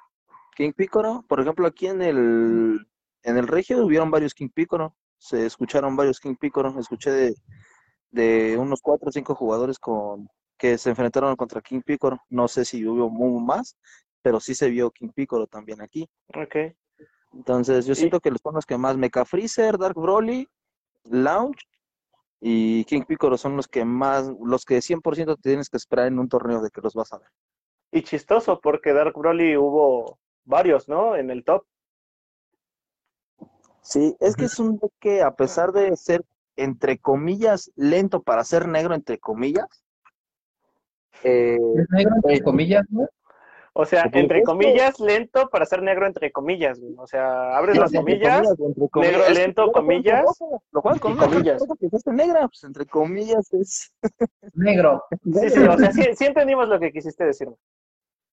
[0.56, 1.26] King Piccolo.
[1.28, 2.88] Por ejemplo, aquí en el,
[3.24, 7.36] en el Regio hubieron varios King Piccolo, se escucharon varios King Piccolo, escuché de,
[8.12, 12.20] de unos cuatro o cinco jugadores con que se enfrentaron contra King Piccolo.
[12.30, 13.10] No sé si hubo
[13.40, 13.76] más,
[14.22, 16.08] pero sí se vio King Piccolo también aquí.
[16.36, 16.76] Ok.
[17.34, 20.48] Entonces, yo Y- siento que los son los que más, Mecha Freezer, Dark Broly,
[21.06, 21.66] Lounge
[22.40, 26.20] y King Piccolo son los que más, los que 100% te tienes que esperar en
[26.20, 27.30] un torneo de que los vas a ver.
[27.92, 31.16] Y chistoso porque Dark Broly hubo varios, ¿no?
[31.16, 31.66] En el top.
[33.82, 36.24] Sí, es que es un que a pesar de ser,
[36.56, 39.84] entre comillas, lento para ser negro, entre comillas,
[41.24, 43.08] eh, Es negro, entre comillas, güey.
[43.74, 46.94] O sea, entre comillas, lento para ser negro, entre comillas, güey.
[46.98, 48.48] O sea, abres las comillas,
[48.96, 50.26] negro lento, comillas,
[50.72, 51.62] lo juegas con comillas.
[51.62, 53.94] roja que es negra, pues entre comillas es
[54.54, 55.04] Negro.
[55.24, 57.56] Sí, sí, o sea, sí, sí entendimos lo que quisiste decirme.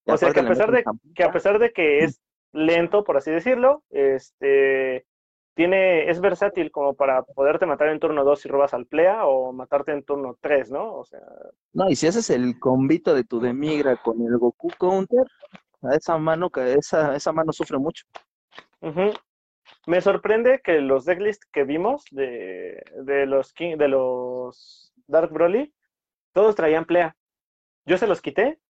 [0.07, 0.85] O sea, que a pesar de
[1.15, 2.21] que a pesar de que es
[2.53, 5.07] lento, por así decirlo, este
[5.59, 9.53] tiene, es versátil como para poderte matar en turno 2 si robas al plea o
[9.53, 10.95] matarte en turno 3, ¿no?
[10.95, 11.19] O sea,
[11.73, 15.27] No, y si haces el combito de tu Demigra con el Goku Counter,
[15.83, 18.05] a esa mano, que esa, esa mano sufre mucho.
[19.89, 25.75] me sorprende que los decklist que vimos de, de los King, de los Dark Broly,
[26.35, 27.17] todos traían plea.
[27.85, 28.61] Yo se los quité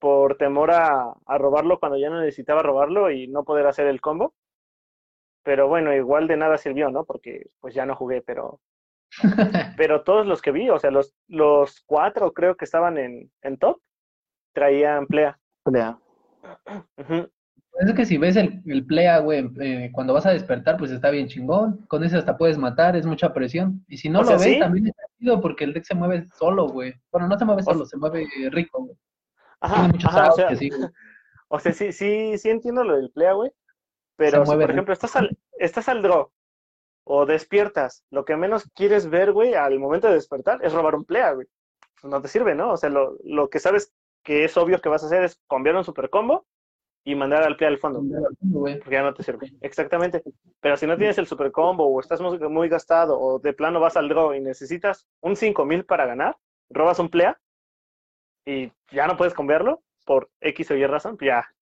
[0.00, 4.00] por temor a, a robarlo cuando ya no necesitaba robarlo y no poder hacer el
[4.00, 4.34] combo.
[5.44, 7.04] Pero bueno, igual de nada sirvió, ¿no?
[7.04, 8.60] Porque pues ya no jugué, pero
[9.76, 13.56] pero todos los que vi, o sea, los, los cuatro creo que estaban en, en
[13.58, 13.80] top,
[14.52, 15.38] traían plea.
[15.64, 15.98] Pelea.
[16.98, 17.28] Ujú.
[17.80, 21.10] Es que si ves el, el playa, güey, eh, cuando vas a despertar, pues está
[21.10, 21.86] bien chingón.
[21.86, 23.82] Con ese hasta puedes matar, es mucha presión.
[23.88, 24.58] Y si no O lo sea, ves, sí.
[24.58, 26.92] también está chido porque el deck se mueve solo, güey.
[27.10, 28.96] Bueno, no se mueve O- solo, se mueve rico, güey.
[29.60, 30.70] Ajá, Tiene muchos ajá, o sea, güey.
[31.48, 33.50] o sea, sí, sí, sí entiendo lo del plea, güey.
[34.16, 36.30] Pero si, por ejemplo, estás al, estás al draw
[37.04, 41.04] o despiertas, lo que menos quieres ver, güey, al momento de despertar es robar un
[41.04, 41.46] plea, güey.
[42.00, 42.72] Pues no te sirve, ¿no?
[42.72, 43.92] O sea, lo, lo que sabes
[44.22, 46.46] que es obvio que vas a hacer es cambiar un super combo
[47.04, 48.02] y mandar al plea al fondo.
[48.52, 49.52] Porque ya no te sirve.
[49.60, 50.22] Exactamente.
[50.60, 53.80] Pero si no tienes el super combo o estás muy, muy gastado o de plano
[53.80, 56.36] vas al draw y necesitas un 5000 para ganar,
[56.70, 57.40] robas un plea
[58.44, 61.54] y ya no puedes cambiarlo por X o Y razón, pues ya.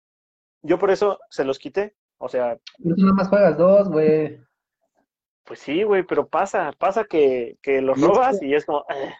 [0.63, 1.95] Yo por eso se los quité.
[2.23, 4.39] O sea, Pero tú nada más juegas dos, güey.
[5.45, 8.65] pues sí, güey, pero pasa, pasa que, que los Y es robas que- y es
[8.67, 9.15] como, eh,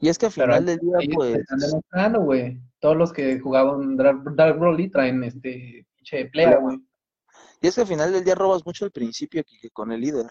[0.00, 2.60] Y es que al final del día, pues, están demostrando, güey.
[2.80, 6.78] Todos los que jugaban Dark, Dark Broly traen este pinche playa, güey.
[7.60, 10.00] y es que al final del día robas mucho al principio que, que con el
[10.00, 10.26] líder.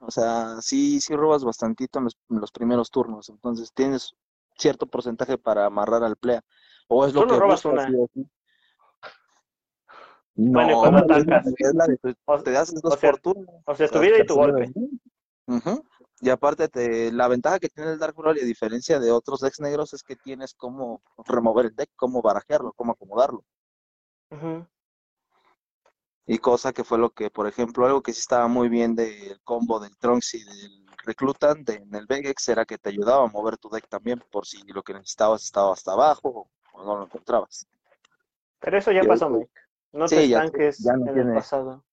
[0.00, 3.28] O sea, sí, sí robas bastantito en los, en los primeros turnos.
[3.28, 4.14] Entonces tienes
[4.56, 6.40] cierto porcentaje para amarrar al plea.
[6.88, 8.06] O es lo Solo que robas buscas, una.
[8.14, 8.26] sí.
[10.34, 11.46] No, Bueno, y cuando atacas.
[11.58, 13.62] es la de- o, te haces dos o sea, por turno.
[13.66, 14.72] o sea, tu vida y tu golpe.
[16.20, 19.60] Y aparte, te, la ventaja que tiene el Dark Broly, a diferencia de otros decks
[19.60, 23.44] negros, es que tienes cómo remover el deck, cómo barajearlo, cómo acomodarlo.
[26.24, 29.40] Y cosa que fue lo que, por ejemplo, algo que sí estaba muy bien del
[29.42, 33.26] combo del Trunks y del Reclutan de, en el Vegex era que te ayudaba a
[33.26, 37.04] mover tu deck también, por si lo que necesitabas estaba hasta abajo o no lo
[37.04, 37.66] encontrabas.
[38.60, 39.50] Pero eso ya Y pasó, Mike.
[39.92, 41.84] No Sí, te ya- estanques ya no en tiene- el pasado.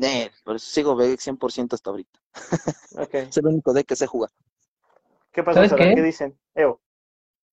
[0.00, 2.18] Eh, por eso sigo Vegex 100% hasta ahorita.
[3.30, 4.30] Es el único deck que sé jugar.
[5.32, 5.94] ¿Qué pasó, ¿Sabes qué?
[5.94, 6.38] ¿Qué dicen?
[6.54, 6.80] Evo.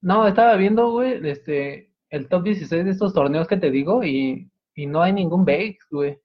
[0.01, 4.49] No, estaba viendo, güey, este, el top 16 de estos torneos que te digo y,
[4.73, 6.21] y no hay ningún Vex, güey.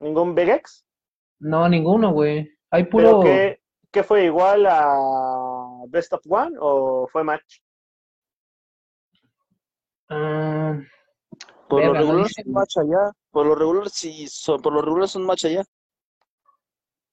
[0.00, 0.86] ¿Ningún Vegex?
[1.38, 2.50] No, ninguno, güey.
[2.70, 3.20] Hay ¿Pero puro...
[3.22, 3.60] qué,
[3.90, 7.58] qué fue igual a Best of One o fue match?
[10.08, 10.78] ah,
[11.70, 12.60] Por lo Verga, no regular dice, es un güey.
[12.62, 13.12] match allá.
[13.30, 15.60] Por lo regular sí, son, por lo regular es un match allá.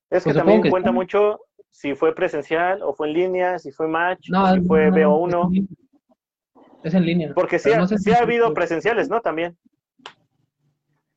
[0.09, 1.39] Es que Pues también supongo que cuenta mucho
[1.69, 5.27] si fue presencial o fue en línea, si fue match, no, o si fue no,
[5.27, 5.69] no, BO1.
[6.81, 7.34] Es, Es en línea.
[7.35, 9.21] Porque sí, ha, no sé sí si- ha habido presenciales, ¿no?
[9.21, 9.55] También.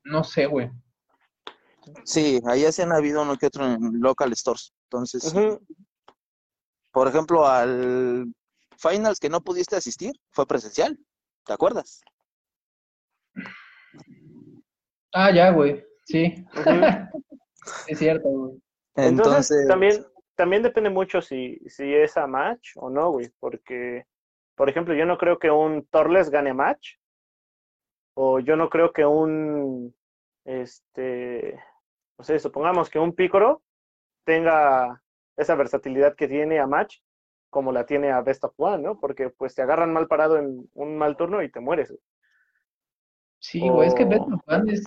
[0.05, 0.71] No sé, güey.
[2.05, 4.75] Sí, ahí sí han habido uno que otro en local stores.
[4.85, 5.35] Entonces,
[6.93, 8.27] por ejemplo, al
[8.77, 10.99] finals que no pudiste asistir, fue presencial.
[11.47, 12.03] ¿Te acuerdas?
[15.13, 15.85] Ah, ya, güey.
[16.05, 16.35] Sí.
[17.87, 18.63] Es cierto, güey.
[18.97, 23.31] Entonces, Entonces, también, también depende mucho si, si es a match o no, güey.
[23.39, 24.07] Porque,
[24.57, 26.95] por ejemplo, yo no creo que un Torles gane a match.
[28.15, 29.95] O yo no creo que un,
[30.45, 31.59] este,
[32.19, 33.63] no sé, supongamos que un Picoro
[34.25, 35.03] tenga
[35.37, 36.99] esa versatilidad que tiene a match
[37.51, 38.99] como la tiene a Best of One, ¿no?
[38.99, 41.91] Porque pues te agarran mal parado en un mal turno y te mueres.
[41.91, 42.01] güey.
[43.41, 44.85] Sí, güey, es que of One es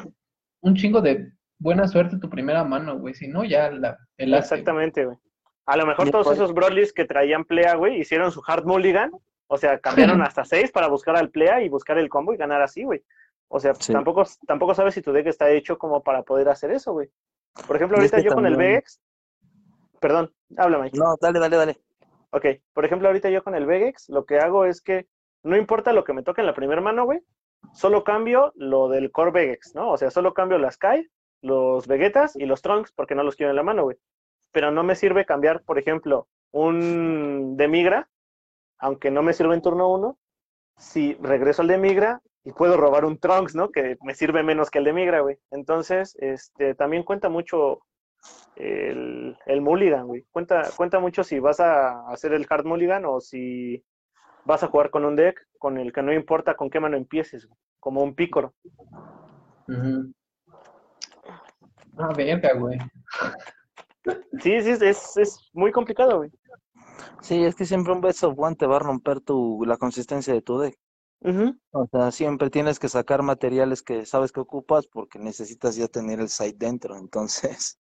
[0.62, 3.14] un chingo de buena suerte tu primera mano, güey.
[3.14, 4.34] Si no, ya la, güey.
[4.36, 5.18] Exactamente, güey.
[5.66, 9.12] A lo mejor todos por- esos Broadleys que traían Plea, güey, hicieron su hard mulligan.
[9.48, 12.62] O sea, cambiaron hasta seis para buscar al Plea y buscar el combo y ganar
[12.62, 13.04] así, güey.
[13.48, 13.94] O sea, Sí.
[13.94, 17.10] tampoco, tampoco sabes si tu deck está hecho como para poder hacer eso, güey.
[17.68, 19.00] Por ejemplo, es ahorita que yo con el Vegex.
[20.00, 20.98] Perdón, habla, Mike.
[20.98, 21.78] no, dale, dale, dale.
[22.32, 25.08] Ok, por ejemplo, ahorita yo con el Vegex, lo que hago es que
[25.44, 27.22] no importa lo que me toque en la primera mano, güey,
[27.72, 29.92] solo cambio lo del core Vegex, ¿no?
[29.92, 31.08] O sea, solo cambio las Kai,
[31.42, 33.98] los Vegetas y los Trunks porque no los quiero en la mano, güey.
[34.52, 38.10] Pero no me sirve cambiar, por ejemplo, un de Migra,
[38.78, 40.18] aunque no me sirve en turno 1,
[40.78, 43.72] si regreso al de Migra y puedo robar un Trunks, ¿no?
[43.72, 45.38] Que me sirve menos que el de Migra, güey.
[45.52, 47.80] Entonces, este, también cuenta mucho
[48.56, 50.26] el, el mulligan, güey.
[50.32, 53.84] Cuenta, cuenta mucho si vas a hacer el hard mulligan o si
[54.46, 57.46] vas a jugar con un deck con el que no importa con qué mano empieces,
[57.48, 58.54] güey, como un pícoro.
[59.68, 60.14] Ujú.
[61.98, 62.78] Ah, verga, güey.
[64.42, 66.32] Sí, sí, es, es muy complicado, güey.
[67.22, 70.34] Sí, es que siempre un best of one te va a romper tu, la consistencia
[70.34, 70.78] de tu deck.
[71.72, 76.20] O sea, siempre tienes que sacar materiales que sabes que ocupas porque necesitas ya tener
[76.20, 76.98] el site dentro.
[76.98, 77.80] Entonces,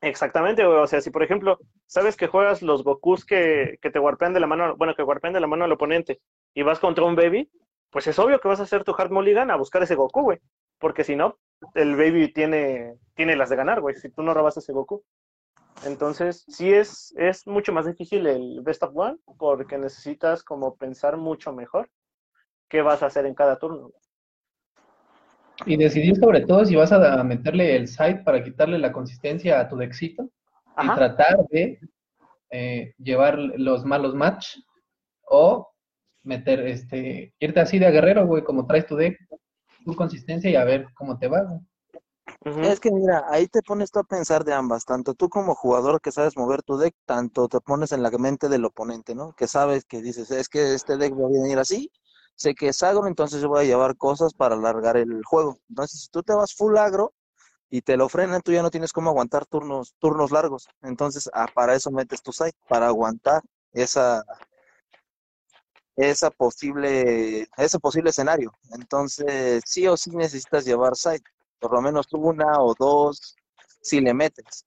[0.00, 0.78] Exactamente, güey.
[0.78, 4.40] O sea, si por ejemplo, sabes que juegas los Gokus que, que te warpean de
[4.40, 6.20] la mano, bueno, que warpean de la mano al oponente
[6.54, 7.50] y vas contra un baby,
[7.90, 10.38] pues es obvio que vas a hacer tu hard mulligan a buscar ese Goku, güey.
[10.78, 11.38] Porque si no,
[11.74, 15.02] el baby tiene, tiene las de ganar, güey, si tú no robas ese Goku.
[15.84, 21.16] Entonces, sí es, es mucho más difícil el Best of One porque necesitas como pensar
[21.16, 21.88] mucho mejor
[22.68, 23.92] qué vas a hacer en cada turno.
[25.66, 29.68] Y decidir sobre todo si vas a meterle el side para quitarle la consistencia a
[29.68, 30.30] tu dexito
[30.80, 31.80] y tratar de
[32.50, 34.56] eh, llevar los malos match
[35.28, 35.68] o
[36.22, 39.18] meter, este, irte así de guerrero, güey, como traes tu deck,
[39.84, 41.60] tu consistencia y a ver cómo te va, güey.
[42.44, 46.00] Es que mira, ahí te pones tú a pensar de ambas, tanto tú como jugador
[46.00, 49.32] que sabes mover tu deck, tanto te pones en la mente del oponente, ¿no?
[49.32, 51.90] Que sabes que dices, es que este deck va a venir así,
[52.38, 55.58] sé que es agro, entonces yo voy a llevar cosas para alargar el juego.
[55.68, 57.12] Entonces, si tú te vas full agro
[57.70, 60.68] y te lo frenan, tú ya no tienes cómo aguantar turnos, turnos largos.
[60.82, 63.42] Entonces, ah, para eso metes tu site, para aguantar
[63.72, 64.24] esa
[65.96, 68.52] esa posible, ese posible escenario.
[68.70, 71.24] Entonces, sí o sí necesitas llevar site,
[71.58, 73.34] por lo menos una o dos,
[73.82, 74.64] si le metes.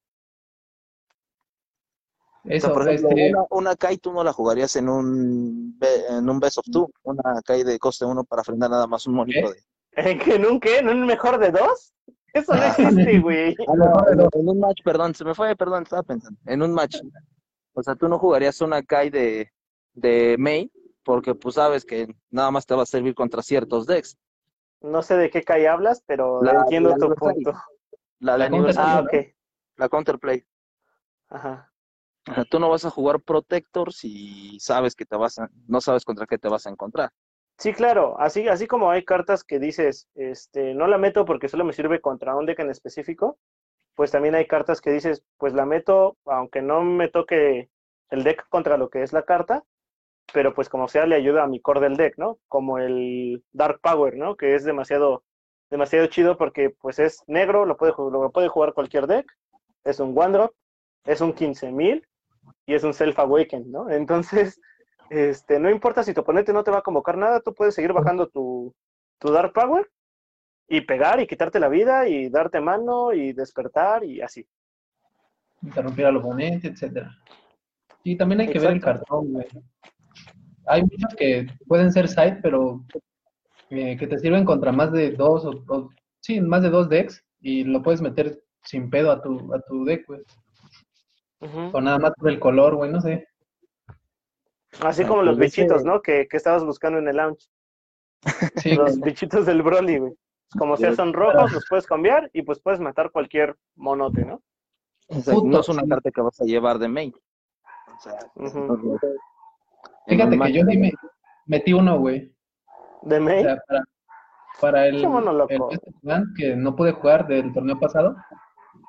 [2.43, 5.77] O sea, Eso, por ejemplo, este, una, una Kai tú no la jugarías en un,
[6.09, 9.13] en un Best of Two, una Kai de coste uno para frenar nada más un
[9.13, 9.63] monito de...
[9.93, 10.35] ¿En qué?
[10.35, 10.79] ¿En un qué?
[10.79, 11.93] ¿En un mejor de dos?
[12.33, 13.55] Eso no existe, güey.
[13.67, 16.97] Ah, no, en, un match, perdón, se me fue, perdón, estaba pensando, en un match.
[17.73, 19.51] O sea, tú no jugarías una Kai de,
[19.93, 20.71] de main,
[21.03, 24.17] porque pues sabes que nada más te va a servir contra ciertos decks.
[24.81, 27.53] No sé de qué calle hablas, pero La- entiendo la tu punto.
[28.19, 29.35] La de La aniversario, Ah, ok.
[29.77, 30.43] la counterplay.
[31.29, 31.70] Ajá.
[32.29, 35.81] O sea, tú no vas a jugar Protector si sabes que te vas a, no
[35.81, 37.11] sabes contra qué te vas a encontrar.
[37.57, 38.15] Sí, claro.
[38.19, 42.01] Así, así como hay cartas que dices, este, no la meto porque solo me sirve
[42.01, 43.37] contra un deck en específico,
[43.95, 47.69] pues también hay cartas que dices, pues la meto, aunque no me toque
[48.09, 49.63] el deck contra lo que es la carta,
[50.33, 52.39] pero pues como sea le ayuda a mi core del deck, ¿no?
[52.47, 54.35] Como el Dark Power, ¿no?
[54.37, 55.23] Que es demasiado,
[55.69, 59.31] demasiado chido porque pues es negro, lo puede, lo puede jugar cualquier deck,
[59.83, 60.53] es un one drop,
[61.05, 62.07] es un 15000
[62.65, 63.89] y es un self awaken, ¿no?
[63.89, 64.59] Entonces,
[65.09, 67.93] este, no importa si tu oponente no te va a convocar nada, tú puedes seguir
[67.93, 68.73] bajando tu,
[69.19, 69.89] tu Dark Power
[70.67, 74.47] y pegar y quitarte la vida y darte mano y despertar y así.
[75.63, 77.11] interrumpir al oponente, etcétera.
[78.03, 79.45] Y también hay que ver el cartón, güey.
[80.67, 82.83] Hay muchos que pueden ser side, pero
[83.69, 85.89] eh, que te sirven contra más de dos o, o-
[86.19, 89.83] sí, más de dos decks y lo puedes meter sin pedo a tu, a tu
[89.85, 90.21] deck, güey.
[91.73, 93.27] O nada más por el color, güey, no sé.
[94.81, 96.01] Así Ah, como los pues bichitos, ¿no?
[96.01, 97.47] Que, que estabas buscando en el lounge.
[98.57, 99.11] Sí, Los güey.
[99.11, 100.13] bichitos del Broly, güey.
[100.57, 104.41] Como sea, son rojos, los puedes cambiar y pues puedes matar cualquier monote, ¿no?
[105.07, 107.13] O sea, no es una carta que vas a llevar de main.
[107.97, 108.19] O sea,
[110.07, 110.91] Fíjate que yo sí me
[111.45, 112.33] metí uno, güey.
[113.03, 113.43] De O main.
[113.43, 113.83] sea, para,
[114.59, 118.15] para el, el que no pude jugar del torneo pasado,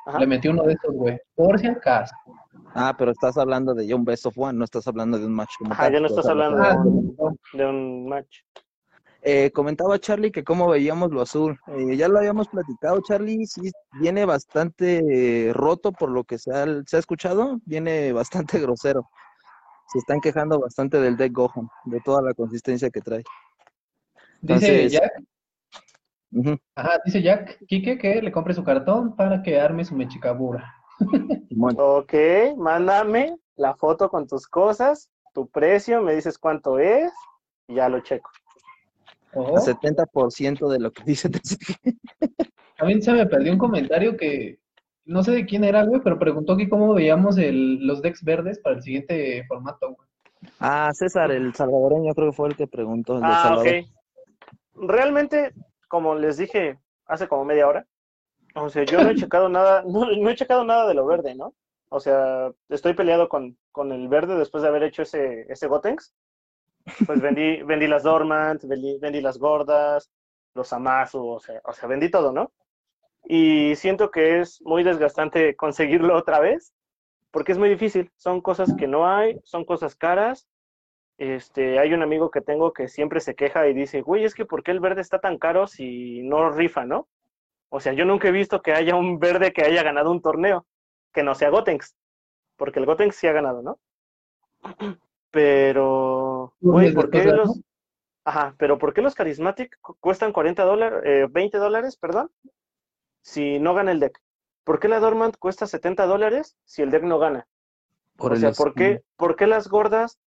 [0.06, 0.18] Ajá.
[0.18, 1.18] le metí uno de estos, güey.
[1.34, 2.14] Por si acaso.
[2.74, 5.34] Ah, pero estás hablando de ya un best of one, no estás hablando de un
[5.34, 5.92] match como Ajá, tal.
[5.92, 7.16] ya no estás hablando Ah, de un,
[7.52, 8.38] de un match.
[9.24, 11.56] Eh, comentaba Charlie que cómo veíamos lo azul.
[11.68, 13.70] Eh, ya lo habíamos platicado, Charlie, sí
[14.00, 19.08] viene bastante eh, roto por lo que se ha, se ha escuchado, viene bastante grosero.
[19.92, 23.22] Se están quejando bastante del deck Gohan, de toda la consistencia que trae.
[24.40, 25.12] Dice Jack,
[26.74, 30.74] ajá, dice Jack, Kike que le compre su cartón para que arme su mechicabura.
[31.76, 32.14] Ok,
[32.56, 37.12] mándame la foto con tus cosas, tu precio, me dices cuánto es
[37.68, 38.30] y ya lo checo.
[39.34, 41.30] Oh, A 70% de lo que dice
[42.76, 44.58] también se me perdió un comentario que
[45.04, 48.60] no sé de quién era, güey, pero preguntó que cómo veíamos el, los decks verdes
[48.60, 50.08] para el siguiente formato, güey.
[50.60, 53.16] Ah, César, el salvadoreño, creo que fue el que preguntó.
[53.18, 53.68] el Ah, Salvador.
[54.74, 54.88] ok.
[54.88, 55.52] Realmente,
[55.88, 57.86] como les dije hace como media hora,
[58.54, 61.34] o sea, yo no he checado nada, no, no he checado nada de lo verde,
[61.34, 61.54] ¿no?
[61.88, 66.14] O sea, estoy peleado con, con el verde después de haber hecho ese, ese Gotenks.
[67.06, 70.10] Pues vendí, vendí las Dormant, vendí, vendí las gordas,
[70.54, 72.52] los Amazu, o sea, o sea, vendí todo, ¿no?
[73.24, 76.72] Y siento que es muy desgastante conseguirlo otra vez,
[77.30, 78.10] porque es muy difícil.
[78.16, 80.48] Son cosas que no hay, son cosas caras.
[81.18, 84.44] Este, hay un amigo que tengo que siempre se queja y dice, güey, es que
[84.44, 87.08] ¿por qué el verde está tan caro si no rifa, no?
[87.74, 90.66] O sea, yo nunca he visto que haya un verde que haya ganado un torneo,
[91.14, 91.96] que no sea Gotenks,
[92.56, 93.78] porque el Gotenks sí ha ganado, ¿no?
[95.30, 97.60] Pero, güey, ¿por qué los...
[98.24, 102.30] Ajá, pero ¿por qué los Charismatic cu- cuestan 40 dólares, eh, 20 dólares, perdón,
[103.22, 104.20] si no gana el deck?
[104.64, 107.48] ¿Por qué la Dormant cuesta 70 dólares si el deck no gana?
[108.16, 110.18] Por o sea, ¿por qué, ¿por qué las gordas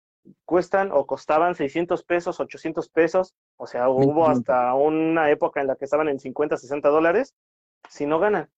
[0.44, 3.34] cuestan o costaban 600 pesos, 800 pesos?
[3.56, 4.38] O sea, hubo 1500.
[4.38, 7.34] hasta una época en la que estaban en 50, 60 dólares
[7.88, 8.51] si no ganan.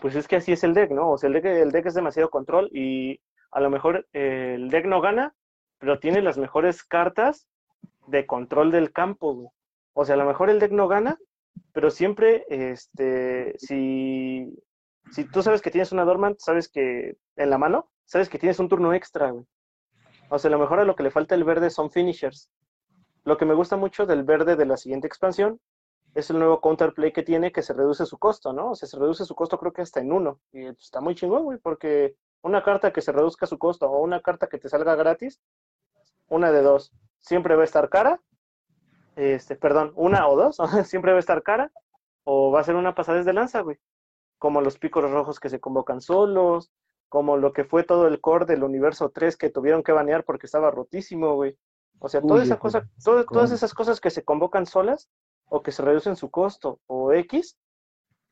[0.00, 1.12] Pues es que así es el deck, ¿no?
[1.12, 3.20] O sea, el deck, el deck es demasiado control y
[3.50, 5.34] a lo mejor eh, el deck no gana,
[5.78, 7.46] pero tiene las mejores cartas
[8.06, 9.34] de control del campo.
[9.34, 9.48] güey.
[9.94, 11.18] O sea, a lo mejor el deck no gana,
[11.72, 14.52] pero siempre, este, si,
[15.10, 18.58] si tú sabes que tienes una Dormant, sabes que en la mano, sabes que tienes
[18.58, 19.44] un turno extra, güey.
[20.34, 22.50] O sea, a lo mejor a lo que le falta el verde son finishers.
[23.22, 25.60] Lo que me gusta mucho del verde de la siguiente expansión
[26.14, 28.70] es el nuevo counterplay que tiene, que se reduce su costo, ¿no?
[28.70, 30.40] O sea, se reduce su costo creo que hasta en uno.
[30.50, 34.02] Y pues, está muy chingón, güey, porque una carta que se reduzca su costo o
[34.02, 35.38] una carta que te salga gratis,
[36.30, 38.18] una de dos, siempre va a estar cara,
[39.16, 40.56] este, perdón, una o dos,
[40.88, 41.70] siempre va a estar cara,
[42.24, 43.76] o va a ser una pasadez de lanza, güey.
[44.38, 46.72] Como los picos rojos que se convocan solos,
[47.12, 50.46] como lo que fue todo el core del universo 3 que tuvieron que banear porque
[50.46, 51.58] estaba rotísimo, güey.
[51.98, 55.10] O sea, toda Uy, esa ese cosa, todo- todas esas cosas que se convocan solas
[55.50, 57.58] o que se reducen su costo o X,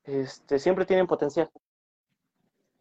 [0.04, 1.50] este, siempre tienen potencial.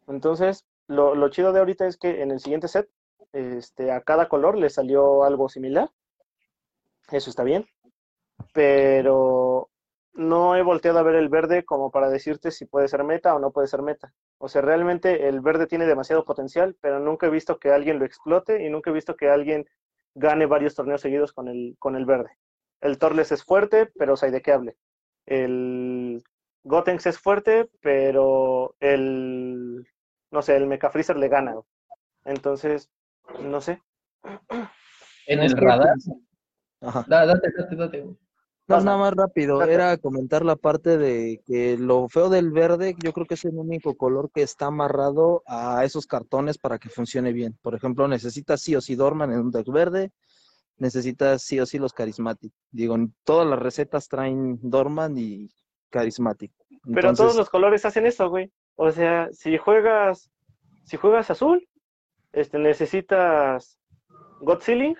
[0.08, 2.88] Entonces, lo, lo chido de ahorita es que en el siguiente set,
[3.34, 5.90] este, a cada color le salió algo similar.
[7.10, 7.66] Eso está bien.
[8.54, 9.68] Pero
[10.12, 13.38] no he volteado a ver el verde como para decirte si puede ser meta o
[13.38, 14.12] no puede ser meta.
[14.38, 18.04] O sea, realmente el verde tiene demasiado potencial, pero nunca he visto que alguien lo
[18.04, 19.66] explote y nunca he visto que alguien
[20.14, 22.30] gane varios torneos seguidos con el, con el verde.
[22.80, 24.14] El Torles es fuerte, pero
[24.52, 24.76] hable.
[25.26, 26.22] El
[26.64, 29.86] Gotenks es fuerte, pero el,
[30.30, 31.54] no sé, el Mecha Freezer le gana.
[32.24, 32.90] Entonces,
[33.42, 33.80] no sé.
[35.26, 35.94] En el radar.
[36.80, 37.04] Ajá.
[37.08, 38.16] Da- Date, date, date.
[38.78, 43.12] No, nada más rápido, era comentar la parte de que lo feo del verde, yo
[43.12, 47.32] creo que es el único color que está amarrado a esos cartones para que funcione
[47.32, 47.58] bien.
[47.62, 50.12] Por ejemplo, necesitas sí o sí Dorman en un deck verde,
[50.78, 52.52] necesitas sí o sí los Charismatic.
[52.70, 55.50] Digo, todas las recetas traen Dorman y
[55.92, 56.52] Charismatic.
[56.94, 58.50] Pero todos los colores hacen eso, güey.
[58.76, 60.30] O sea, si juegas,
[60.84, 61.68] si juegas azul,
[62.32, 63.78] este, necesitas
[64.40, 64.94] God Ceiling,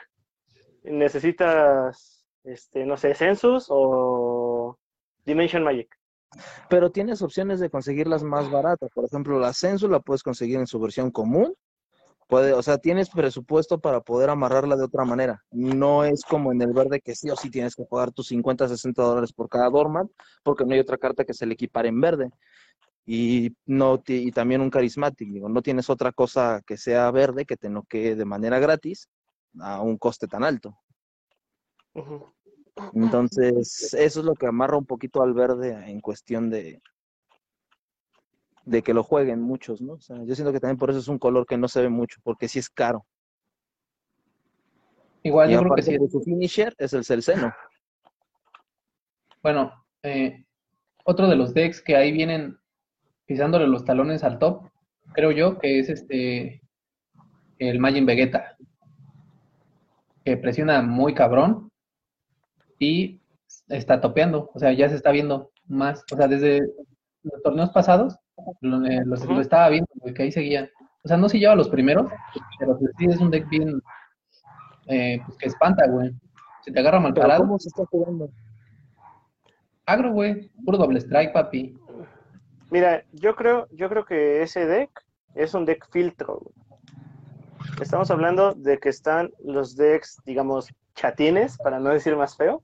[0.83, 4.79] necesitas, este, no sé, Census o
[5.25, 5.89] Dimension Magic.
[6.69, 8.91] pero tienes opciones de conseguirlas más baratas.
[8.95, 11.55] Por ejemplo, la Censu la puedes conseguir en su versión común.
[12.29, 15.43] Puede, o sea, tienes presupuesto para poder amarrarla de otra manera.
[15.51, 18.69] No es como en el verde que sí o sí tienes que pagar tus 50,
[18.69, 20.09] 60 dólares por cada Dorman,
[20.45, 22.31] porque no hay otra carta que se le equipare en verde.
[23.05, 27.57] Y, no, y también un Charismatic, digo, no tienes otra cosa que sea verde que
[27.57, 29.09] te noquee de manera gratis.
[29.59, 30.79] a un coste tan alto.
[32.95, 36.83] Entonces, eso es lo que amarra un poquito al verde en cuestión de,
[38.65, 39.95] de que lo jueguen muchos, ¿no?
[39.95, 41.89] O sea, yo siento que también por eso es un color que no se ve
[41.89, 43.07] mucho, porque sí es caro.
[45.23, 45.99] Igual Y yo creo que aparte sí.
[45.99, 47.53] de su finisher es el Celceno.
[49.43, 49.73] Bueno,
[50.03, 50.45] eh,
[51.05, 52.59] otro de los decks que ahí vienen
[53.27, 54.69] pisándole los talones al top,
[55.13, 56.63] creo yo, que es este
[57.59, 58.57] el Majin Vegeta,
[60.25, 61.70] que presiona muy cabrón
[62.81, 63.21] y
[63.69, 66.61] está topeando, o sea, ya se está viendo más, o sea, desde
[67.23, 68.19] los torneos pasados
[68.63, 69.35] lo, eh, los- Ujú.
[69.35, 70.69] lo estaba viendo, güey, que ahí seguía.
[71.05, 72.11] O sea, no se lleva los primeros,
[72.59, 73.81] pero pues sí es un deck bien,
[74.87, 76.11] eh, pues que espanta, güey.
[76.65, 78.31] Si te agarra mal parado, ¿cómo se está jugando?
[79.87, 81.77] agro, güey, puro doble strike, papi.
[82.71, 84.91] Mira, yo creo, yo creo que ese deck
[85.35, 86.39] es un deck filtro.
[86.41, 86.55] güey.
[87.81, 92.63] Estamos hablando de que están los decks, digamos, chatines, para no decir más feo.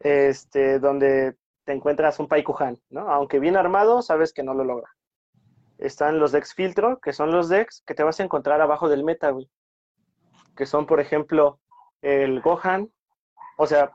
[0.00, 3.10] Este, donde te encuentras un Paikuhan, ¿no?
[3.10, 4.88] Aunque bien armado, sabes que no lo logra.
[5.78, 9.04] Están los decks filtro, que son los decks que te vas a encontrar abajo del
[9.04, 9.50] meta, güey.
[10.54, 11.58] Que son, por ejemplo,
[12.02, 12.90] el Gohan.
[13.58, 13.92] O sea,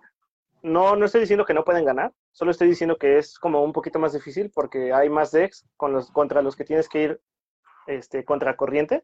[0.64, 3.74] no, no estoy diciendo que no pueden ganar, solo estoy diciendo que es como un
[3.74, 7.22] poquito más difícil porque hay más decks con los, contra los que tienes que ir
[7.88, 9.04] este, contra corriente,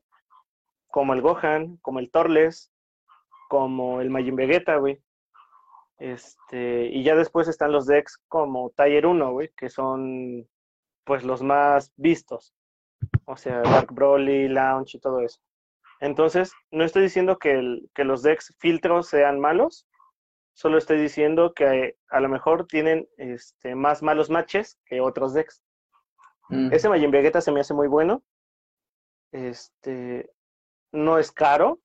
[0.90, 2.72] como el Gohan, como el Torles,
[3.50, 5.02] como el Majin Vegeta, güey.
[6.00, 10.48] Este, y ya después están los decks como Tier 1, güey, que son
[11.04, 12.54] pues los más vistos.
[13.26, 15.40] O sea, Dark Broly, Launch y todo eso.
[16.00, 19.88] Entonces, no estoy diciendo que, el- que los decks filtros sean malos,
[20.54, 25.34] solo estoy diciendo que eh, a lo mejor tienen este, más malos matches que otros
[25.34, 25.62] decks.
[26.50, 26.72] Mm.
[26.74, 28.24] Ese Majin Vegeta se me hace muy bueno.
[29.32, 30.32] Este,
[30.92, 31.80] no es caro,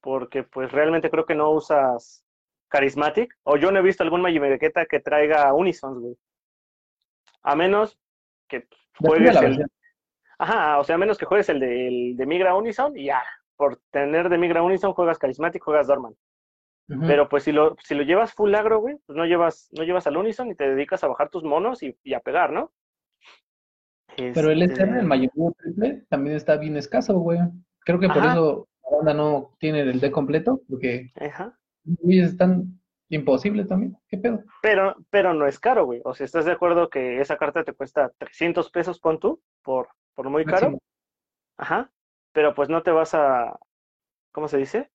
[0.00, 2.24] porque pues realmente creo que no usas
[2.70, 6.16] Charismatic, o yo no he visto algún Majin Vegeta que traiga Unisons, güey.
[7.42, 7.98] A menos
[8.48, 8.66] que
[8.98, 9.64] juegues el...
[10.38, 13.22] Ajá, o sea, a menos que juegues el de, el de Migra Unison y ya.
[13.56, 16.14] Por tener de Migra Unison juegas Charismatic, juegas Dorman.
[17.06, 20.06] Pero pues si lo, si lo llevas full agro, güey, pues no llevas, no llevas
[20.06, 22.72] al Unison y te dedicas a bajar tus monos y, y a pegar, ¿no?
[24.16, 27.38] Pero el Este, SR, el mayoreo triple, también está bien escaso, güey.
[27.80, 31.58] Creo que por eso la banda no tiene el deck completo, porque Ajá.
[32.00, 33.96] Güey, están imposibles también.
[34.08, 34.42] ¿Qué pedo?
[34.62, 36.00] Pero, pero no es caro, güey.
[36.04, 39.88] O sea, ¿estás de acuerdo que esa carta te cuesta 300 pesos, pon tú, por,
[40.14, 40.70] por muy caro?
[40.72, 40.82] Máximo.
[41.56, 41.90] Ajá.
[42.32, 43.58] Pero pues no te vas a,
[44.32, 44.90] ¿cómo se dice?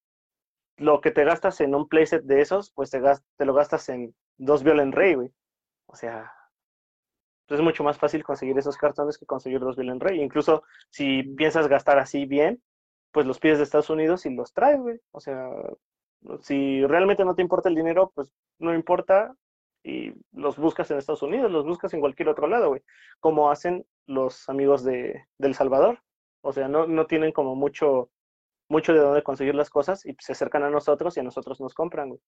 [0.78, 3.90] Lo que te gastas en un playset de esos, pues te, gas- te lo gastas
[3.90, 5.32] en dos Violent Ray, güey.
[5.88, 6.32] O sea,
[7.48, 10.22] pues es mucho más fácil conseguir esos cartones que conseguir dos Violent Ray.
[10.22, 12.62] Incluso si piensas gastar así bien,
[13.12, 15.00] pues los pides de Estados Unidos y los traes, güey.
[15.12, 15.50] O sea,
[16.42, 19.36] si realmente no te importa el dinero, pues no importa
[19.84, 22.82] y los buscas en Estados Unidos, los buscas en cualquier otro lado, güey.
[23.20, 26.00] Como hacen los amigos de, de El Salvador.
[26.42, 28.10] O sea, no, no tienen como mucho,
[28.70, 31.74] mucho de dónde conseguir las cosas y se acercan a nosotros y a nosotros nos
[31.74, 32.22] compran, güey.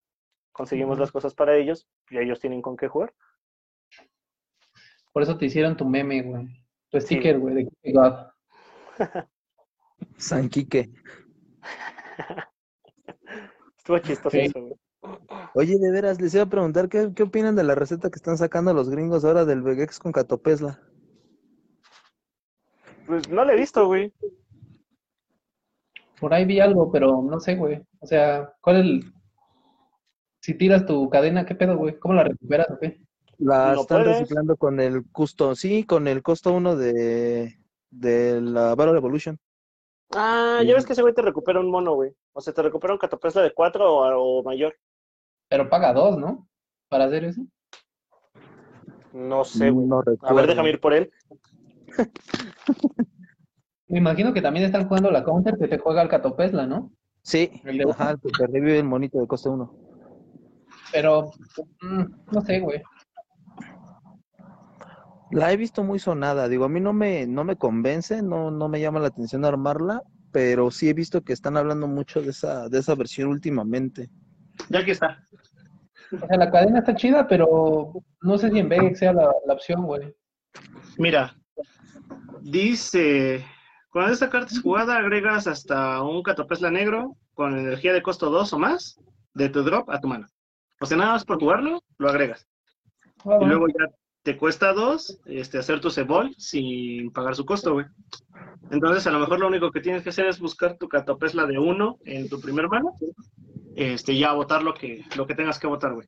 [0.52, 3.14] Conseguimos las cosas para ellos y ellos tienen con qué jugar.
[5.12, 6.46] Por eso te hicieron tu meme, güey.
[6.90, 7.08] Tu Sí.
[7.08, 8.28] sticker, güey, de God.
[10.18, 10.92] San Quique.
[13.86, 14.40] Estuvo chistoso Sí.
[14.40, 14.74] eso, güey.
[15.54, 18.36] Oye, de veras, les iba a preguntar, ¿qué, qué opinan de la receta que están
[18.40, 20.82] sacando los gringos ahora del Vegex con Catopesla?
[23.06, 24.12] Pues no lo he visto, güey.
[26.20, 27.80] Por ahí vi algo, pero no sé, güey.
[28.00, 29.14] O sea, ¿cuál es el...
[30.42, 32.00] Si tiras tu cadena, ¿qué pedo, güey?
[32.00, 33.00] ¿Cómo la recuperas o qué?
[33.38, 34.20] La No están puedes.
[34.20, 37.60] reciclando con el costo, sí, con el costo uno de,
[37.92, 39.38] de la Battle Evolution.
[40.12, 42.12] Ah, ya ves que ese güey te recupera un mono, güey.
[42.34, 44.76] O sea, te recupera un catapesla de 4 o, o mayor.
[45.50, 46.48] Pero paga dos, ¿no?
[46.90, 47.42] Para hacer eso.
[49.14, 49.88] No sé, güey.
[49.88, 51.12] No A ver, déjame ir por él.
[53.88, 56.92] Me imagino que también están jugando la counter que te juega el Catopesla, ¿no?
[57.22, 59.76] Sí, El de- ajá, que te revive el monito de costo uno.
[60.92, 61.32] Pero,
[61.82, 62.82] mm, no sé, güey.
[65.32, 68.70] La he visto muy sonada, digo, a mí no me, no me convence, no, no
[68.70, 72.70] me llama la atención armarla, pero sí he visto que están hablando mucho de esa,
[72.70, 74.10] de esa versión últimamente.
[74.70, 75.26] Ya aquí está.
[76.12, 79.54] O sea, la cadena está chida, pero no sé si en Vegex sea la, la
[79.54, 80.16] opción, güey.
[80.98, 81.36] Mira,
[82.42, 83.44] dice,
[83.92, 88.54] cuando esta carta es jugada, agregas hasta un catapesla negro con energía de costo 2
[88.54, 89.00] o más
[89.34, 90.28] de tu drop a tu mano.
[90.80, 92.48] O sea, nada más por jugarlo, lo agregas.
[93.26, 93.90] Ah, Y luego ya
[94.26, 97.86] te cuesta 2 este, hacer tu cebol sin pagar su costo, güey.
[98.72, 101.60] Entonces, a lo mejor lo único que tienes que hacer es buscar tu catopesla de
[101.60, 102.96] uno en tu primer mano.
[103.76, 106.08] Este, ya votar lo que, lo que tengas que votar, güey.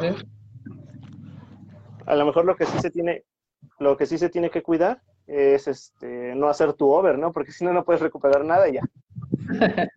[0.00, 0.26] Ser.
[2.06, 3.22] A lo mejor lo que sí se tiene,
[3.78, 7.30] lo que sí se tiene que cuidar es este no hacer tu over, ¿no?
[7.30, 8.82] Porque si no, no puedes recuperar nada y ya.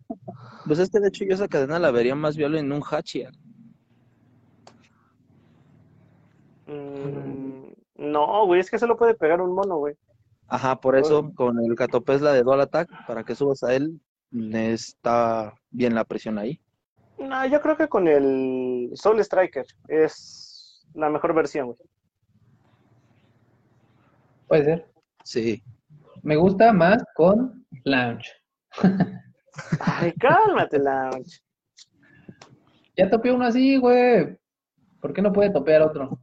[0.66, 3.32] Pues es que de hecho yo esa cadena la vería más viable en un Hachiar.
[6.68, 9.96] Mm, no, güey, es que se lo puede pegar un mono, güey.
[10.46, 14.00] Ajá, por eso con el Catopesla de Dual Attack, para que subas a él,
[14.30, 16.60] está bien la presión ahí.
[17.18, 21.78] No, yo creo que con el Soul Striker es la mejor versión, güey.
[24.46, 24.90] Puede ser.
[25.24, 25.62] Sí.
[26.22, 28.30] Me gusta más con Launch.
[29.80, 31.40] Ay, cálmate, Lounge.
[32.96, 34.38] Ya topeó uno así, güey.
[35.00, 36.18] ¿Por qué no puede topear otro?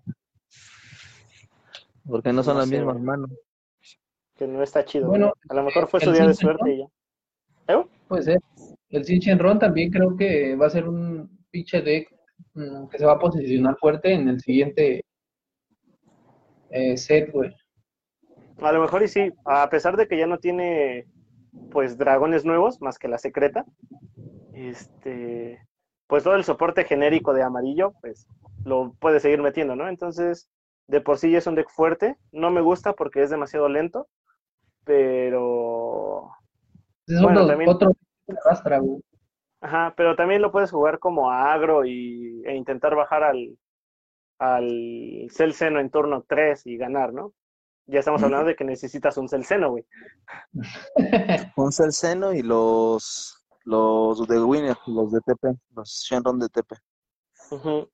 [2.08, 3.32] Porque no son No las sé, mismas manos.
[4.36, 5.08] Que no está chido.
[5.08, 6.86] Bueno, a lo mejor fue su día de suerte y ya.
[7.68, 7.86] ¿Eh?
[8.08, 8.40] Puede ser.
[8.90, 12.10] El Sin Shenron también creo que va a ser un pinche deck
[12.54, 15.04] mm, que se va a posicionar fuerte en el siguiente
[16.70, 17.56] eh, set, güey.
[18.62, 21.08] A lo mejor y sí, a pesar de que ya no tiene
[21.72, 23.66] pues dragones nuevos, más que la secreta,
[24.54, 25.60] este,
[26.08, 28.28] pues todo el soporte genérico de amarillo, pues
[28.64, 29.88] lo puede seguir metiendo, ¿no?
[29.88, 30.50] Entonces,
[30.88, 34.08] de por sí ya es un deck fuerte, no me gusta porque es demasiado lento,
[34.84, 36.30] pero,
[37.08, 37.92] Es Bueno, otro, también- otro
[38.46, 39.02] arrastra, güey.
[39.62, 43.58] ajá, pero también lo puedes jugar como agro y, e intentar bajar al,
[44.40, 47.34] al Celceno en turno 3 y ganar, ¿no?
[47.88, 49.86] Ya estamos hablando de que necesitas un Celceno, güey.
[51.56, 56.76] Un Celceno y los, los de Winner, los de TP, los Shenron de TP.
[57.52, 57.88] Ujú.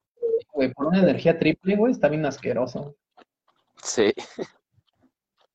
[0.54, 2.96] Güey, por una energía triple, güey, está bien asqueroso.
[3.84, 4.14] Sí.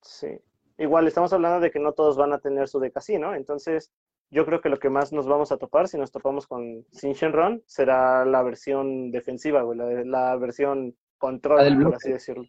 [0.02, 0.40] Sí.
[0.78, 3.34] Igual estamos hablando de que no todos van a tener su deck así, ¿no?
[3.34, 3.92] Entonces,
[4.30, 7.12] yo creo que lo que más nos vamos a topar, si nos topamos con Sin
[7.12, 12.44] Shenron, será la versión defensiva, güey, la, la versión control, La del por así decirlo.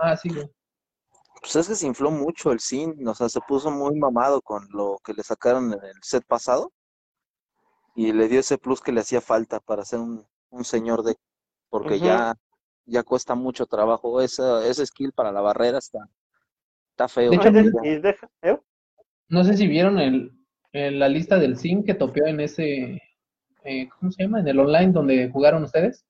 [0.00, 0.50] Ah, sí, güey.
[1.40, 4.66] Pues es que se infló mucho el Sin, o sea, se puso muy mamado con
[4.70, 6.72] lo que le sacaron en el set pasado
[7.94, 11.16] y le dio ese plus que le hacía falta para ser un, un señor de
[11.82, 12.34] porque ya,
[12.86, 14.20] ya cuesta mucho trabajo.
[14.20, 16.08] Esa, ese skill para la barrera está,
[16.90, 17.30] está feo.
[17.30, 17.48] De hecho,
[18.42, 18.58] ¿eh?
[19.28, 20.32] No sé si vieron el,
[20.72, 23.00] el- la lista del Sim que topeó en ese,
[23.64, 24.40] eh, ¿cómo se llama?
[24.40, 26.04] En el online donde jugaron ustedes.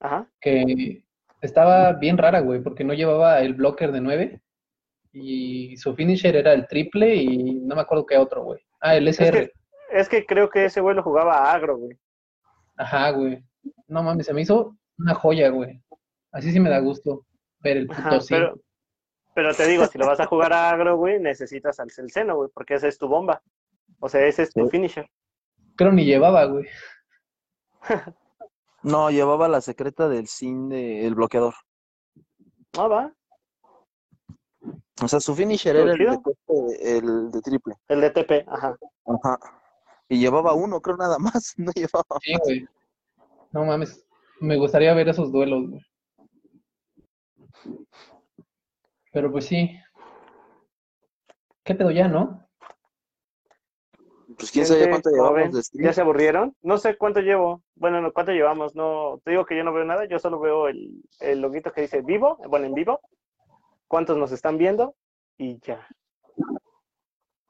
[0.00, 0.26] Ajá.
[0.40, 1.04] Que
[1.40, 4.40] estaba bien rara, güey, porque no llevaba el blocker de 9
[5.12, 8.60] y su finisher era el triple y no me acuerdo qué otro, güey.
[8.80, 9.46] Ah, el SR.
[9.48, 9.52] que-
[9.92, 11.98] Es que creo que ese güey lo jugaba agro, güey.
[12.76, 13.44] Ajá, güey.
[13.88, 15.82] No mames, se me hizo una joya, güey.
[16.32, 17.26] Así sí me da gusto
[17.60, 18.36] ver el puto Ajá, Sim.
[18.36, 18.54] pero,
[19.34, 22.50] pero te digo, si lo vas a jugar a agro, güey, necesitas al Celceno, güey,
[22.52, 23.42] porque esa es tu bomba.
[24.00, 24.70] O sea, ese es tu Sí.
[24.70, 25.08] finisher.
[25.76, 26.66] Creo ni llevaba, güey.
[28.84, 31.54] No, llevaba la secreta del Sin de, el bloqueador.
[32.76, 33.14] Ah, va.
[35.00, 36.20] O sea, su finisher era de,
[36.80, 37.74] el de triple.
[37.86, 38.76] El de TP, ajá.
[39.06, 39.38] Ajá.
[40.08, 42.18] Y llevaba uno, creo nada más, no llevaba.
[42.22, 42.68] Sí, güey.
[43.52, 44.04] No mames.
[44.42, 45.82] Me gustaría ver esos duelos, güey.
[49.12, 49.70] Pero pues sí.
[51.62, 52.44] ¿Qué pedo ya, no?
[54.36, 55.50] Pues quién sabe cuánto ¿cómo llevamos ven?
[55.52, 55.84] de stream.
[55.84, 56.56] ¿Ya se aburrieron?
[56.60, 57.62] No sé cuánto llevo.
[57.76, 58.74] Bueno, no, ¿cuánto llevamos?
[58.74, 60.90] No, te digo que yo no veo nada, yo solo veo el,
[61.20, 62.98] el loguito que dice vivo, bueno, en vivo.
[63.86, 64.96] ¿Cuántos nos están viendo?
[65.38, 65.86] Y ya.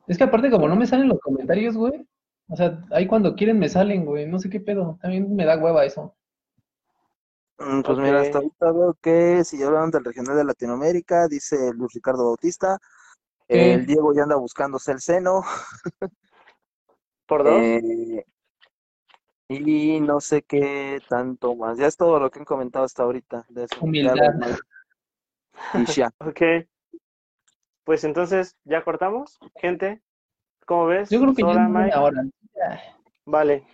[0.09, 2.06] Es que aparte como no me salen los comentarios, güey.
[2.48, 4.27] O sea, ahí cuando quieren me salen, güey.
[4.27, 4.98] No sé qué pedo.
[5.01, 6.14] También me da hueva eso.
[7.65, 11.73] Mm, Pues mira, hasta ahorita veo que si ya hablaron del regional de Latinoamérica, dice
[11.75, 12.79] Luis Ricardo Bautista,
[13.49, 13.75] ¿Qué?
[13.75, 15.43] el Diego ya anda buscando el seno,
[17.27, 17.61] ¿Por dos?
[17.63, 18.25] eh,
[19.49, 21.79] y no sé qué tanto más.
[21.79, 23.81] Ya es todo lo que han comentado hasta ahorita de eso.
[23.81, 24.17] Humildad.
[25.75, 26.11] Y ya.
[26.21, 26.41] Ok.
[27.85, 29.39] Pues entonces, ¿ya cortamos?
[29.57, 30.01] Gente,
[30.67, 31.11] ¿cómo ves?
[31.11, 31.99] Yo creo que ya Sora, es una Mike.
[31.99, 32.25] hora.
[33.27, 33.65] Vale.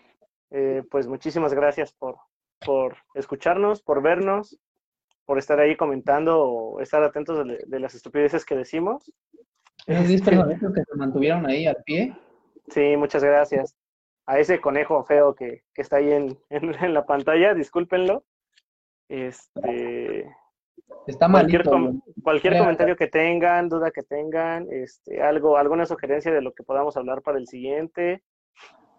[0.50, 2.16] Eh, pues muchísimas gracias por,
[2.64, 4.58] por escucharnos, por vernos,
[5.24, 9.12] por estar ahí comentando o estar atentos de, de las estupideces que decimos.
[9.86, 12.16] Esos 10 personitas que se mantuvieron ahí al pie.
[12.68, 13.76] Sí, muchas gracias.
[14.26, 18.24] A ese conejo feo que, que está ahí en, en, en la pantalla, discúlpenlo.
[19.08, 20.30] Este,
[21.06, 25.86] Está cualquier malito, com- cualquier Mira, comentario que tengan, duda que tengan, este, algo, alguna
[25.86, 28.22] sugerencia de lo que podamos hablar para el siguiente,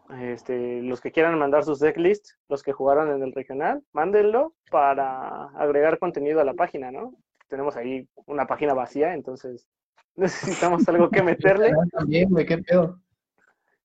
[0.10, 5.46] este, los que quieran mandar sus decklists, los que jugaron en el regional, mándenlo para
[5.50, 7.14] agregar contenido a la página, ¿no?
[7.50, 9.68] tenemos ahí una página vacía, entonces
[10.16, 11.72] necesitamos algo que meterle.
[11.72, 13.00] Ah, También, qué pedo.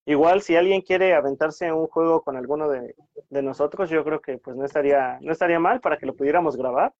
[0.07, 2.95] Igual, si alguien quiere aventarse un juego con alguno de,
[3.31, 6.57] de nosotros, yo creo que pues no estaría, no estaría mal para que lo pudiéramos
[6.57, 6.93] grabar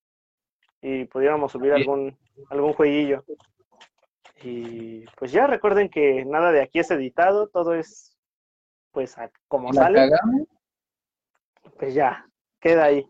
[0.81, 1.81] y pudiéramos subir Sí.
[1.83, 2.17] algún,
[2.49, 3.23] algún jueguillo.
[4.43, 8.14] Y pues ya recuerden que nada de aquí es editado, todo es
[8.95, 10.49] pues a- como La sale, cagamos,
[11.79, 12.27] pues ya,
[12.61, 13.05] queda ahí.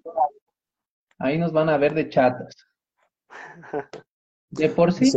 [1.19, 2.56] ahí nos van a ver de chatas.
[4.51, 5.12] De por sí.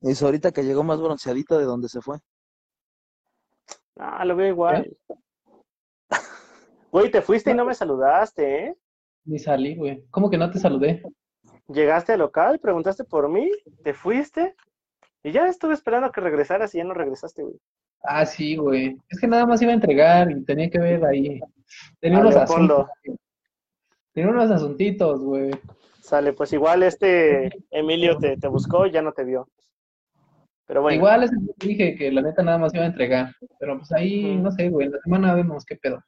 [0.00, 2.18] Y ahorita que llegó más bronceadita de donde se fue.
[3.96, 4.96] Ah, lo veo igual.
[6.90, 8.76] Güey, te fuiste y no me saludaste, ¿eh?
[9.24, 10.06] ni salí, güey.
[10.10, 11.02] ¿Cómo que no te saludé?
[11.66, 13.50] Llegaste al local, preguntaste por mí,
[13.84, 14.56] te fuiste
[15.22, 17.60] y ya estuve esperando a que regresaras y ya no regresaste, güey.
[18.02, 18.96] Ah, sí, güey.
[19.08, 21.40] Es que nada más iba a entregar y tenía que ver ahí.
[22.00, 22.88] Tenía A unos Leopoldo.
[23.04, 23.16] asuntos.
[24.12, 25.50] Tenía unos asuntitos, güey.
[26.00, 29.48] Sale, pues igual este Emilio te, te buscó y ya no te vio.
[30.66, 33.32] Pero bueno, Igual es que dije que la neta nada más iba a entregar.
[33.58, 34.86] Pero pues ahí, no sé, güey.
[34.86, 36.02] En la semana vemos qué pedo.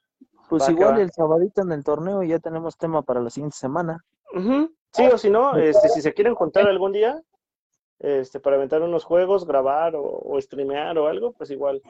[0.49, 3.57] Pues Va igual el sabadito en el torneo y ya tenemos tema para la siguiente
[3.57, 4.03] semana.
[4.91, 7.19] sí o si no, este, si se quieren juntar algún día,
[8.03, 11.81] este, para aventar unos juegos, grabar o, o streamear o algo, pues igual,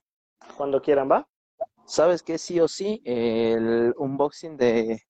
[0.58, 1.28] cuando quieran, ¿va?
[1.86, 2.38] ¿Sabes qué?
[2.38, 5.02] Sí o sí, el unboxing de,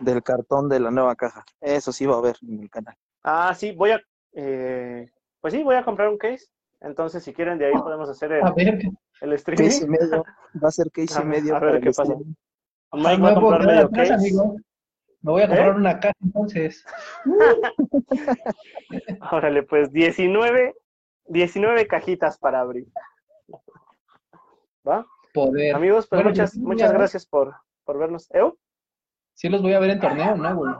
[0.00, 1.44] del cartón de la nueva caja.
[1.60, 2.94] Eso sí va a haber en el canal.
[3.22, 4.00] Ah, sí, voy a,
[4.32, 5.08] eh,
[5.40, 6.46] pues sí, voy a comprar un case.
[6.80, 8.78] Entonces, si quieren, de ahí podemos hacer el, A ver,
[9.22, 9.90] el Case y streaming.
[9.98, 10.24] medio.
[10.62, 11.56] Va a ser case A y ver, medio.
[11.56, 12.12] a ver para qué el pasa.
[12.12, 12.34] streaming.
[12.92, 14.12] Mike va a comprar medio case.
[14.14, 14.56] amigo.
[15.22, 15.76] Me voy a comprar ¿Eh?
[15.76, 16.84] una caja entonces.
[19.32, 20.74] Órale, pues 19,
[21.26, 22.86] 19 cajitas para abrir.
[24.86, 25.06] ¿Va?
[25.34, 25.74] Poder.
[25.74, 28.30] Amigos, pues Bueno, muchas, pues, muchas gracias por, por vernos.
[28.32, 28.56] ¿Eu?
[29.34, 30.74] Sí los voy a ver en torneo, ¿no, güey?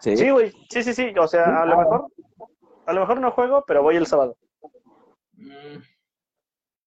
[0.00, 0.16] Sí.
[0.16, 0.52] Sí, güey.
[0.70, 1.12] Sí, sí, sí.
[1.18, 2.06] O sea, a lo mejor,
[2.86, 4.36] a lo mejor no juego, pero voy el sábado.
[5.32, 5.78] Mm.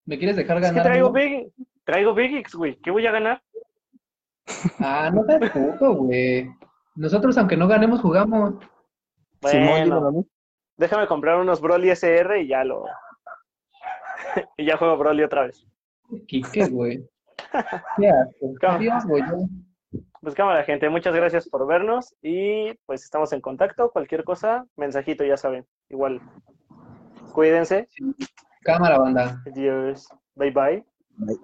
[0.07, 0.85] ¿Me quieres dejar Es que ganar?
[0.85, 1.51] traigo amigo?
[1.55, 2.77] Big, traigo Big X, güey.
[2.81, 3.43] ¿Qué voy a ganar?
[4.81, 6.51] Ah, no te puto, güey.
[6.95, 8.55] Nosotros, aunque no ganemos, jugamos.
[9.41, 10.25] Bueno,
[10.77, 12.85] déjame comprar unos Broly SR y ya lo.
[14.57, 15.65] y ya juego Broly otra vez.
[16.27, 17.07] Quique, güey.
[17.97, 18.11] Qué.
[18.67, 19.23] Adiós, güey.
[20.21, 20.89] Pues cámara, gente.
[20.89, 23.91] Muchas gracias por vernos y pues estamos en contacto.
[23.91, 25.67] Cualquier cosa, mensajito, ya saben.
[25.89, 26.21] Igual.
[27.33, 27.89] Cuídense.
[28.63, 29.43] Cámara, banda.
[29.47, 30.09] Adiós.
[30.35, 30.85] Bye bye.
[31.17, 31.39] Bye.